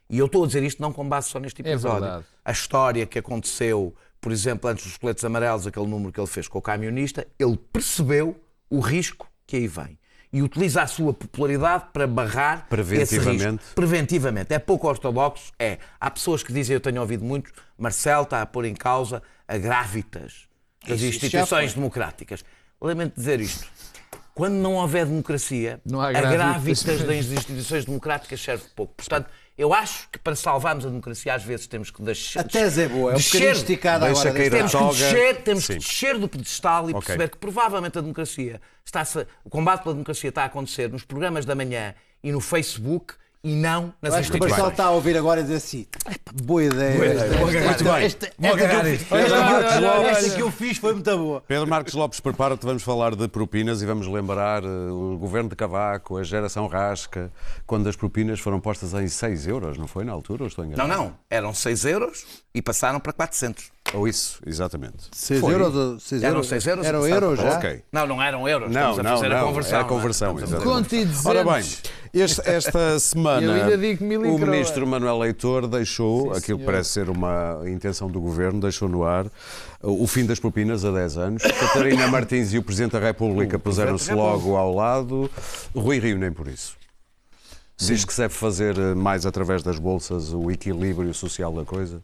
E 0.10 0.18
eu 0.18 0.28
estou 0.28 0.44
a 0.44 0.48
dizer 0.48 0.64
isto 0.64 0.82
não 0.82 0.94
com 0.94 1.08
base 1.08 1.30
só 1.30 1.40
neste 1.40 1.62
É 1.66 1.70
episódio. 1.72 2.02
verdade. 2.02 2.26
a 2.46 2.52
história 2.52 3.06
que 3.06 3.18
aconteceu, 3.20 3.94
por 4.22 4.32
exemplo, 4.32 4.70
antes 4.70 4.86
dos 4.86 4.98
coletes 4.98 5.24
amarelos, 5.26 5.66
aquele 5.68 5.88
número 5.88 6.12
que 6.12 6.20
ele 6.20 6.28
fez 6.28 6.48
com 6.48 6.60
o 6.60 6.62
camionista, 6.62 7.28
ele 7.40 7.58
percebeu 7.58 8.40
o 8.70 8.80
risco 8.80 9.28
que 9.46 9.58
aí 9.58 9.68
vem. 9.68 9.98
E 10.34 10.42
utiliza 10.42 10.82
a 10.82 10.88
sua 10.88 11.14
popularidade 11.14 11.86
para 11.94 12.08
barrar 12.08 12.66
Preventivamente. 12.68 13.36
esse 13.44 13.50
risco. 13.52 13.76
Preventivamente. 13.76 14.52
É 14.52 14.58
pouco 14.58 14.88
ortodoxo? 14.88 15.52
É. 15.60 15.78
Há 16.02 16.10
pessoas 16.10 16.42
que 16.42 16.52
dizem, 16.52 16.74
eu 16.74 16.82
tenho 16.82 17.00
ouvido 17.00 17.24
muito, 17.24 17.52
Marcelo 17.78 18.24
está 18.24 18.42
a 18.42 18.46
pôr 18.48 18.66
em 18.66 18.74
causa 18.74 19.22
a 19.48 19.58
grávidas 19.60 20.48
das 20.88 21.00
Isso, 21.02 21.06
instituições 21.24 21.76
democráticas. 21.76 22.44
Lamento 22.82 23.14
dizer 23.16 23.40
isto. 23.40 23.66
Quando 24.34 24.56
não 24.56 24.74
houver 24.74 25.06
democracia, 25.06 25.80
Não 25.86 26.02
há 26.02 26.08
a 26.08 26.12
grávidas. 26.12 26.84
grávidas 26.84 27.02
das 27.06 27.26
instituições 27.28 27.86
democráticas 27.86 28.42
serve 28.42 28.64
pouco. 28.76 28.96
Portanto, 28.96 29.30
eu 29.58 29.74
acho 29.74 30.10
que 30.10 30.18
para 30.18 30.36
salvarmos 30.36 30.86
a 30.86 30.90
democracia, 30.90 31.34
às 31.34 31.44
vezes 31.44 31.68
temos 31.68 31.92
que 31.92 32.02
deixar. 32.02 32.40
A 32.42 32.44
tese 32.44 32.84
é 32.84 32.88
boa, 32.88 33.14
é 33.14 33.16
um 33.16 33.20
bocadinho 33.20 33.52
esticada 33.52 34.08
agora. 34.08 34.34
temos 34.34 34.72
que 34.72 34.86
descer, 34.86 35.44
temos 35.44 35.64
Sim. 35.66 35.74
que 35.74 35.80
descer 35.80 36.18
do 36.18 36.28
pedestal 36.28 36.90
e 36.90 36.94
Ok. 36.94 37.02
perceber 37.06 37.30
que 37.30 37.38
provavelmente 37.38 37.98
a 37.98 38.02
democracia 38.02 38.60
está 38.84 39.04
o 39.44 39.50
combate 39.50 39.84
pela 39.84 39.94
democracia 39.94 40.30
está 40.30 40.44
a 40.44 40.46
acontecer 40.46 40.90
nos 40.90 41.04
programas 41.04 41.46
da 41.46 41.54
manhã 41.56 41.94
e 42.24 42.32
no 42.32 42.40
Facebook 42.40 43.14
e 43.44 43.54
não 43.56 43.94
nas 44.02 44.14
Eu 44.14 44.20
Acho 44.20 44.32
que 44.32 44.38
o 44.38 44.40
Marcelo 44.40 44.68
instituições. 44.68 44.72
está 44.72 44.86
a 44.86 44.92
ouvir 44.92 45.18
agora 45.18 45.42
e 45.42 45.44
dizer 45.44 45.56
assim: 45.56 45.86
"Epá, 46.10 46.32
boa 46.44 46.64
ideia. 46.64 46.96
Boa 46.96 47.06
ideia, 47.08 47.34
vou 47.38 47.50
agarrar 47.50 48.02
isto. 48.06 48.24
esta- 48.26 48.32
Vou 48.40 48.54
agarrar 48.54 48.86
eu 48.88 48.94
isto. 48.94 49.16
esta 49.16 50.36
que 50.36 50.42
eu- 50.42 50.52
fiz 50.52 50.78
foi 50.78 50.94
muito 50.94 51.18
boa. 51.18 51.44
Pedro 51.48 51.68
Marcos 51.68 51.94
Lopes, 51.94 52.20
prepara-te, 52.20 52.66
vamos 52.66 52.84
falar 52.84 53.16
de 53.16 53.28
propinas 53.28 53.82
e 53.82 53.86
vamos 53.86 54.08
lembrar 54.08 54.64
eh, 54.64 54.68
o 54.68 55.18
governo 55.20 55.50
de 55.50 55.56
Cavaco, 55.56 56.18
a 56.18 56.24
geração 56.24 56.68
Rasca, 56.68 57.32
quando 57.68 57.88
as 57.90 57.96
propinas 57.96 58.40
foram 58.40 58.60
postas 58.62 58.94
em 58.94 59.08
6 59.08 59.46
euros, 59.48 59.78
não 59.78 59.88
foi 59.88 60.06
na 60.06 60.14
altura? 60.14 60.44
Ou 60.44 60.48
estou 60.48 60.64
Não, 60.64 60.72
enganado? 60.72 60.94
não. 61.02 61.14
Eram 61.30 61.54
6 61.54 61.84
euros 61.86 62.26
e 62.56 62.62
passaram 62.62 63.00
para 63.00 63.12
400. 63.12 63.72
Ou 63.94 64.08
isso, 64.08 64.40
exatamente. 64.46 65.10
6 65.12 65.40
Foi. 65.40 65.54
euros? 65.54 66.02
6 66.04 66.24
Eram 66.24 66.36
euros? 66.36 66.48
6 66.48 66.66
euros 66.66 66.86
e 66.86 66.88
Era 66.88 66.98
o 66.98 67.02
passaram 67.04 67.24
euro 67.30 67.38
para- 67.42 67.52
já? 67.52 67.58
Ok. 67.58 67.84
Não, 67.92 68.08
não 68.08 68.22
eram 68.22 68.48
euros. 68.48 68.72
Não, 68.72 68.92
Estamos 68.92 69.00
a 69.00 69.04
não, 69.04 69.18
fazer 69.18 69.30
não. 69.30 69.38
a 69.38 69.44
conversão. 69.44 69.74
é 69.74 69.80
a 69.80 69.82
não 69.84 69.90
conversão, 69.90 70.32
a 70.32 70.34
fazer- 70.40 70.46
exatamente. 70.56 70.76
Conto 70.76 70.96
e 70.96 71.06
duzentos. 71.06 71.26
Ora 71.26 71.44
bem, 71.44 71.64
este- 72.14 72.48
esta 72.50 73.00
semana 73.00 73.68
o 74.32 74.38
ministro 74.38 74.86
Manuel 74.86 75.18
Leitor 75.20 75.68
deixou, 75.68 76.34
Sim, 76.34 76.40
aquilo 76.40 76.60
que 76.60 76.66
parece 76.66 76.90
ser 76.90 77.10
uma 77.10 77.62
intenção 77.66 78.10
do 78.10 78.22
governo, 78.22 78.60
deixou 78.62 78.88
no 78.88 79.04
ar 79.04 79.26
o 79.82 80.06
fim 80.08 80.26
das 80.26 80.40
propinas 80.40 80.86
a 80.86 80.92
10 80.92 81.18
anos. 81.18 81.44
Catarina 81.44 82.08
Martins 82.08 82.54
e 82.54 82.58
o 82.58 82.64
Presidente 82.64 82.92
da 82.94 83.00
República 83.00 83.58
puseram-se 83.60 84.14
logo 84.14 84.56
ao 84.56 84.74
lado. 84.74 85.30
Rui 85.76 86.00
Rio 86.00 86.18
nem 86.18 86.32
por 86.32 86.48
isso. 86.48 86.76
Diz 87.78 88.06
que 88.06 88.14
se 88.14 88.22
deve 88.22 88.34
fazer 88.34 88.78
mais 88.96 89.26
através 89.26 89.62
das 89.64 89.78
bolsas 89.80 90.32
o 90.34 90.50
equilíbrio 90.50 91.14
social 91.14 91.52
da 91.54 91.66
coisa. 91.66 92.02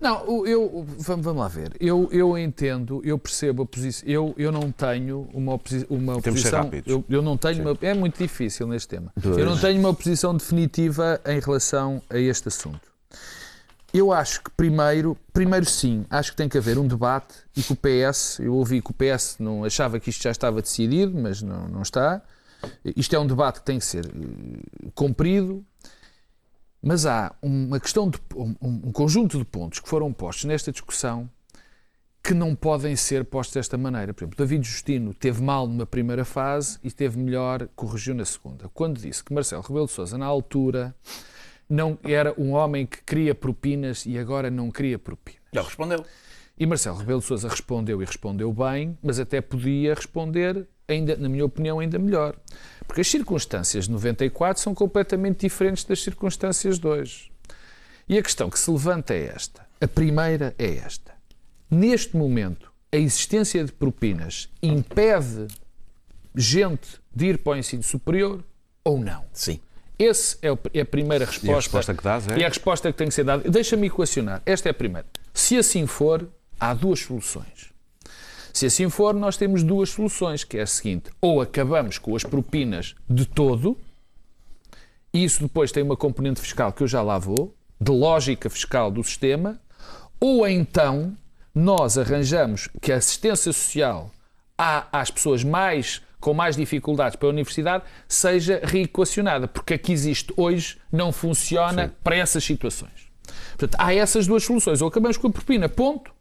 Não, 0.00 0.46
eu, 0.46 0.86
vamos, 0.98 1.26
lá 1.26 1.46
ver. 1.46 1.76
Eu, 1.78 2.08
eu 2.10 2.38
entendo, 2.38 3.02
eu 3.04 3.18
percebo 3.18 3.64
a 3.64 3.66
posição. 3.66 4.08
Eu, 4.08 4.34
eu 4.38 4.50
não 4.50 4.72
tenho 4.72 5.28
uma, 5.34 5.54
oposi 5.54 5.86
uma 5.90 6.20
Temos 6.20 6.42
posição. 6.42 6.70
Eu, 6.86 7.04
eu 7.08 7.20
não 7.20 7.36
tenho 7.36 7.60
uma, 7.60 7.76
é 7.82 7.92
muito 7.92 8.18
difícil 8.18 8.66
neste 8.66 8.88
tema. 8.88 9.12
Pois. 9.20 9.36
Eu 9.36 9.44
não 9.44 9.58
tenho 9.58 9.78
uma 9.78 9.92
posição 9.92 10.34
definitiva 10.34 11.20
em 11.26 11.38
relação 11.38 12.00
a 12.08 12.18
este 12.18 12.48
assunto. 12.48 12.90
Eu 13.92 14.12
acho 14.12 14.42
que 14.42 14.50
primeiro, 14.50 15.16
primeiro 15.32 15.66
sim, 15.66 16.06
acho 16.08 16.30
que 16.30 16.36
tem 16.36 16.48
que 16.48 16.56
haver 16.56 16.78
um 16.78 16.86
debate 16.86 17.34
e 17.56 17.62
que 17.62 17.72
o 17.72 17.76
PS, 17.76 18.38
eu 18.38 18.54
ouvi 18.54 18.80
que 18.80 18.90
o 18.92 18.94
PS 18.94 19.36
não 19.40 19.64
achava 19.64 19.98
que 19.98 20.10
isto 20.10 20.22
já 20.22 20.30
estava 20.30 20.62
decidido, 20.62 21.12
mas 21.18 21.42
não, 21.42 21.68
não 21.68 21.82
está. 21.82 22.22
Isto 22.96 23.16
é 23.16 23.18
um 23.18 23.26
debate 23.26 23.60
que 23.60 23.66
tem 23.66 23.78
que 23.78 23.84
ser 23.84 24.06
eh, 24.06 24.88
cumprido, 24.94 25.64
mas 26.82 27.06
há 27.06 27.34
uma 27.42 27.78
questão 27.78 28.08
de 28.08 28.18
um, 28.34 28.54
um 28.60 28.92
conjunto 28.92 29.38
de 29.38 29.44
pontos 29.44 29.80
que 29.80 29.88
foram 29.88 30.12
postos 30.12 30.44
nesta 30.44 30.72
discussão 30.72 31.28
que 32.22 32.34
não 32.34 32.54
podem 32.54 32.94
ser 32.96 33.24
postos 33.24 33.54
desta 33.54 33.78
maneira. 33.78 34.12
Por 34.12 34.24
exemplo, 34.24 34.38
David 34.38 34.66
Justino 34.66 35.14
teve 35.14 35.42
mal 35.42 35.66
numa 35.66 35.86
primeira 35.86 36.24
fase 36.24 36.78
e 36.84 36.90
teve 36.90 37.18
melhor, 37.18 37.66
corrigiu 37.74 38.14
na 38.14 38.24
segunda. 38.24 38.68
Quando 38.74 39.00
disse 39.00 39.24
que 39.24 39.32
Marcelo 39.32 39.62
Rebelo 39.62 39.86
de 39.86 39.92
Sousa, 39.92 40.18
na 40.18 40.26
altura, 40.26 40.94
não 41.68 41.98
era 42.02 42.34
um 42.38 42.52
homem 42.52 42.84
que 42.86 43.02
queria 43.02 43.34
propinas 43.34 44.04
e 44.04 44.18
agora 44.18 44.50
não 44.50 44.70
queria 44.70 44.98
propinas. 44.98 45.40
Já 45.52 45.62
respondeu. 45.62 46.04
E 46.58 46.66
Marcelo 46.66 46.98
Rebelo 46.98 47.20
de 47.20 47.26
Sousa 47.26 47.48
respondeu 47.48 48.02
e 48.02 48.04
respondeu 48.04 48.52
bem, 48.52 48.98
mas 49.02 49.18
até 49.18 49.40
podia 49.40 49.94
responder 49.94 50.68
ainda, 50.90 51.16
na 51.16 51.28
minha 51.28 51.44
opinião, 51.44 51.78
ainda 51.78 51.98
melhor. 51.98 52.36
Porque 52.86 53.00
as 53.00 53.08
circunstâncias 53.08 53.84
de 53.84 53.92
94 53.92 54.62
são 54.62 54.74
completamente 54.74 55.40
diferentes 55.40 55.84
das 55.84 56.02
circunstâncias 56.02 56.78
de 56.78 56.86
hoje. 56.86 57.30
E 58.08 58.18
a 58.18 58.22
questão 58.22 58.50
que 58.50 58.58
se 58.58 58.70
levanta 58.70 59.14
é 59.14 59.26
esta. 59.26 59.64
A 59.80 59.86
primeira 59.86 60.54
é 60.58 60.76
esta. 60.76 61.12
Neste 61.70 62.16
momento, 62.16 62.72
a 62.92 62.96
existência 62.96 63.64
de 63.64 63.70
propinas 63.70 64.48
impede 64.60 65.46
gente 66.34 67.00
de 67.14 67.26
ir 67.26 67.38
para 67.38 67.52
o 67.52 67.56
ensino 67.56 67.82
superior 67.82 68.44
ou 68.84 68.98
não? 68.98 69.24
Sim. 69.32 69.60
Essa 69.98 70.38
é 70.72 70.80
a 70.80 70.84
primeira 70.84 71.26
resposta. 71.26 71.46
E 71.46 71.52
a 71.52 71.56
resposta 71.56 71.94
que 71.94 72.02
dás 72.02 72.28
é? 72.28 72.38
E 72.38 72.44
a 72.44 72.48
resposta 72.48 72.90
que 72.90 72.98
tem 72.98 73.08
que 73.08 73.14
ser 73.14 73.24
dada. 73.24 73.48
Deixa-me 73.48 73.86
equacionar. 73.86 74.42
Esta 74.46 74.68
é 74.68 74.72
a 74.72 74.74
primeira. 74.74 75.06
Se 75.34 75.56
assim 75.58 75.86
for, 75.86 76.28
há 76.58 76.72
duas 76.72 77.00
soluções. 77.00 77.69
Se 78.52 78.66
assim 78.66 78.88
for, 78.88 79.14
nós 79.14 79.36
temos 79.36 79.62
duas 79.62 79.90
soluções, 79.90 80.44
que 80.44 80.58
é 80.58 80.62
a 80.62 80.66
seguinte: 80.66 81.10
ou 81.20 81.40
acabamos 81.40 81.98
com 81.98 82.14
as 82.14 82.24
propinas 82.24 82.94
de 83.08 83.26
todo, 83.26 83.76
e 85.12 85.24
isso 85.24 85.42
depois 85.42 85.72
tem 85.72 85.82
uma 85.82 85.96
componente 85.96 86.40
fiscal 86.40 86.72
que 86.72 86.82
eu 86.82 86.88
já 86.88 87.02
lá 87.02 87.18
vou, 87.18 87.54
de 87.80 87.90
lógica 87.90 88.50
fiscal 88.50 88.90
do 88.90 89.02
sistema, 89.02 89.60
ou 90.20 90.46
então 90.46 91.16
nós 91.54 91.98
arranjamos 91.98 92.68
que 92.80 92.92
a 92.92 92.96
assistência 92.96 93.52
social 93.52 94.10
às 94.56 95.10
pessoas 95.10 95.42
mais 95.42 96.02
com 96.20 96.34
mais 96.34 96.54
dificuldades 96.54 97.16
para 97.16 97.28
a 97.28 97.30
universidade 97.30 97.84
seja 98.06 98.60
reequacionada, 98.62 99.48
porque 99.48 99.74
a 99.74 99.78
que 99.78 99.90
existe 99.90 100.32
hoje 100.36 100.76
não 100.92 101.10
funciona 101.12 101.88
Sim. 101.88 101.94
para 102.04 102.16
essas 102.16 102.44
situações. 102.44 103.10
Portanto, 103.56 103.76
há 103.80 103.94
essas 103.94 104.26
duas 104.26 104.44
soluções. 104.44 104.82
Ou 104.82 104.88
acabamos 104.88 105.16
com 105.16 105.28
a 105.28 105.30
propina, 105.30 105.68
ponto, 105.68 106.12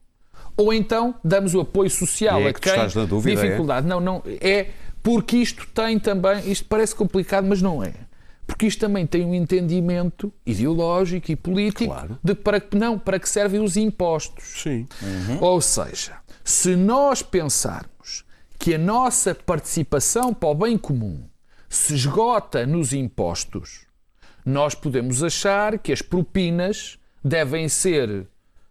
ou 0.57 0.73
então 0.73 1.15
damos 1.23 1.53
o 1.55 1.61
apoio 1.61 1.89
social 1.89 2.41
é 2.41 2.49
a 2.49 2.53
quem 2.53 2.71
estás 2.71 2.95
na 2.95 3.05
dúvida, 3.05 3.39
é? 3.39 3.43
dificuldade. 3.43 3.85
É? 3.85 3.89
Não, 3.89 3.99
não, 3.99 4.23
é 4.25 4.67
porque 5.01 5.37
isto 5.37 5.67
tem 5.67 5.99
também, 5.99 6.49
isto 6.51 6.65
parece 6.65 6.93
complicado, 6.95 7.45
mas 7.47 7.61
não 7.61 7.83
é. 7.83 7.93
Porque 8.45 8.65
isto 8.65 8.79
também 8.79 9.05
tem 9.05 9.23
um 9.23 9.33
entendimento 9.33 10.33
ideológico 10.45 11.31
e 11.31 11.35
político 11.35 11.93
claro. 11.93 12.19
de 12.23 12.33
para 12.33 12.59
que 12.59 12.75
não, 12.75 12.97
para 12.97 13.19
que 13.19 13.29
servem 13.29 13.61
os 13.61 13.77
impostos. 13.77 14.63
Sim. 14.63 14.87
Uhum. 15.01 15.37
Ou 15.39 15.61
seja, 15.61 16.17
se 16.43 16.75
nós 16.75 17.21
pensarmos 17.21 18.25
que 18.57 18.73
a 18.73 18.77
nossa 18.77 19.35
participação 19.35 20.33
para 20.33 20.49
o 20.49 20.55
bem 20.55 20.77
comum 20.77 21.23
se 21.69 21.93
esgota 21.93 22.65
nos 22.65 22.91
impostos, 22.91 23.85
nós 24.43 24.73
podemos 24.73 25.23
achar 25.23 25.77
que 25.77 25.93
as 25.93 26.01
propinas 26.01 26.97
devem 27.23 27.69
ser. 27.69 28.27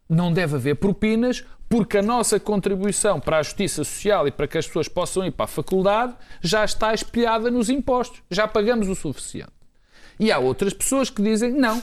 Não 0.08 0.32
deve 0.32 0.56
haver 0.56 0.76
propinas, 0.76 1.44
porque 1.68 1.98
a 1.98 2.02
nossa 2.02 2.40
contribuição 2.40 3.20
para 3.20 3.38
a 3.38 3.42
justiça 3.42 3.84
social 3.84 4.26
e 4.26 4.30
para 4.30 4.48
que 4.48 4.56
as 4.56 4.66
pessoas 4.66 4.88
possam 4.88 5.24
ir 5.24 5.30
para 5.30 5.44
a 5.44 5.48
faculdade 5.48 6.14
já 6.40 6.64
está 6.64 6.94
espelhada 6.94 7.50
nos 7.50 7.68
impostos. 7.68 8.22
Já 8.30 8.48
pagamos 8.48 8.88
o 8.88 8.94
suficiente. 8.94 9.52
E 10.18 10.32
há 10.32 10.38
outras 10.38 10.72
pessoas 10.72 11.10
que 11.10 11.22
dizem: 11.22 11.52
não, 11.52 11.82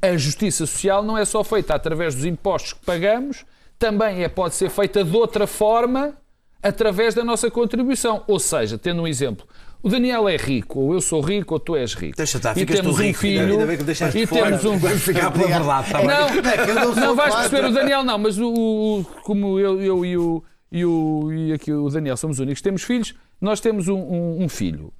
a 0.00 0.16
justiça 0.16 0.66
social 0.66 1.02
não 1.02 1.18
é 1.18 1.24
só 1.24 1.44
feita 1.44 1.74
através 1.74 2.14
dos 2.14 2.24
impostos 2.24 2.72
que 2.72 2.84
pagamos, 2.84 3.44
também 3.78 4.24
é, 4.24 4.28
pode 4.28 4.54
ser 4.54 4.70
feita 4.70 5.04
de 5.04 5.16
outra 5.16 5.46
forma 5.46 6.16
através 6.62 7.14
da 7.14 7.24
nossa 7.24 7.50
contribuição. 7.50 8.24
Ou 8.26 8.38
seja, 8.38 8.78
tendo 8.78 9.02
um 9.02 9.06
exemplo, 9.06 9.46
o 9.82 9.88
Daniel 9.88 10.28
é 10.28 10.36
rico, 10.36 10.80
ou 10.80 10.94
eu 10.94 11.00
sou 11.00 11.20
rico, 11.20 11.54
ou 11.54 11.60
tu 11.60 11.74
és 11.76 11.94
rico. 11.94 12.16
Deixa 12.16 12.36
estar, 12.36 12.56
e 12.56 12.66
temos 12.66 12.98
um 12.98 13.02
rico, 13.02 13.18
filho. 13.18 13.52
Ainda 13.52 13.66
bem 13.66 13.78
que 13.78 14.18
e 14.18 14.26
temos 14.26 14.64
um. 14.64 14.78
Vamos 14.78 15.02
ficar 15.02 15.30
pela 15.30 15.46
verdade, 15.46 15.90
tá 15.90 16.02
não, 16.02 16.74
não, 16.74 16.94
não 16.94 17.16
vais 17.16 17.34
perceber 17.34 17.66
o 17.66 17.72
Daniel, 17.72 18.04
não, 18.04 18.18
mas 18.18 18.38
o, 18.38 19.04
como 19.22 19.58
eu, 19.58 19.80
eu 19.80 20.04
e, 20.04 20.16
o, 20.16 20.44
e, 20.70 20.84
o, 20.84 21.32
e 21.32 21.52
aqui 21.52 21.72
o 21.72 21.88
Daniel 21.88 22.16
somos 22.16 22.38
únicos, 22.38 22.60
temos 22.60 22.82
filhos, 22.82 23.14
nós 23.40 23.60
temos 23.60 23.88
um, 23.88 23.98
um, 23.98 24.44
um 24.44 24.48
filho. 24.48 24.92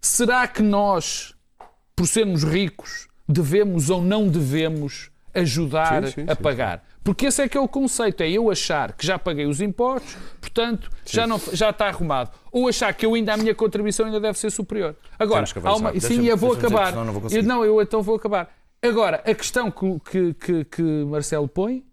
Será 0.00 0.46
que 0.46 0.62
nós, 0.62 1.34
por 1.94 2.06
sermos 2.06 2.44
ricos, 2.44 3.08
devemos 3.28 3.90
ou 3.90 4.02
não 4.02 4.28
devemos 4.28 5.10
ajudar 5.40 6.06
sim, 6.06 6.22
sim, 6.22 6.26
a 6.28 6.34
pagar? 6.34 6.78
Sim. 6.78 6.96
Porque 7.04 7.26
esse 7.26 7.42
é 7.42 7.48
que 7.48 7.56
é 7.56 7.60
o 7.60 7.68
conceito, 7.68 8.22
é 8.22 8.30
eu 8.30 8.50
achar 8.50 8.92
que 8.92 9.06
já 9.06 9.18
paguei 9.18 9.46
os 9.46 9.60
impostos, 9.60 10.16
portanto, 10.40 10.90
já, 11.04 11.26
não, 11.26 11.40
já 11.52 11.70
está 11.70 11.86
arrumado. 11.86 12.30
Ou 12.50 12.68
achar 12.68 12.92
que 12.92 13.06
eu 13.06 13.14
ainda 13.14 13.34
a 13.34 13.36
minha 13.36 13.54
contribuição 13.54 14.06
ainda 14.06 14.18
deve 14.18 14.38
ser 14.38 14.50
superior. 14.50 14.96
Agora, 15.18 15.44
há 15.62 15.76
uma, 15.76 16.00
sim, 16.00 16.26
eu 16.26 16.36
vou 16.36 16.54
acabar. 16.54 16.92
Dizer, 16.92 17.04
não, 17.04 17.12
vou 17.12 17.30
eu, 17.30 17.42
não, 17.42 17.64
eu 17.64 17.82
então 17.82 18.02
vou 18.02 18.16
acabar. 18.16 18.52
Agora, 18.82 19.22
a 19.24 19.34
questão 19.34 19.70
que, 19.70 20.00
que, 20.00 20.34
que, 20.34 20.64
que 20.64 20.82
Marcelo 20.82 21.48
põe, 21.48 21.84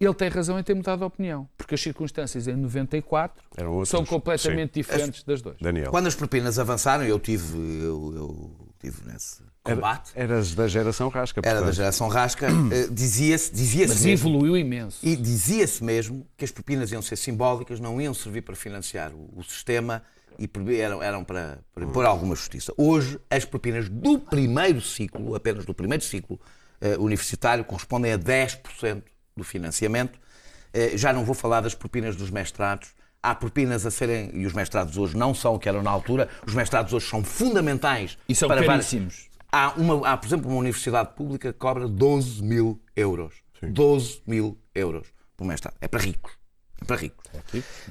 ele 0.00 0.14
tem 0.14 0.28
razão 0.28 0.58
em 0.58 0.62
ter 0.62 0.74
mudado 0.74 1.00
de 1.00 1.04
opinião, 1.04 1.48
porque 1.58 1.74
as 1.74 1.80
circunstâncias 1.80 2.48
em 2.48 2.56
94 2.56 3.44
são 3.84 4.04
completamente 4.04 4.74
sim. 4.74 4.80
diferentes 4.80 5.20
as, 5.20 5.24
das 5.24 5.42
duas. 5.42 5.56
Daniel. 5.60 5.90
Quando 5.90 6.06
as 6.06 6.14
propinas 6.14 6.58
avançaram, 6.58 7.04
eu 7.04 7.18
tive, 7.18 7.56
eu, 7.58 8.12
eu 8.14 8.50
tive 8.80 9.04
nesse, 9.04 9.42
combate. 9.74 10.12
Era, 10.14 10.34
eras 10.34 10.54
da 10.54 10.68
geração 10.68 11.08
rasca. 11.08 11.40
Portanto. 11.42 11.56
Era 11.56 11.66
da 11.66 11.72
geração 11.72 12.08
rasca. 12.08 12.48
Uh, 12.50 12.92
dizia-se 12.92 13.52
dizia 13.52 13.86
Mas 13.88 14.02
mesmo, 14.02 14.28
evoluiu 14.28 14.56
imenso. 14.56 14.98
E 15.02 15.16
dizia-se 15.16 15.82
mesmo 15.82 16.26
que 16.36 16.44
as 16.44 16.50
propinas 16.50 16.92
iam 16.92 17.02
ser 17.02 17.16
simbólicas, 17.16 17.80
não 17.80 18.00
iam 18.00 18.14
servir 18.14 18.42
para 18.42 18.54
financiar 18.54 19.12
o, 19.12 19.30
o 19.36 19.42
sistema 19.42 20.02
e 20.40 20.80
eram, 20.80 21.02
eram 21.02 21.22
para, 21.22 21.58
para 21.74 21.84
impor 21.84 22.06
alguma 22.06 22.34
justiça. 22.34 22.72
Hoje, 22.76 23.18
as 23.28 23.44
propinas 23.44 23.88
do 23.88 24.18
primeiro 24.18 24.80
ciclo, 24.80 25.34
apenas 25.34 25.66
do 25.66 25.74
primeiro 25.74 26.02
ciclo 26.02 26.40
uh, 26.80 27.02
universitário, 27.02 27.62
correspondem 27.64 28.12
a 28.12 28.18
10% 28.18 29.02
do 29.36 29.44
financiamento. 29.44 30.16
Uh, 30.16 30.96
já 30.96 31.12
não 31.12 31.24
vou 31.24 31.34
falar 31.34 31.60
das 31.60 31.74
propinas 31.74 32.16
dos 32.16 32.30
mestrados, 32.30 32.94
há 33.22 33.34
propinas 33.34 33.84
a 33.84 33.90
serem, 33.90 34.30
e 34.32 34.46
os 34.46 34.54
mestrados 34.54 34.96
hoje 34.96 35.14
não 35.14 35.34
são 35.34 35.54
o 35.54 35.58
que 35.58 35.68
eram 35.68 35.82
na 35.82 35.90
altura, 35.90 36.28
os 36.46 36.54
mestrados 36.54 36.92
hoje 36.92 37.06
são 37.06 37.22
fundamentais 37.22 38.16
e 38.26 38.34
são 38.34 38.48
para 38.48 38.64
caríssimos. 38.64 39.14
Várias, 39.14 39.29
Há, 39.52 39.72
uma, 39.76 40.08
há, 40.08 40.16
por 40.16 40.26
exemplo, 40.26 40.48
uma 40.48 40.58
universidade 40.58 41.14
pública 41.14 41.52
que 41.52 41.58
cobra 41.58 41.88
12 41.88 42.42
mil 42.42 42.80
euros. 42.94 43.34
Sim. 43.58 43.72
12 43.72 44.22
mil 44.26 44.58
euros 44.74 45.08
por 45.36 45.46
mestrado. 45.46 45.76
É 45.80 45.88
para 45.88 46.00
ricos. 46.00 46.32
É 46.80 46.84
para 46.84 46.96
ricos. 46.96 47.30
Uh, 47.34 47.40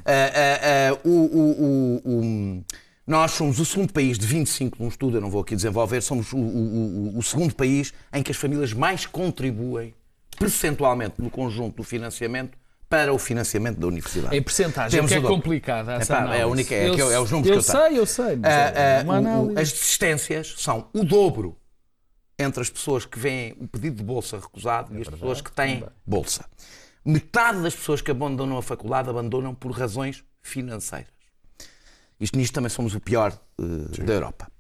uh, 0.06 1.06
uh, 1.06 1.10
o, 1.10 1.16
o, 1.38 2.02
o, 2.06 2.66
nós 3.10 3.32
somos 3.32 3.60
o 3.60 3.66
segundo 3.66 3.92
país 3.92 4.20
de 4.20 4.28
25 4.28 4.78
num 4.82 4.88
estudo, 4.88 5.18
eu 5.18 5.22
não 5.22 5.32
vou 5.32 5.42
aqui 5.42 5.56
desenvolver, 5.56 6.00
somos 6.02 6.32
o, 6.32 7.22
segundo 7.24 7.56
país 7.56 7.92
em 8.14 8.22
que 8.22 8.32
as 8.32 8.38
famílias 8.38 8.72
mais 8.72 9.08
contribuem 9.08 9.96
percentualmente 10.38 11.16
no 11.18 11.30
conjunto 11.32 11.78
do 11.78 11.84
financiamento 11.84 12.56
para 12.90 13.14
o 13.14 13.20
financiamento 13.20 13.80
da 13.80 13.86
universidade. 13.86 14.36
Em 14.36 14.42
percentagem, 14.42 15.06
que 15.06 15.14
é 15.14 15.22
complicada 15.22 15.94
essa 15.94 16.26
é, 16.34 16.40
é, 16.40 16.42
a 16.42 16.48
única, 16.48 16.74
é, 16.74 16.90
eu, 16.90 17.12
é 17.12 17.20
os 17.20 17.30
números 17.30 17.48
eu 17.50 17.54
que 17.54 17.60
eu 17.60 17.62
sei, 17.62 18.00
Eu 18.00 18.06
sei, 18.06 18.34
eu 18.34 18.42
sei. 18.42 19.06
Uh, 19.06 19.54
uh, 19.54 19.60
as 19.60 19.72
desistências 19.72 20.56
são 20.58 20.90
o 20.92 21.04
dobro 21.04 21.56
entre 22.38 22.62
as 22.62 22.70
pessoas 22.70 23.06
que 23.06 23.20
vêm 23.20 23.56
o 23.60 23.68
pedido 23.68 23.98
de 23.98 24.04
bolsa 24.04 24.40
recusado 24.40 24.92
é 24.92 24.98
e 24.98 25.02
as 25.02 25.08
verdade, 25.08 25.22
pessoas 25.22 25.42
que 25.42 25.52
têm 25.52 25.84
bolsa. 26.06 26.46
Metade 27.06 27.62
das 27.62 27.76
pessoas 27.76 28.02
que 28.02 28.10
abandonam 28.10 28.58
a 28.58 28.64
faculdade 28.64 29.08
abandonam 29.08 29.54
por 29.54 29.72
razões 29.72 30.24
financeiras. 30.42 31.14
Isto 32.20 32.38
nisto 32.38 32.54
também 32.54 32.70
somos 32.70 32.96
o 32.96 33.00
pior 33.00 33.38
uh, 33.60 34.04
da 34.04 34.14
Europa. 34.14 34.52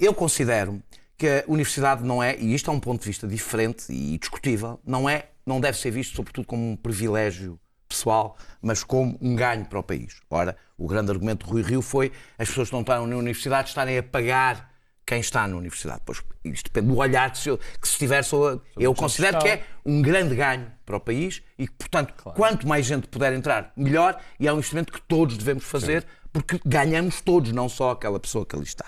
eu 0.00 0.12
considero 0.12 0.82
que 1.16 1.26
a 1.26 1.44
universidade 1.48 2.04
não 2.04 2.22
é, 2.22 2.36
e 2.38 2.54
isto 2.54 2.70
é 2.70 2.74
um 2.74 2.80
ponto 2.80 3.00
de 3.00 3.06
vista 3.06 3.26
diferente 3.26 3.90
e 3.90 4.18
discutível, 4.18 4.80
não 4.84 5.08
é 5.08 5.30
não 5.46 5.60
deve 5.60 5.78
ser 5.78 5.92
visto, 5.92 6.16
sobretudo, 6.16 6.44
como 6.44 6.72
um 6.72 6.76
privilégio 6.76 7.58
pessoal, 7.88 8.36
mas 8.60 8.82
como 8.82 9.16
um 9.20 9.36
ganho 9.36 9.64
para 9.64 9.78
o 9.78 9.82
país. 9.82 10.20
Ora, 10.28 10.56
o 10.76 10.88
grande 10.88 11.12
argumento 11.12 11.46
do 11.46 11.52
Rui 11.52 11.62
Rio 11.62 11.80
foi 11.80 12.10
as 12.36 12.48
pessoas 12.48 12.68
que 12.68 12.74
não 12.74 12.80
estão 12.80 13.06
na 13.06 13.16
universidade 13.16 13.68
estarem 13.68 13.96
a 13.96 14.02
pagar 14.02 14.72
quem 15.06 15.20
está 15.20 15.46
na 15.46 15.56
universidade. 15.56 16.02
Pois 16.04 16.20
isto 16.44 16.64
depende 16.64 16.88
do 16.92 16.96
olhar 16.96 17.30
que 17.30 17.38
se, 17.38 17.56
que 17.80 17.88
se 17.88 17.96
tiver. 17.96 18.24
Eu 18.76 18.92
considero 18.92 19.38
que 19.38 19.48
é 19.48 19.64
um 19.84 20.02
grande 20.02 20.34
ganho 20.34 20.66
para 20.84 20.96
o 20.96 21.00
país 21.00 21.42
e 21.56 21.68
que, 21.68 21.74
portanto, 21.74 22.12
claro. 22.14 22.36
quanto 22.36 22.66
mais 22.66 22.84
gente 22.84 23.06
puder 23.06 23.32
entrar, 23.32 23.72
melhor, 23.76 24.20
e 24.40 24.48
é 24.48 24.52
um 24.52 24.58
instrumento 24.58 24.92
que 24.92 25.00
todos 25.02 25.38
devemos 25.38 25.62
fazer, 25.62 26.02
Sim. 26.02 26.08
porque 26.32 26.60
ganhamos 26.66 27.20
todos, 27.20 27.52
não 27.52 27.68
só 27.68 27.92
aquela 27.92 28.18
pessoa 28.18 28.44
que 28.44 28.56
ali 28.56 28.64
está 28.64 28.86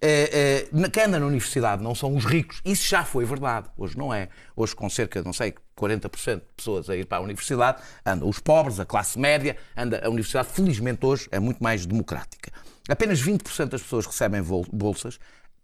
é, 0.00 0.68
quem 0.92 1.04
anda 1.04 1.18
na 1.18 1.26
universidade 1.26 1.82
não 1.82 1.94
são 1.94 2.14
os 2.14 2.24
ricos. 2.24 2.60
Isso 2.64 2.88
já 2.88 3.04
foi 3.04 3.24
verdade. 3.24 3.68
Hoje 3.76 3.96
não 3.96 4.12
é. 4.12 4.28
Hoje, 4.54 4.74
com 4.74 4.88
cerca, 4.90 5.22
não 5.22 5.32
sei, 5.32 5.54
40% 5.76 6.36
de 6.36 6.42
pessoas 6.56 6.90
a 6.90 6.96
ir 6.96 7.06
para 7.06 7.18
a 7.18 7.20
universidade, 7.20 7.82
andam 8.04 8.28
os 8.28 8.38
pobres, 8.38 8.78
a 8.78 8.84
classe 8.84 9.18
média, 9.18 9.56
anda 9.76 10.00
a 10.04 10.08
universidade, 10.08 10.48
felizmente 10.48 11.04
hoje, 11.04 11.28
é 11.30 11.38
muito 11.38 11.62
mais 11.62 11.86
democrática. 11.86 12.52
Apenas 12.88 13.20
20% 13.20 13.66
das 13.66 13.82
pessoas 13.82 14.06
recebem 14.06 14.42
bolsas, 14.72 15.18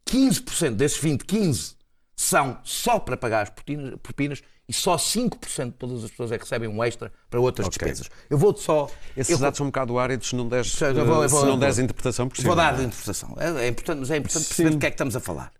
15% 0.07 0.71
desses 0.73 0.99
20, 0.99 1.25
15 1.25 1.77
são 2.17 2.59
só 2.63 2.99
para 2.99 3.17
pagar 3.17 3.43
as 3.43 3.51
propinas 4.03 4.43
e 4.73 4.75
só 4.75 4.97
5% 4.97 5.67
de 5.67 5.71
todas 5.73 6.03
as 6.03 6.11
pessoas 6.11 6.33
é 6.33 6.39
que 6.39 6.45
recebem 6.45 6.67
um 6.67 6.83
extra 6.83 7.13
para 7.29 7.39
outras 7.39 7.67
okay. 7.67 7.89
despesas. 7.89 8.11
Eu 8.31 8.39
vou 8.39 8.57
só. 8.57 8.89
Esses 9.15 9.33
eu 9.33 9.39
dados 9.39 9.59
são 9.59 9.67
um 9.67 9.69
bocado 9.69 9.99
áridos 9.99 10.31
se 10.31 10.35
não 10.35 10.49
des, 10.49 10.81
eu 10.81 10.95
vou, 11.05 11.23
eu 11.23 11.29
vou, 11.29 11.41
se 11.41 11.47
não 11.47 11.59
des 11.59 11.79
interpretação 11.79 12.27
por 12.27 12.37
cima. 12.37 12.47
Vou 12.47 12.57
dar 12.57 12.75
a 12.75 12.83
interpretação. 12.83 13.37
É, 13.39 13.67
é, 13.67 13.69
importante, 13.69 13.99
mas 13.99 14.11
é 14.11 14.17
importante 14.17 14.47
perceber 14.47 14.71
do 14.71 14.79
que 14.79 14.87
é 14.87 14.91
que 14.91 14.95
estamos 14.95 15.15
a 15.15 15.21
falar. 15.21 15.53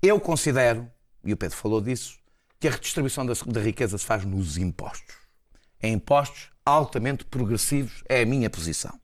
Eu 0.00 0.18
considero, 0.18 0.90
e 1.22 1.34
o 1.34 1.36
Pedro 1.36 1.54
falou 1.54 1.82
disso, 1.82 2.16
que 2.58 2.68
a 2.68 2.70
redistribuição 2.70 3.26
da, 3.26 3.34
da 3.48 3.60
riqueza 3.60 3.98
se 3.98 4.06
faz 4.06 4.24
nos 4.24 4.56
impostos. 4.56 5.14
Em 5.82 5.92
impostos 5.92 6.48
altamente 6.64 7.26
progressivos, 7.26 8.02
é 8.08 8.22
a 8.22 8.26
minha 8.26 8.48
posição. 8.48 8.98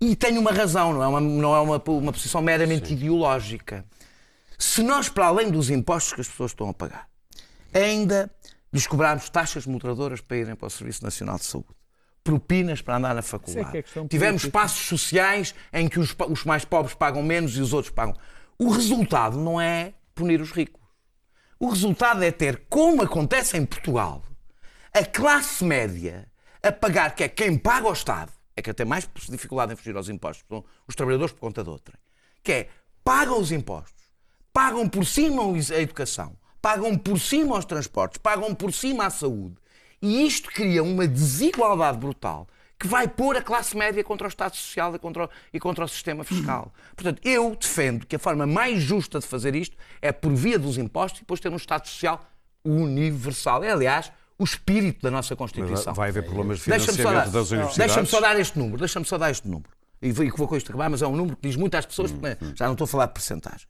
E 0.00 0.16
tem 0.16 0.36
uma 0.36 0.50
razão, 0.50 0.92
não 0.94 1.02
é 1.04 1.06
uma, 1.06 1.20
não 1.20 1.54
é 1.54 1.60
uma, 1.60 1.82
uma 1.86 2.12
posição 2.12 2.42
meramente 2.42 2.88
Sim. 2.88 2.94
ideológica. 2.94 3.84
Se 4.58 4.82
nós, 4.82 5.08
para 5.08 5.26
além 5.26 5.48
dos 5.48 5.70
impostos 5.70 6.12
que 6.12 6.20
as 6.22 6.28
pessoas 6.28 6.50
estão 6.50 6.68
a 6.68 6.74
pagar, 6.74 7.08
ainda 7.72 8.30
lhes 8.72 8.86
cobrarmos 8.86 9.28
taxas 9.30 9.66
moderadoras 9.66 10.20
para 10.20 10.36
irem 10.36 10.54
para 10.54 10.66
o 10.66 10.70
Serviço 10.70 11.02
Nacional 11.02 11.38
de 11.38 11.44
Saúde, 11.44 11.68
propinas 12.22 12.82
para 12.82 12.96
andar 12.96 13.14
na 13.14 13.22
faculdade, 13.22 13.78
é 13.78 13.80
é 13.80 14.08
tivemos 14.08 14.46
passos 14.46 14.86
sociais 14.86 15.54
em 15.72 15.88
que 15.88 15.98
os, 15.98 16.14
os 16.28 16.44
mais 16.44 16.64
pobres 16.64 16.94
pagam 16.94 17.22
menos 17.22 17.56
e 17.56 17.60
os 17.60 17.72
outros 17.72 17.92
pagam. 17.92 18.14
O 18.58 18.70
resultado 18.70 19.38
não 19.38 19.60
é 19.60 19.94
punir 20.14 20.40
os 20.40 20.50
ricos. 20.50 20.82
O 21.58 21.70
resultado 21.70 22.22
é 22.22 22.30
ter, 22.30 22.66
como 22.68 23.02
acontece 23.02 23.56
em 23.56 23.64
Portugal, 23.64 24.22
a 24.92 25.04
classe 25.04 25.64
média 25.64 26.30
a 26.62 26.70
pagar, 26.72 27.14
que 27.14 27.24
é 27.24 27.28
quem 27.28 27.56
paga 27.56 27.86
ao 27.86 27.92
Estado, 27.92 28.32
é 28.56 28.62
que 28.62 28.74
tem 28.74 28.86
mais 28.86 29.08
dificuldade 29.28 29.72
em 29.72 29.76
fugir 29.76 29.96
aos 29.96 30.08
impostos, 30.08 30.44
são 30.48 30.64
os 30.86 30.94
trabalhadores 30.94 31.32
por 31.32 31.40
conta 31.40 31.62
de 31.62 31.70
outra, 31.70 31.98
que 32.42 32.52
é 32.52 32.68
pagam 33.04 33.40
os 33.40 33.52
impostos, 33.52 34.04
pagam 34.52 34.88
por 34.88 35.04
cima 35.04 35.42
a 35.42 35.80
educação, 35.80 36.36
pagam 36.60 36.96
por 36.96 37.18
cima 37.18 37.58
os 37.58 37.64
transportes, 37.64 38.18
pagam 38.18 38.54
por 38.54 38.72
cima 38.72 39.06
a 39.06 39.10
saúde. 39.10 39.56
E 40.00 40.26
isto 40.26 40.50
cria 40.50 40.82
uma 40.82 41.06
desigualdade 41.06 41.98
brutal 41.98 42.46
que 42.78 42.86
vai 42.86 43.08
pôr 43.08 43.36
a 43.36 43.42
classe 43.42 43.76
média 43.76 44.04
contra 44.04 44.26
o 44.26 44.28
Estado 44.28 44.54
Social 44.54 44.94
e 44.94 44.98
contra 44.98 45.24
o, 45.24 45.28
e 45.52 45.58
contra 45.58 45.84
o 45.84 45.88
sistema 45.88 46.22
fiscal. 46.22 46.72
Portanto, 46.94 47.20
eu 47.24 47.56
defendo 47.56 48.06
que 48.06 48.14
a 48.14 48.18
forma 48.18 48.46
mais 48.46 48.80
justa 48.80 49.18
de 49.18 49.26
fazer 49.26 49.56
isto 49.56 49.76
é 50.00 50.12
por 50.12 50.32
via 50.32 50.58
dos 50.58 50.78
impostos 50.78 51.18
e 51.18 51.22
depois 51.22 51.40
ter 51.40 51.48
um 51.48 51.56
Estado 51.56 51.88
Social 51.88 52.24
universal. 52.64 53.64
É, 53.64 53.72
aliás, 53.72 54.12
o 54.38 54.44
espírito 54.44 55.02
da 55.02 55.10
nossa 55.10 55.34
Constituição. 55.34 55.92
vai 55.92 56.10
haver 56.10 56.24
problemas 56.24 56.58
de 56.58 56.64
financiamento 56.64 57.30
das 57.30 57.50
universidades? 57.50 57.76
Deixa-me 57.76 58.06
só 58.06 58.20
dar 58.20 58.38
este 58.38 58.56
número, 58.56 58.78
deixa-me 58.78 59.04
só 59.04 59.18
dar 59.18 59.30
este 59.32 59.48
número. 59.48 59.70
E 60.00 60.12
vou 60.12 60.46
com 60.46 60.56
isto 60.56 60.68
acabar, 60.68 60.88
mas 60.88 61.02
é 61.02 61.06
um 61.08 61.16
número 61.16 61.36
que 61.36 61.48
diz 61.48 61.56
muito 61.56 61.74
às 61.74 61.84
pessoas, 61.84 62.12
porque 62.12 62.28
hum, 62.28 62.48
hum. 62.50 62.52
já 62.54 62.66
não 62.66 62.74
estou 62.74 62.84
a 62.84 62.88
falar 62.88 63.06
de 63.06 63.14
percentagens. 63.14 63.66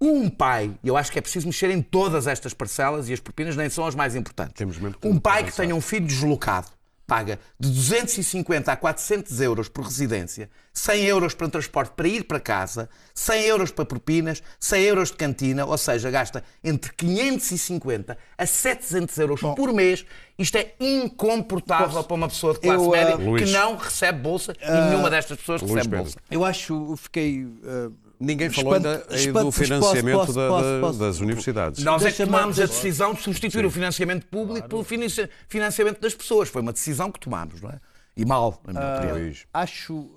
Um 0.00 0.30
pai, 0.30 0.72
e 0.82 0.88
eu 0.88 0.96
acho 0.96 1.12
que 1.12 1.18
é 1.18 1.22
preciso 1.22 1.46
mexer 1.46 1.70
em 1.70 1.82
todas 1.82 2.26
estas 2.26 2.54
parcelas 2.54 3.08
e 3.08 3.12
as 3.12 3.20
propinas 3.20 3.56
nem 3.56 3.68
são 3.68 3.84
as 3.86 3.94
mais 3.94 4.16
importantes. 4.16 4.64
um 5.04 5.18
pai 5.18 5.44
que 5.44 5.52
tenha 5.52 5.74
um 5.74 5.80
filho 5.80 6.06
deslocado 6.06 6.68
paga 7.10 7.40
de 7.58 7.68
250 7.68 8.70
a 8.70 8.76
400 8.76 9.40
euros 9.40 9.68
por 9.68 9.84
residência, 9.84 10.48
100 10.72 11.04
euros 11.06 11.34
para 11.34 11.48
transporte 11.48 11.92
para 11.96 12.06
ir 12.06 12.22
para 12.22 12.38
casa, 12.38 12.88
100 13.12 13.42
euros 13.46 13.72
para 13.72 13.84
propinas, 13.84 14.40
100 14.60 14.82
euros 14.84 15.10
de 15.10 15.16
cantina, 15.16 15.66
ou 15.66 15.76
seja, 15.76 16.08
gasta 16.08 16.44
entre 16.62 16.92
550 16.92 18.16
a 18.38 18.46
700 18.46 19.18
euros 19.18 19.40
Bom, 19.40 19.56
por 19.56 19.72
mês. 19.72 20.06
Isto 20.38 20.58
é 20.58 20.72
incomportável 20.78 21.88
posso, 21.88 22.04
para 22.04 22.14
uma 22.14 22.28
pessoa 22.28 22.54
de 22.54 22.60
classe 22.60 22.84
eu, 22.84 22.88
uh, 22.88 22.92
média 22.92 23.16
Luís, 23.16 23.42
que 23.42 23.50
não 23.50 23.74
recebe 23.74 24.20
bolsa 24.20 24.52
uh, 24.52 24.56
e 24.64 24.90
nenhuma 24.90 25.10
destas 25.10 25.36
pessoas 25.36 25.62
Luís 25.62 25.74
recebe 25.74 25.96
bolsa. 25.96 26.16
Eu 26.30 26.44
acho, 26.44 26.96
fiquei. 26.96 27.44
Uh, 27.44 27.92
Ninguém 28.20 28.50
falou 28.50 28.74
ainda 28.74 28.98
do 29.42 29.50
financiamento 29.50 30.18
posso, 30.18 30.34
posso, 30.34 30.80
posso, 30.80 30.98
das 30.98 31.20
universidades. 31.20 31.82
Nós 31.82 32.04
é 32.04 32.12
que 32.12 32.22
tomámos 32.22 32.60
a 32.60 32.66
decisão 32.66 33.14
de 33.14 33.22
substituir 33.22 33.62
Sim. 33.62 33.66
o 33.66 33.70
financiamento 33.70 34.26
público 34.26 34.68
claro. 34.68 34.84
pelo 34.84 35.24
financiamento 35.48 36.00
das 36.00 36.14
pessoas. 36.14 36.50
Foi 36.50 36.60
uma 36.60 36.72
decisão 36.72 37.10
que 37.10 37.18
tomámos, 37.18 37.62
não 37.62 37.70
é? 37.70 37.80
E 38.14 38.26
mal, 38.26 38.60
na 38.66 38.72
minha 38.74 38.84
uh, 38.84 38.98
opinião. 38.98 39.34
Acho. 39.54 40.10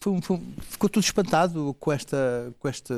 Foi, 0.00 0.22
foi, 0.22 0.40
ficou 0.70 0.88
tudo 0.88 1.04
espantado 1.04 1.76
com 1.78 1.92
esta, 1.92 2.54
com 2.58 2.66
esta 2.66 2.94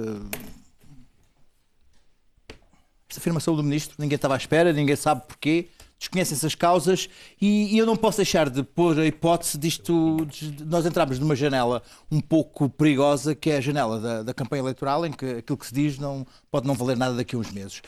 esta 3.10 3.18
afirmação 3.18 3.56
do 3.56 3.62
ministro. 3.64 3.96
Ninguém 3.98 4.16
estava 4.16 4.34
à 4.34 4.36
espera, 4.36 4.72
ninguém 4.72 4.94
sabe 4.94 5.22
porquê 5.26 5.68
desconhecem 6.00 6.34
essas 6.34 6.54
causas 6.54 7.10
e, 7.40 7.74
e, 7.74 7.78
eu 7.78 7.84
não 7.84 7.94
posso 7.94 8.16
deixar 8.16 8.48
de 8.48 8.62
pôr 8.62 8.98
a 8.98 9.06
hipótese 9.06 9.58
disto, 9.58 10.26
de 10.26 10.64
nós 10.64 10.86
entramos 10.86 11.18
numa 11.18 11.36
janela 11.36 11.82
um 12.10 12.22
pouco 12.22 12.70
perigosa, 12.70 13.34
que 13.34 13.50
é 13.50 13.58
a 13.58 13.60
janela 13.60 14.00
da, 14.00 14.22
da 14.22 14.34
campanha 14.34 14.62
eleitoral, 14.62 15.04
em 15.04 15.12
que 15.12 15.26
aquilo 15.26 15.58
que 15.58 15.66
se 15.66 15.74
diz 15.74 15.98
não, 15.98 16.26
pode 16.50 16.66
não 16.66 16.74
valer 16.74 16.96
nada 16.96 17.14
daqui 17.14 17.36
a 17.36 17.38
uns 17.38 17.52
meses. 17.52 17.82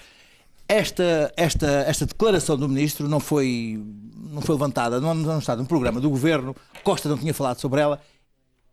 Esta, 0.68 1.32
esta, 1.36 1.66
esta 1.66 2.04
declaração 2.06 2.56
do 2.56 2.68
ministro 2.68 3.08
não 3.08 3.18
foi, 3.18 3.82
não 4.30 4.42
foi 4.42 4.54
levantada, 4.54 5.00
não, 5.00 5.14
não 5.14 5.38
está 5.38 5.56
num 5.56 5.64
programa 5.64 5.98
do 5.98 6.10
governo, 6.10 6.54
Costa 6.84 7.08
não 7.08 7.16
tinha 7.16 7.32
falado 7.32 7.60
sobre 7.60 7.80
ela 7.80 7.98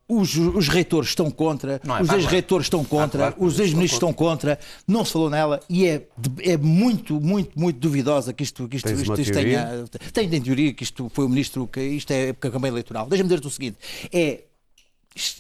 os, 0.10 0.36
os 0.36 0.68
reitores 0.68 1.10
estão 1.10 1.30
contra, 1.30 1.80
é 1.86 2.02
os 2.02 2.10
ex-reitores 2.10 2.66
estão 2.66 2.84
contra, 2.84 3.28
ah, 3.28 3.32
claro, 3.32 3.48
os 3.48 3.60
ex-ministros 3.60 3.94
estão 3.94 4.12
contra, 4.12 4.58
não 4.88 5.06
se 5.06 5.14
falou 5.14 5.30
nela 5.30 5.60
e 5.70 5.86
é, 5.86 6.08
é 6.40 6.58
muito, 6.58 7.22
muito, 7.22 7.58
muito 7.58 7.80
duvidosa 7.80 8.34
que 8.34 8.42
isto, 8.42 8.68
que 8.68 8.78
isto, 8.78 8.90
isto, 8.90 9.22
isto 9.22 9.34
tenha. 9.34 9.86
Tem, 10.12 10.28
tem 10.28 10.42
teoria 10.42 10.74
que 10.74 10.84
isto 10.84 11.12
foi 11.14 11.26
o 11.26 11.30
ministro, 11.30 11.68
que 11.68 11.80
isto 11.80 12.10
é 12.10 12.30
época 12.30 12.50
campanha 12.50 12.72
eleitoral. 12.72 13.08
Deixa-me 13.08 13.30
dizer-te 13.30 13.48
o 13.48 13.52
seguinte: 13.52 13.78
é 14.12 14.46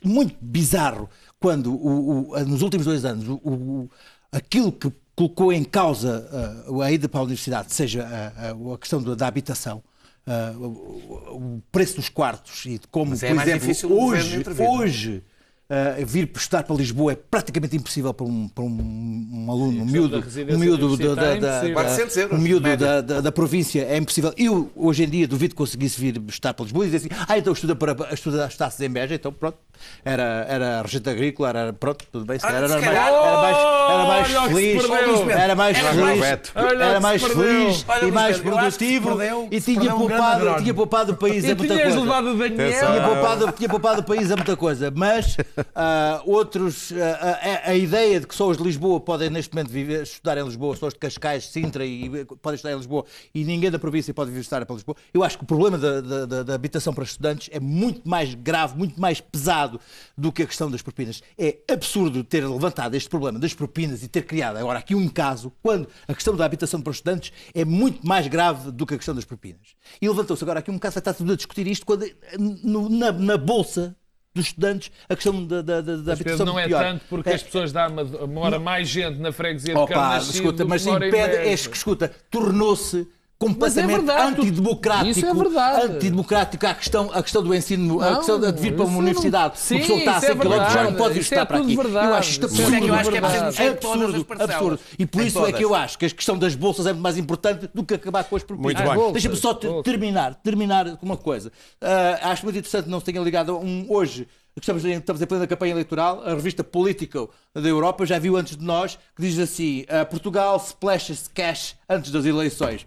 muito 0.03 0.35
bizarro 0.39 1.09
quando, 1.39 1.73
o, 1.73 2.31
o, 2.31 2.39
nos 2.45 2.61
últimos 2.61 2.85
dois 2.85 3.03
anos, 3.03 3.25
o, 3.27 3.89
aquilo 4.31 4.71
que 4.71 4.91
colocou 5.15 5.51
em 5.51 5.63
causa 5.63 6.65
uh, 6.67 6.81
a 6.81 6.91
ida 6.91 7.09
para 7.09 7.21
a 7.21 7.23
universidade, 7.23 7.73
seja 7.73 8.05
a, 8.05 8.49
a, 8.49 8.73
a 8.73 8.77
questão 8.77 9.01
da 9.01 9.27
habitação, 9.27 9.83
uh, 10.27 10.65
o, 10.65 11.61
preço 11.71 11.95
dos 11.95 12.09
quartos 12.09 12.65
e 12.65 12.79
de 12.79 12.87
como, 12.87 13.11
Mas 13.11 13.23
é 13.23 13.33
por 13.33 13.69
exemplo, 13.69 14.03
hoje, 14.03 14.43
hoje 14.59 15.23
Uh, 15.71 16.03
vir 16.03 16.27
estudar 16.35 16.63
para 16.63 16.75
Lisboa 16.75 17.11
é 17.11 17.15
praticamente 17.15 17.75
impossível 17.75 18.11
para 18.11 18.25
um, 18.25 18.47
para 18.47 18.63
um, 18.63 19.29
um 19.31 19.51
aluno, 19.51 19.83
um 19.83 19.85
miúdo, 19.85 20.17
um 20.49 20.57
miúdo, 20.57 20.97
da, 20.97 21.13
da, 21.13 21.35
da, 21.35 21.61
da, 21.61 22.35
um 22.35 22.39
miúdo 22.39 22.75
da, 22.75 23.01
da, 23.01 23.21
da, 23.21 23.31
província, 23.31 23.85
é 23.87 23.95
impossível. 23.97 24.33
Eu, 24.35 24.71
hoje 24.75 25.03
em 25.03 25.07
dia, 25.07 25.27
duvido 25.27 25.53
que 25.53 25.57
conseguisse 25.59 26.01
vir 26.01 26.19
estudar 26.27 26.55
para 26.55 26.63
Lisboa 26.63 26.85
e 26.85 26.89
dizer 26.89 26.97
assim, 26.97 27.23
ah, 27.27 27.37
então 27.37 27.53
estuda 27.53 27.75
para 27.75 28.11
estuda 28.11 28.49
taças 28.57 28.81
em 28.81 28.89
Beja, 28.89 29.13
então 29.13 29.31
pronto, 29.31 29.59
era, 30.03 30.43
era 30.49 30.81
regente 30.81 31.07
agrícola, 31.07 31.49
era 31.49 31.71
pronto, 31.71 32.03
tudo 32.11 32.25
bem, 32.25 32.39
ah, 32.41 32.51
era, 32.51 32.65
era, 32.65 32.81
mais, 32.81 32.87
era 32.89 34.05
mais, 34.07 34.33
era 34.33 34.49
mais 34.49 34.81
feliz, 34.81 35.29
era 35.29 35.55
mais 35.55 35.77
feliz, 35.77 36.15
era 36.81 36.99
mais 36.99 37.21
feliz 37.21 37.85
e 38.01 38.11
mais 38.11 38.37
produtivo 38.39 39.19
e 39.51 39.61
tinha 39.61 39.93
poupado, 39.93 40.63
tinha 40.63 40.73
poupado 40.73 41.11
o 41.11 41.15
país 41.15 41.45
a 41.45 41.53
muita 41.53 41.77
coisa. 41.77 41.99
Tinha 43.55 43.69
poupado 43.69 44.01
o 44.01 44.03
país 44.03 44.31
a 44.31 44.35
muita 44.35 44.57
coisa, 44.57 44.91
mas 44.95 45.37
Uh, 45.59 46.23
outros, 46.31 46.91
uh, 46.91 46.95
a, 47.65 47.69
a, 47.71 47.75
ideia 47.75 48.19
de 48.19 48.27
que 48.27 48.35
só 48.35 48.47
os 48.47 48.57
de 48.57 48.63
Lisboa 48.63 48.99
podem 48.99 49.29
neste 49.29 49.53
momento 49.53 49.69
viver, 49.69 50.03
estudar 50.03 50.37
em 50.37 50.43
Lisboa, 50.43 50.75
só 50.75 50.87
os 50.87 50.93
de 50.93 50.99
Cascais, 50.99 51.45
Sintra 51.45 51.85
e 51.85 52.25
podem 52.41 52.55
estudar 52.55 52.73
em 52.73 52.77
Lisboa 52.77 53.05
e 53.33 53.43
ninguém 53.43 53.71
da 53.71 53.79
província 53.79 54.13
pode 54.13 54.31
vir 54.31 54.39
estudar 54.39 54.65
para 54.65 54.75
Lisboa. 54.75 54.95
Eu 55.13 55.23
acho 55.23 55.37
que 55.37 55.43
o 55.43 55.47
problema 55.47 55.77
da, 55.77 56.01
da, 56.01 56.43
da, 56.43 56.55
habitação 56.55 56.93
para 56.93 57.03
estudantes 57.03 57.49
é 57.51 57.59
muito 57.59 58.07
mais 58.07 58.33
grave, 58.33 58.77
muito 58.77 58.99
mais 58.99 59.19
pesado 59.21 59.79
do 60.17 60.31
que 60.31 60.43
a 60.43 60.47
questão 60.47 60.69
das 60.69 60.81
propinas. 60.81 61.21
É 61.37 61.57
absurdo 61.71 62.23
ter 62.23 62.47
levantado 62.47 62.95
este 62.95 63.09
problema 63.09 63.39
das 63.39 63.53
propinas 63.53 64.03
e 64.03 64.07
ter 64.07 64.23
criado 64.23 64.57
agora 64.57 64.79
aqui 64.79 64.95
um 64.95 65.07
caso 65.07 65.51
quando 65.61 65.87
a 66.07 66.13
questão 66.13 66.35
da 66.35 66.45
habitação 66.45 66.81
para 66.81 66.91
estudantes 66.91 67.31
é 67.53 67.65
muito 67.65 68.05
mais 68.05 68.27
grave 68.27 68.71
do 68.71 68.85
que 68.85 68.93
a 68.93 68.97
questão 68.97 69.15
das 69.15 69.25
propinas. 69.25 69.75
E 70.01 70.07
levantou-se 70.07 70.43
agora 70.43 70.59
aqui 70.59 70.71
um 70.71 70.79
caso, 70.79 70.99
está 70.99 71.13
tudo 71.13 71.33
a 71.33 71.35
discutir 71.35 71.67
isto 71.67 71.85
quando, 71.85 72.05
no, 72.37 72.89
na, 72.89 73.11
na 73.11 73.37
bolsa 73.37 73.95
dos 74.33 74.47
estudantes, 74.47 74.91
a 75.07 75.15
questão 75.15 75.45
da, 75.45 75.61
da, 75.61 75.81
da 75.81 76.13
habitação 76.13 76.45
não 76.45 76.59
é 76.59 76.67
pior. 76.67 76.83
tanto 76.83 77.05
porque 77.09 77.29
é. 77.29 77.33
as 77.33 77.43
pessoas 77.43 77.71
dão 77.71 77.87
uma, 77.87 78.27
mora 78.27 78.59
mais 78.59 78.87
gente 78.87 79.19
na 79.19 79.31
freguesia 79.31 79.73
de 79.73 79.79
Opa, 79.79 80.17
escuta, 80.17 80.65
mas 80.65 80.85
impede, 80.85 81.17
é, 81.17 81.51
escuta, 81.51 82.11
tornou-se 82.29 83.07
completamente 83.39 84.09
é 84.09 84.21
antidemocrático, 84.21 85.07
isso 85.07 85.25
é 85.25 85.33
verdade. 85.33 85.85
antidemocrático 85.93 86.67
a 86.67 86.73
questão, 86.73 87.09
a 87.13 87.23
questão 87.23 87.41
do 87.41 87.55
ensino, 87.55 87.95
não, 87.95 88.01
a 88.01 88.17
questão 88.17 88.37
de 88.37 88.51
vir 88.51 88.75
para 88.75 88.83
uma 88.83 88.97
universidade. 88.97 89.57
Sim, 89.57 89.77
o 89.77 89.79
pessoa 89.79 89.99
está 89.99 90.17
a 90.17 90.21
100 90.21 90.37
km 90.37 90.49
já 90.49 90.83
não 90.83 90.93
pode 90.93 91.13
vir 91.13 91.21
estudar 91.21 91.41
é 91.41 91.45
para 91.45 91.57
aqui. 91.59 91.75
Verdade. 91.77 92.07
Eu 92.07 92.13
acho 92.15 92.31
isto 92.31 92.45
absurdo. 92.45 92.75
É 92.75 92.89
eu 92.89 92.93
acho 92.93 93.09
que 93.09 93.17
é 93.17 93.67
absurdo, 93.69 94.27
absurdo. 94.39 94.79
E 94.99 95.05
por 95.05 95.21
isso 95.21 95.45
é 95.45 95.53
que 95.53 95.63
eu 95.63 95.73
acho 95.73 95.97
que 95.97 96.05
a 96.05 96.09
questão 96.09 96.37
das 96.37 96.53
bolsas 96.53 96.85
é 96.85 96.91
muito 96.91 97.03
mais 97.03 97.17
importante 97.17 97.69
do 97.73 97.85
que 97.85 97.93
acabar 97.93 98.25
com 98.25 98.35
as 98.35 98.43
propriedades. 98.43 98.93
Muito 98.93 99.13
Deixa-me 99.13 99.37
só 99.37 99.53
terminar, 99.53 100.35
terminar 100.35 100.97
com 100.97 101.05
uma 101.05 101.17
coisa. 101.17 101.49
Uh, 101.81 102.27
acho 102.27 102.43
muito 102.43 102.57
interessante 102.57 102.89
não 102.89 102.99
se 102.99 103.05
tenha 103.05 103.21
ligado 103.21 103.57
um, 103.57 103.85
hoje 103.87 104.27
Estamos 104.61 104.83
em, 104.83 104.97
estamos 104.97 105.21
em 105.21 105.25
plena 105.25 105.47
campanha 105.47 105.71
eleitoral. 105.71 106.21
A 106.23 106.31
revista 106.31 106.63
Politico 106.63 107.29
da 107.53 107.67
Europa 107.67 108.05
já 108.05 108.19
viu 108.19 108.35
antes 108.35 108.57
de 108.57 108.63
nós 108.63 108.97
que 109.15 109.21
diz 109.21 109.39
assim: 109.39 109.83
uh, 109.83 110.05
Portugal 110.09 110.57
splashes 110.57 111.29
cash 111.33 111.75
antes 111.87 112.11
das 112.11 112.25
eleições. 112.25 112.85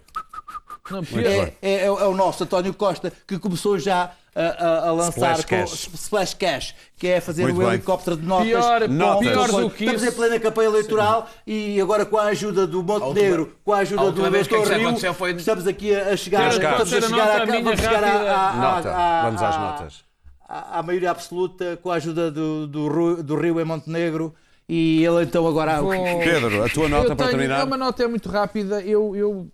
Não, 0.89 0.99
é, 1.19 1.53
é, 1.61 1.75
é, 1.75 1.85
é, 1.85 1.89
o 1.89 2.13
nosso 2.13 2.43
António 2.43 2.73
Costa 2.73 3.11
que 3.25 3.39
começou 3.39 3.79
já 3.79 4.11
a, 4.35 4.41
a, 4.41 4.89
a 4.89 4.91
lançar 4.91 5.39
Splash 5.39 5.45
Cash. 5.45 5.89
Splash 5.93 6.33
Cash, 6.33 6.75
que 6.97 7.07
é 7.07 7.21
fazer 7.21 7.43
Muito 7.43 7.55
o 7.55 7.59
bem. 7.59 7.69
helicóptero 7.69 8.17
de 8.17 8.25
notas. 8.25 8.47
Pior, 8.47 8.89
notas. 8.89 9.29
pior 9.29 9.47
do 9.47 9.69
que 9.69 9.85
Estamos 9.85 10.03
isso. 10.03 10.11
em 10.11 10.15
plena 10.15 10.39
campanha 10.39 10.69
eleitoral 10.69 11.29
Sim. 11.45 11.53
e 11.53 11.81
agora 11.81 12.05
com 12.05 12.17
a 12.17 12.25
ajuda 12.25 12.67
do 12.67 12.83
Montenegro, 12.83 13.55
com 13.63 13.71
a 13.71 13.77
ajuda 13.77 14.11
do 14.11 14.29
Dr. 14.29 14.73
Rio, 14.73 15.13
foi... 15.13 15.31
estamos 15.31 15.67
aqui 15.67 15.95
a 15.95 16.17
chegar, 16.17 16.49
estamos 16.49 16.93
a 16.93 17.01
chegar, 17.01 17.41
a, 17.41 17.45
vamos 17.45 17.79
chegar 17.79 18.03
a, 18.03 19.21
Vamos 19.23 19.41
às 19.41 19.57
notas 19.57 20.13
à, 20.53 20.83
maioria 20.83 21.11
absoluta 21.11 21.77
com 21.81 21.89
a 21.89 21.95
ajuda 21.95 22.29
do, 22.29 22.67
do, 22.67 23.23
do 23.23 23.35
Rio 23.35 23.59
em 23.59 23.65
Montenegro. 23.65 24.33
E 24.67 25.03
ele 25.03 25.23
então 25.23 25.45
agora. 25.45 25.81
Bom, 25.81 26.19
Pedro, 26.19 26.63
a 26.63 26.69
tua 26.69 26.87
nota 26.87 27.15
para 27.15 27.27
tenho, 27.27 27.37
terminar? 27.37 27.61
É 27.61 27.63
uma 27.63 27.77
nota 27.77 28.03
é 28.03 28.07
muito 28.07 28.29
rápida. 28.29 28.81
Eu, 28.81 29.15
eu 29.15 29.51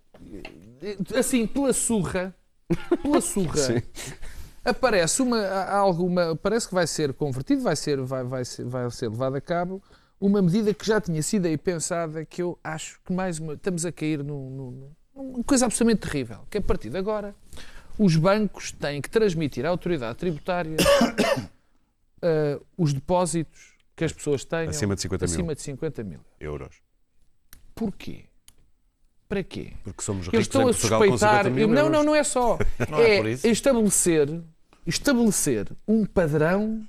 assim, 1.16 1.46
pela 1.48 1.74
surra, 1.74 2.36
pela 3.02 3.22
surra, 3.22 3.84
aparece 4.64 5.22
uma, 5.22 5.46
alguma, 5.66 6.36
parece 6.36 6.68
que 6.68 6.74
vai 6.74 6.88
ser 6.88 7.14
convertido, 7.14 7.62
vai 7.62 7.76
ser, 7.76 8.02
vai, 8.02 8.24
vai, 8.24 8.46
ser, 8.46 8.66
vai 8.66 8.90
ser 8.92 9.10
levado 9.10 9.36
a 9.36 9.42
cabo 9.42 9.82
uma 10.20 10.42
medida 10.42 10.74
que 10.74 10.86
já 10.86 11.00
tinha 11.00 11.22
sido 11.24 11.46
aí 11.46 11.58
pensada, 11.58 12.26
que 12.26 12.42
eu 12.42 12.60
acho 12.64 13.00
que 13.06 13.14
mais 13.14 13.40
uma, 13.40 13.54
estamos 13.54 13.86
a 13.86 13.92
cair 13.92 14.24
numa 14.24 14.94
num, 15.16 15.44
coisa 15.44 15.66
absolutamente 15.66 16.02
terrível, 16.02 16.40
que 16.50 16.58
a 16.58 16.62
partir 16.62 16.90
de 16.90 16.98
agora 16.98 17.34
os 17.98 18.16
bancos 18.16 18.72
têm 18.72 19.02
que 19.02 19.10
transmitir 19.10 19.66
à 19.66 19.70
autoridade 19.70 20.18
tributária 20.18 20.76
uh, 22.22 22.66
os 22.78 22.94
depósitos 22.94 23.78
que 23.96 24.04
as 24.04 24.14
pessoas 24.14 24.44
têm 24.44 24.70
acima 24.70 24.96
de 24.96 25.02
50 25.02 25.26
acima 25.26 25.48
mil, 25.48 25.56
de 25.56 25.62
50 25.62 26.04
mil 26.04 26.20
euros. 26.40 26.82
Porquê? 27.74 28.29
Para 29.30 29.44
quê? 29.44 29.74
Porque 29.84 30.02
somos 30.02 30.26
ricos 30.26 30.40
estão 30.40 30.64
em 30.64 30.72
a 30.72 30.74
suspeitar. 30.74 31.08
com 31.08 31.18
50 31.18 31.50
mil 31.52 31.68
não, 31.68 31.88
não, 31.88 32.04
não 32.04 32.16
é 32.16 32.24
só. 32.24 32.58
Não 32.90 33.00
é 33.00 33.20
é 33.20 33.48
estabelecer, 33.48 34.42
estabelecer 34.88 35.68
um 35.88 36.04
padrão 36.04 36.84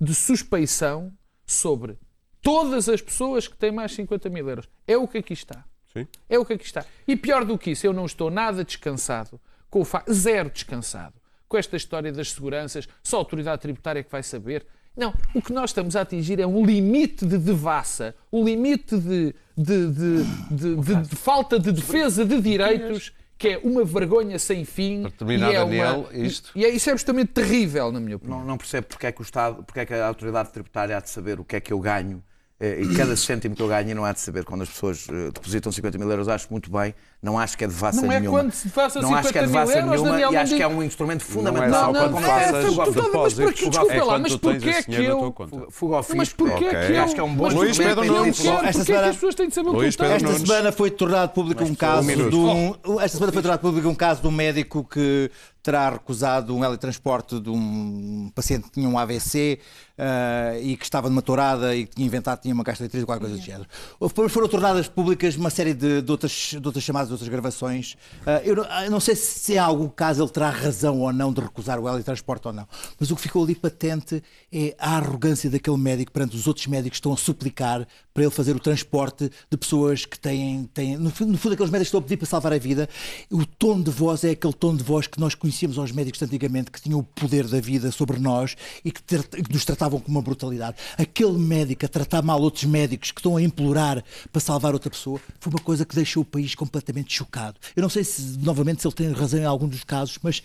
de 0.00 0.12
suspeição 0.12 1.12
sobre 1.46 1.96
todas 2.42 2.88
as 2.88 3.00
pessoas 3.00 3.46
que 3.46 3.56
têm 3.56 3.70
mais 3.70 3.92
50 3.92 4.28
mil 4.28 4.48
euros. 4.48 4.68
É 4.88 4.96
o 4.96 5.06
que 5.06 5.18
aqui 5.18 5.34
está. 5.34 5.64
Sim. 5.92 6.08
É 6.28 6.36
o 6.36 6.44
que 6.44 6.54
aqui 6.54 6.64
está. 6.64 6.84
E 7.06 7.14
pior 7.14 7.44
do 7.44 7.56
que 7.56 7.70
isso, 7.70 7.86
eu 7.86 7.92
não 7.92 8.06
estou 8.06 8.28
nada 8.28 8.64
descansado, 8.64 9.40
com 9.70 9.80
o 9.80 10.12
zero 10.12 10.50
descansado, 10.50 11.14
com 11.48 11.56
esta 11.56 11.76
história 11.76 12.10
das 12.10 12.32
seguranças, 12.32 12.88
só 13.04 13.18
a 13.18 13.20
autoridade 13.20 13.62
tributária 13.62 14.02
que 14.02 14.10
vai 14.10 14.24
saber. 14.24 14.66
Não, 14.96 15.12
o 15.34 15.42
que 15.42 15.52
nós 15.52 15.70
estamos 15.70 15.96
a 15.96 16.02
atingir 16.02 16.38
é 16.40 16.46
um 16.46 16.64
limite 16.64 17.26
de 17.26 17.36
devassa, 17.38 18.14
um 18.32 18.44
limite 18.44 18.96
de, 18.96 19.34
de, 19.56 19.88
de, 19.88 20.24
de- 20.50 20.76
de- 20.76 21.02
de 21.08 21.16
falta 21.16 21.58
de 21.58 21.72
defesa 21.72 22.24
de 22.24 22.40
direitos 22.40 23.12
que 23.36 23.48
é 23.48 23.58
uma 23.64 23.84
vergonha 23.84 24.38
sem 24.38 24.64
fim. 24.64 25.02
Para 25.02 25.10
terminar, 25.10 25.52
e 25.52 25.56
é 25.56 25.58
Daniel, 25.58 26.06
uma... 26.10 26.16
isto- 26.24 26.50
E 26.54 26.64
é, 26.64 26.68
isso 26.70 26.88
é 26.88 26.92
absolutamente 26.92 27.32
terrível, 27.32 27.90
na 27.90 27.98
minha 27.98 28.16
opinião. 28.16 28.38
Não, 28.38 28.46
não 28.46 28.56
percebo 28.56 28.86
porque 28.86 29.06
é 29.06 29.12
que 29.12 29.20
o 29.20 29.24
Estado, 29.24 29.64
porque 29.64 29.80
é 29.80 29.86
que 29.86 29.92
a 29.92 30.06
autoridade 30.06 30.50
tributária 30.52 30.96
há 30.96 31.00
de 31.00 31.10
saber 31.10 31.40
o 31.40 31.44
que 31.44 31.56
é 31.56 31.60
que 31.60 31.72
eu 31.72 31.80
ganho 31.80 32.22
eh, 32.60 32.80
e 32.82 32.94
cada 32.96 33.16
cêntimo 33.16 33.56
que 33.56 33.60
eu 33.60 33.66
ganho 33.66 33.90
e 33.90 33.94
não 33.94 34.04
há 34.04 34.12
de 34.12 34.20
saber 34.20 34.44
quando 34.44 34.62
as 34.62 34.68
pessoas 34.68 35.08
eh, 35.10 35.32
depositam 35.32 35.72
50 35.72 35.98
mil 35.98 36.08
euros. 36.08 36.28
Acho 36.28 36.46
muito 36.52 36.70
bem, 36.70 36.94
não 37.24 37.38
acho 37.38 37.56
que 37.56 37.64
é 37.64 37.66
devassa 37.66 38.02
Não 38.02 38.12
é 38.12 38.20
nenhuma. 38.20 38.38
quando 38.40 38.52
se 38.52 38.68
faça 38.68 39.00
não 39.00 39.14
acho 39.14 39.32
que 39.32 39.38
é 39.38 39.40
50 39.40 39.46
mil 39.46 39.52
devassa 39.52 39.78
euros, 39.78 39.90
nenhuma 39.90 40.10
Daniel, 40.10 40.30
e 40.30 40.34
não 40.34 40.40
acho 40.42 40.54
que 40.56 40.62
é 40.62 40.68
um 40.68 40.82
instrumento 40.82 41.20
Não 41.22 41.26
é 41.26 41.32
fundamental 41.34 41.92
não, 41.92 42.00
quando 42.00 42.12
não, 42.12 42.20
faças 42.20 42.54
é, 42.54 42.60
tu- 42.62 42.74
tu- 42.74 42.76
mas 42.76 42.94
depósitos. 42.94 43.44
para 43.44 43.52
quê? 43.54 43.68
Desculpa 43.70 43.92
É 43.94 44.04
lá, 44.04 44.18
mas 44.18 44.36
porquê 44.36 44.68
é 44.68 44.82
que 44.82 44.94
eu- 44.94 45.18
tua 45.18 45.32
conta. 45.32 45.66
Fuga 45.70 45.96
ao 45.96 46.02
fisco. 46.02 46.16
Mas 46.18 46.28
porquê 46.32 46.64
Ok. 46.66 46.68
é 46.68 46.86
que 46.86 46.92
eu... 46.92 47.02
Acho 47.02 47.14
que 47.14 47.20
é 47.20 47.24
um 47.24 47.34
bom 47.34 47.44
mas 47.44 47.54
Luís 47.54 47.76
Pedro 47.78 48.02
que 48.02 48.08
Nunes. 48.08 48.36
Porquê 48.36 48.50
é 48.66 48.72
que 48.72 48.84
semana- 48.84 49.06
as 49.08 49.14
pessoas 49.16 49.34
têm 49.34 49.48
de 49.48 49.54
saber 49.54 49.68
o 49.70 49.78
que 49.78 49.86
Esta 49.86 50.38
semana 50.38 50.70
foi 50.72 50.90
tornado 50.90 51.32
público 51.32 51.64
um 51.64 51.74
caso 51.74 52.06
de 52.06 52.36
um, 52.36 52.74
esta 53.00 53.16
semana 53.16 53.32
foi 53.32 53.42
tornado 53.42 53.60
público 53.60 53.88
um 53.88 53.94
caso 53.94 54.20
de 54.20 54.28
um 54.28 54.30
médico 54.30 54.84
que 54.84 55.30
terá 55.62 55.88
recusado 55.88 56.54
um 56.54 56.60
teletransporte 56.60 57.40
de 57.40 57.48
um 57.48 58.30
paciente 58.34 58.64
que 58.64 58.72
tinha 58.72 58.86
um 58.86 58.98
AVC 58.98 59.58
eh, 59.96 60.60
e 60.62 60.76
que 60.76 60.84
estava 60.84 61.08
numa 61.08 61.22
tourada 61.22 61.74
e 61.74 61.86
que 61.86 61.94
tinha 61.96 62.06
inventado 62.06 62.40
tinha 62.42 62.52
uma 62.52 62.62
gastroenterite 62.62 63.02
ou 63.02 63.06
qualquer 63.06 63.20
coisa 63.28 63.36
do 63.36 63.42
género. 63.42 63.66
Depois 63.98 64.30
foram 64.30 64.46
tornadas 64.46 64.88
públicas 64.88 65.36
uma 65.36 65.48
série 65.48 65.72
de, 65.72 66.02
de 66.02 66.10
outras, 66.12 66.32
de 66.60 66.66
outras 66.66 66.84
chamadas, 66.84 67.08
de 67.08 67.13
outras 67.14 67.28
gravações. 67.28 67.96
Eh, 68.26 68.42
eu, 68.44 68.56
não, 68.56 68.64
eu 68.82 68.90
não 68.90 69.00
sei 69.00 69.14
se 69.16 69.54
em 69.54 69.58
algum 69.58 69.88
caso 69.88 70.22
ele 70.22 70.30
terá 70.30 70.50
razão 70.50 71.00
ou 71.00 71.12
não 71.12 71.32
de 71.32 71.40
recusar 71.40 71.78
o 71.80 71.84
teletransporte 71.84 72.46
ou 72.48 72.52
não, 72.52 72.66
mas 72.98 73.10
o 73.10 73.16
que 73.16 73.22
ficou 73.22 73.42
ali 73.44 73.54
patente 73.54 74.22
é 74.52 74.74
a 74.78 74.96
arrogância 74.96 75.48
daquele 75.50 75.76
médico 75.76 76.12
perante 76.12 76.36
os 76.36 76.46
outros 76.46 76.66
médicos 76.66 76.98
que 76.98 77.00
estão 77.00 77.12
a 77.12 77.16
suplicar 77.16 77.86
para 78.12 78.22
ele 78.22 78.30
fazer 78.30 78.54
o 78.54 78.60
transporte 78.60 79.30
de 79.50 79.56
pessoas 79.56 80.04
que 80.04 80.18
têm, 80.18 80.68
têm 80.72 80.96
no, 80.96 81.04
no 81.04 81.10
fundo 81.38 81.52
aqueles 81.54 81.70
médicos 81.70 81.88
estão 81.88 81.98
a 81.98 82.02
pedir 82.02 82.16
para 82.16 82.26
salvar 82.26 82.52
a 82.52 82.58
vida. 82.58 82.88
O 83.30 83.44
tom 83.44 83.80
de 83.80 83.90
voz 83.90 84.22
é 84.22 84.30
aquele 84.30 84.52
tom 84.52 84.76
de 84.76 84.84
voz 84.84 85.06
que 85.08 85.18
nós 85.18 85.34
conhecíamos 85.34 85.78
aos 85.78 85.90
médicos 85.90 86.22
antigamente, 86.22 86.70
que 86.70 86.80
tinham 86.80 87.00
o 87.00 87.02
poder 87.02 87.46
da 87.48 87.60
vida 87.60 87.90
sobre 87.90 88.18
nós 88.20 88.56
e 88.84 88.92
que, 88.92 89.02
ter- 89.02 89.24
que 89.26 89.52
nos 89.52 89.64
tratavam 89.64 89.98
com 89.98 90.10
uma 90.10 90.22
brutalidade. 90.22 90.76
Aquele 90.96 91.36
médico 91.38 91.84
a 91.84 91.88
tratar 91.88 92.22
mal 92.22 92.40
outros 92.40 92.64
médicos 92.64 93.10
que 93.10 93.18
estão 93.20 93.36
a 93.36 93.42
implorar 93.42 94.02
para 94.32 94.40
salvar 94.40 94.74
outra 94.74 94.90
pessoa 94.90 95.20
foi 95.40 95.52
uma 95.52 95.60
coisa 95.60 95.84
que 95.84 95.94
deixou 95.96 96.22
o 96.22 96.26
país 96.26 96.54
completamente 96.54 97.03
chocado. 97.12 97.58
Eu 97.74 97.82
não 97.82 97.88
sei 97.88 98.04
se, 98.04 98.38
novamente, 98.38 98.82
se 98.82 98.86
ele 98.86 98.94
tem 98.94 99.12
razão 99.12 99.40
em 99.40 99.44
algum 99.44 99.68
dos 99.68 99.84
casos, 99.84 100.18
mas 100.22 100.42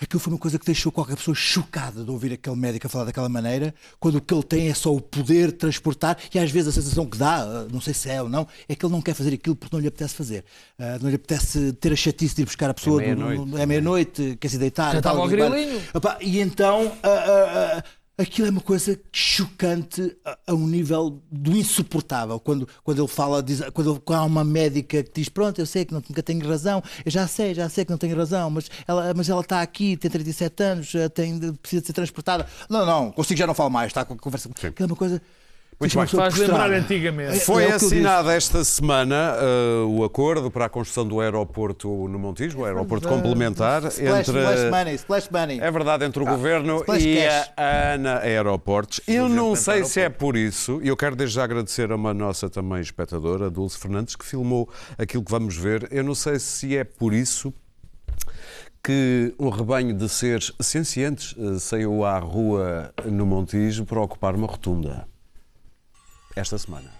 Aquilo 0.00 0.20
foi 0.20 0.32
uma 0.32 0.38
coisa 0.38 0.58
que 0.58 0.64
deixou 0.64 0.92
qualquer 0.92 1.16
pessoa 1.16 1.34
chocada 1.34 2.04
de 2.04 2.10
ouvir 2.10 2.32
aquele 2.32 2.54
médico 2.54 2.86
a 2.86 2.90
falar 2.90 3.04
daquela 3.06 3.28
maneira, 3.28 3.74
quando 3.98 4.16
o 4.16 4.20
que 4.20 4.32
ele 4.32 4.44
tem 4.44 4.68
é 4.68 4.74
só 4.74 4.94
o 4.94 5.00
poder 5.00 5.48
de 5.48 5.54
transportar, 5.54 6.16
e 6.32 6.38
às 6.38 6.50
vezes 6.52 6.68
a 6.68 6.72
sensação 6.80 7.04
que 7.04 7.18
dá, 7.18 7.42
ah, 7.42 7.66
não 7.72 7.80
sei 7.80 7.92
se 7.92 8.08
é 8.08 8.22
ou 8.22 8.28
não, 8.28 8.46
é 8.68 8.76
que 8.76 8.86
ele 8.86 8.92
não 8.92 9.02
quer 9.02 9.14
fazer 9.14 9.34
aquilo 9.34 9.56
porque 9.56 9.74
não 9.74 9.80
lhe 9.80 9.88
apetece 9.88 10.14
fazer. 10.14 10.44
Ah, 10.78 10.98
não 11.00 11.08
lhe 11.08 11.16
apetece 11.16 11.72
ter 11.72 11.92
a 11.92 11.96
chatice 11.96 12.36
de 12.36 12.42
ir 12.42 12.44
buscar 12.44 12.70
a 12.70 12.74
pessoa. 12.74 13.02
É 13.02 13.12
meia-noite. 13.12 13.60
é 13.60 13.66
meia-noite, 13.66 14.38
quer 14.40 14.48
se 14.48 14.58
deitar. 14.58 14.90
Já 14.90 14.94
e 14.94 14.98
estava 14.98 15.18
ao 15.18 15.26
grilinho. 15.26 15.82
E 16.20 16.40
então. 16.40 16.92
ah, 17.02 17.08
ah, 17.78 17.84
Aquilo 18.18 18.48
é 18.48 18.50
uma 18.50 18.60
coisa 18.60 18.98
chocante 19.12 20.16
a, 20.24 20.36
a 20.48 20.54
um 20.54 20.66
nível 20.66 21.22
do 21.30 21.56
insuportável. 21.56 22.40
Quando, 22.40 22.68
quando 22.82 23.00
ele 23.00 23.08
fala, 23.08 23.40
diz, 23.40 23.60
quando, 23.72 24.00
quando 24.00 24.18
há 24.18 24.24
uma 24.24 24.44
médica 24.44 25.04
que 25.04 25.20
diz: 25.20 25.28
Pronto, 25.28 25.60
eu 25.60 25.66
sei 25.66 25.84
que 25.84 25.94
não, 25.94 26.02
nunca 26.06 26.22
tenho 26.22 26.46
razão, 26.46 26.82
eu 27.04 27.10
já 27.12 27.28
sei, 27.28 27.54
já 27.54 27.68
sei 27.68 27.84
que 27.84 27.90
não 27.92 27.98
tenho 27.98 28.16
razão, 28.16 28.50
mas 28.50 28.68
ela, 28.86 29.14
mas 29.14 29.28
ela 29.28 29.40
está 29.40 29.62
aqui, 29.62 29.96
tem 29.96 30.10
37 30.10 30.62
anos, 30.62 30.94
eh, 30.94 31.08
tem, 31.08 31.38
precisa 31.54 31.80
de 31.80 31.86
ser 31.86 31.92
transportada. 31.92 32.44
Não, 32.68 32.84
não, 32.84 33.12
consigo 33.12 33.38
já 33.38 33.46
não 33.46 33.54
falo 33.54 33.70
mais, 33.70 33.88
está 33.88 34.04
com 34.04 34.14
a 34.14 34.18
conversa. 34.18 34.48
Aquilo 34.48 34.74
é 34.80 34.86
uma 34.86 34.96
coisa. 34.96 35.22
Muito 35.80 35.96
bem. 35.96 36.06
Faz 36.06 36.36
lembrar 36.36 36.72
antigamente. 36.72 37.38
Foi 37.40 37.62
É 37.62 37.66
que 37.66 37.72
eu 37.72 37.76
assinado 37.76 38.30
esta 38.30 38.64
semana 38.64 39.34
uh, 39.36 39.86
o 39.86 40.02
acordo 40.02 40.50
para 40.50 40.64
a 40.64 40.68
construção 40.68 41.06
do 41.06 41.20
aeroporto 41.20 42.08
no 42.08 42.18
Montijo, 42.18 42.58
o 42.58 42.64
aeroporto 42.64 43.08
complementar 43.08 43.84
Splash, 43.84 44.28
entre. 44.28 44.40
splash 44.40 44.70
money, 44.70 44.94
splash 44.94 45.28
money. 45.30 45.60
É 45.60 45.70
verdade, 45.70 46.04
entre 46.04 46.20
o 46.20 46.26
Governo 46.26 46.78
Splash 46.80 47.04
e 47.04 47.16
cash. 47.16 47.52
a 47.56 47.92
ANA 47.92 48.18
Aeroportos. 48.18 49.00
Eu 49.06 49.28
não 49.28 49.54
sei 49.54 49.84
se 49.84 50.00
é 50.00 50.08
por 50.08 50.36
isso, 50.36 50.80
e 50.82 50.88
eu 50.88 50.96
quero 50.96 51.14
desde 51.14 51.36
já 51.36 51.44
agradecer 51.44 51.92
a 51.92 51.96
uma 51.96 52.12
nossa 52.12 52.50
também 52.50 52.80
espectadora, 52.80 53.46
a 53.46 53.48
Dulce 53.48 53.78
Fernandes, 53.78 54.16
que 54.16 54.24
filmou 54.24 54.68
aquilo 54.98 55.22
que 55.22 55.30
vamos 55.30 55.56
ver. 55.56 55.86
Eu 55.92 56.02
não 56.02 56.14
sei 56.14 56.40
se 56.40 56.76
é 56.76 56.82
por 56.82 57.14
isso 57.14 57.54
que 58.82 59.32
um 59.38 59.48
rebanho 59.48 59.94
de 59.94 60.08
seres 60.08 60.52
sencientes 60.60 61.34
eh, 61.38 61.58
saiu 61.58 62.04
à 62.04 62.18
rua 62.18 62.92
no 63.04 63.26
Montijo 63.26 63.84
para 63.84 64.00
ocupar 64.00 64.34
uma 64.34 64.46
rotunda. 64.46 65.06
Esta 66.38 66.56
semana. 66.56 66.97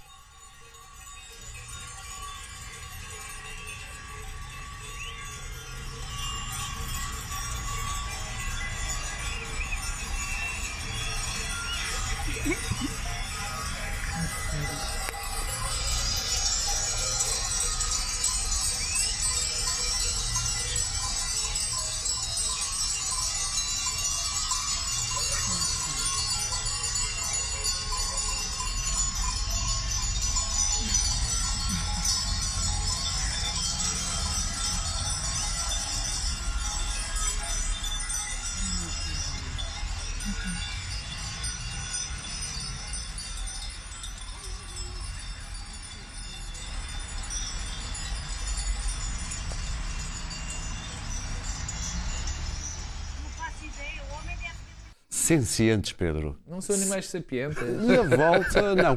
sencientes, 55.28 55.92
Pedro. 55.92 56.36
Não 56.48 56.60
são 56.60 56.74
animais 56.74 57.06
sapientes. 57.06 57.58
E 57.62 57.94
a 57.94 58.02
volta, 58.16 58.74
não. 58.74 58.96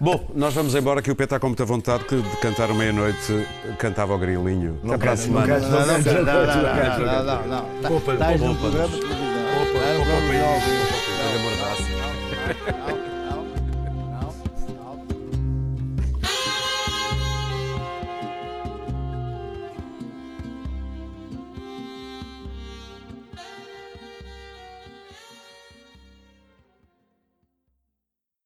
Bom, 0.00 0.30
nós 0.34 0.54
vamos 0.54 0.74
embora 0.74 1.02
que 1.02 1.10
o 1.10 1.14
Pedro 1.14 1.24
está 1.36 1.40
com 1.40 1.48
muita 1.48 1.66
vontade 1.66 2.04
que 2.04 2.16
de 2.16 2.36
cantar 2.38 2.70
à 2.70 2.74
meia-noite 2.74 3.46
cantava 3.78 4.14
ao 4.14 4.18
grilinho. 4.18 4.80
Até 4.84 4.96
para 4.96 5.12
a 5.12 5.16
semana. 5.16 5.58
Não, 5.60 5.70
não, 5.70 5.86
não, 5.86 7.24
não, 7.24 7.46
não. 7.46 7.88
Poupa, 7.88 8.16
poupa. 8.16 8.38
Poupa, 8.38 8.70
poupa. 9.90 10.91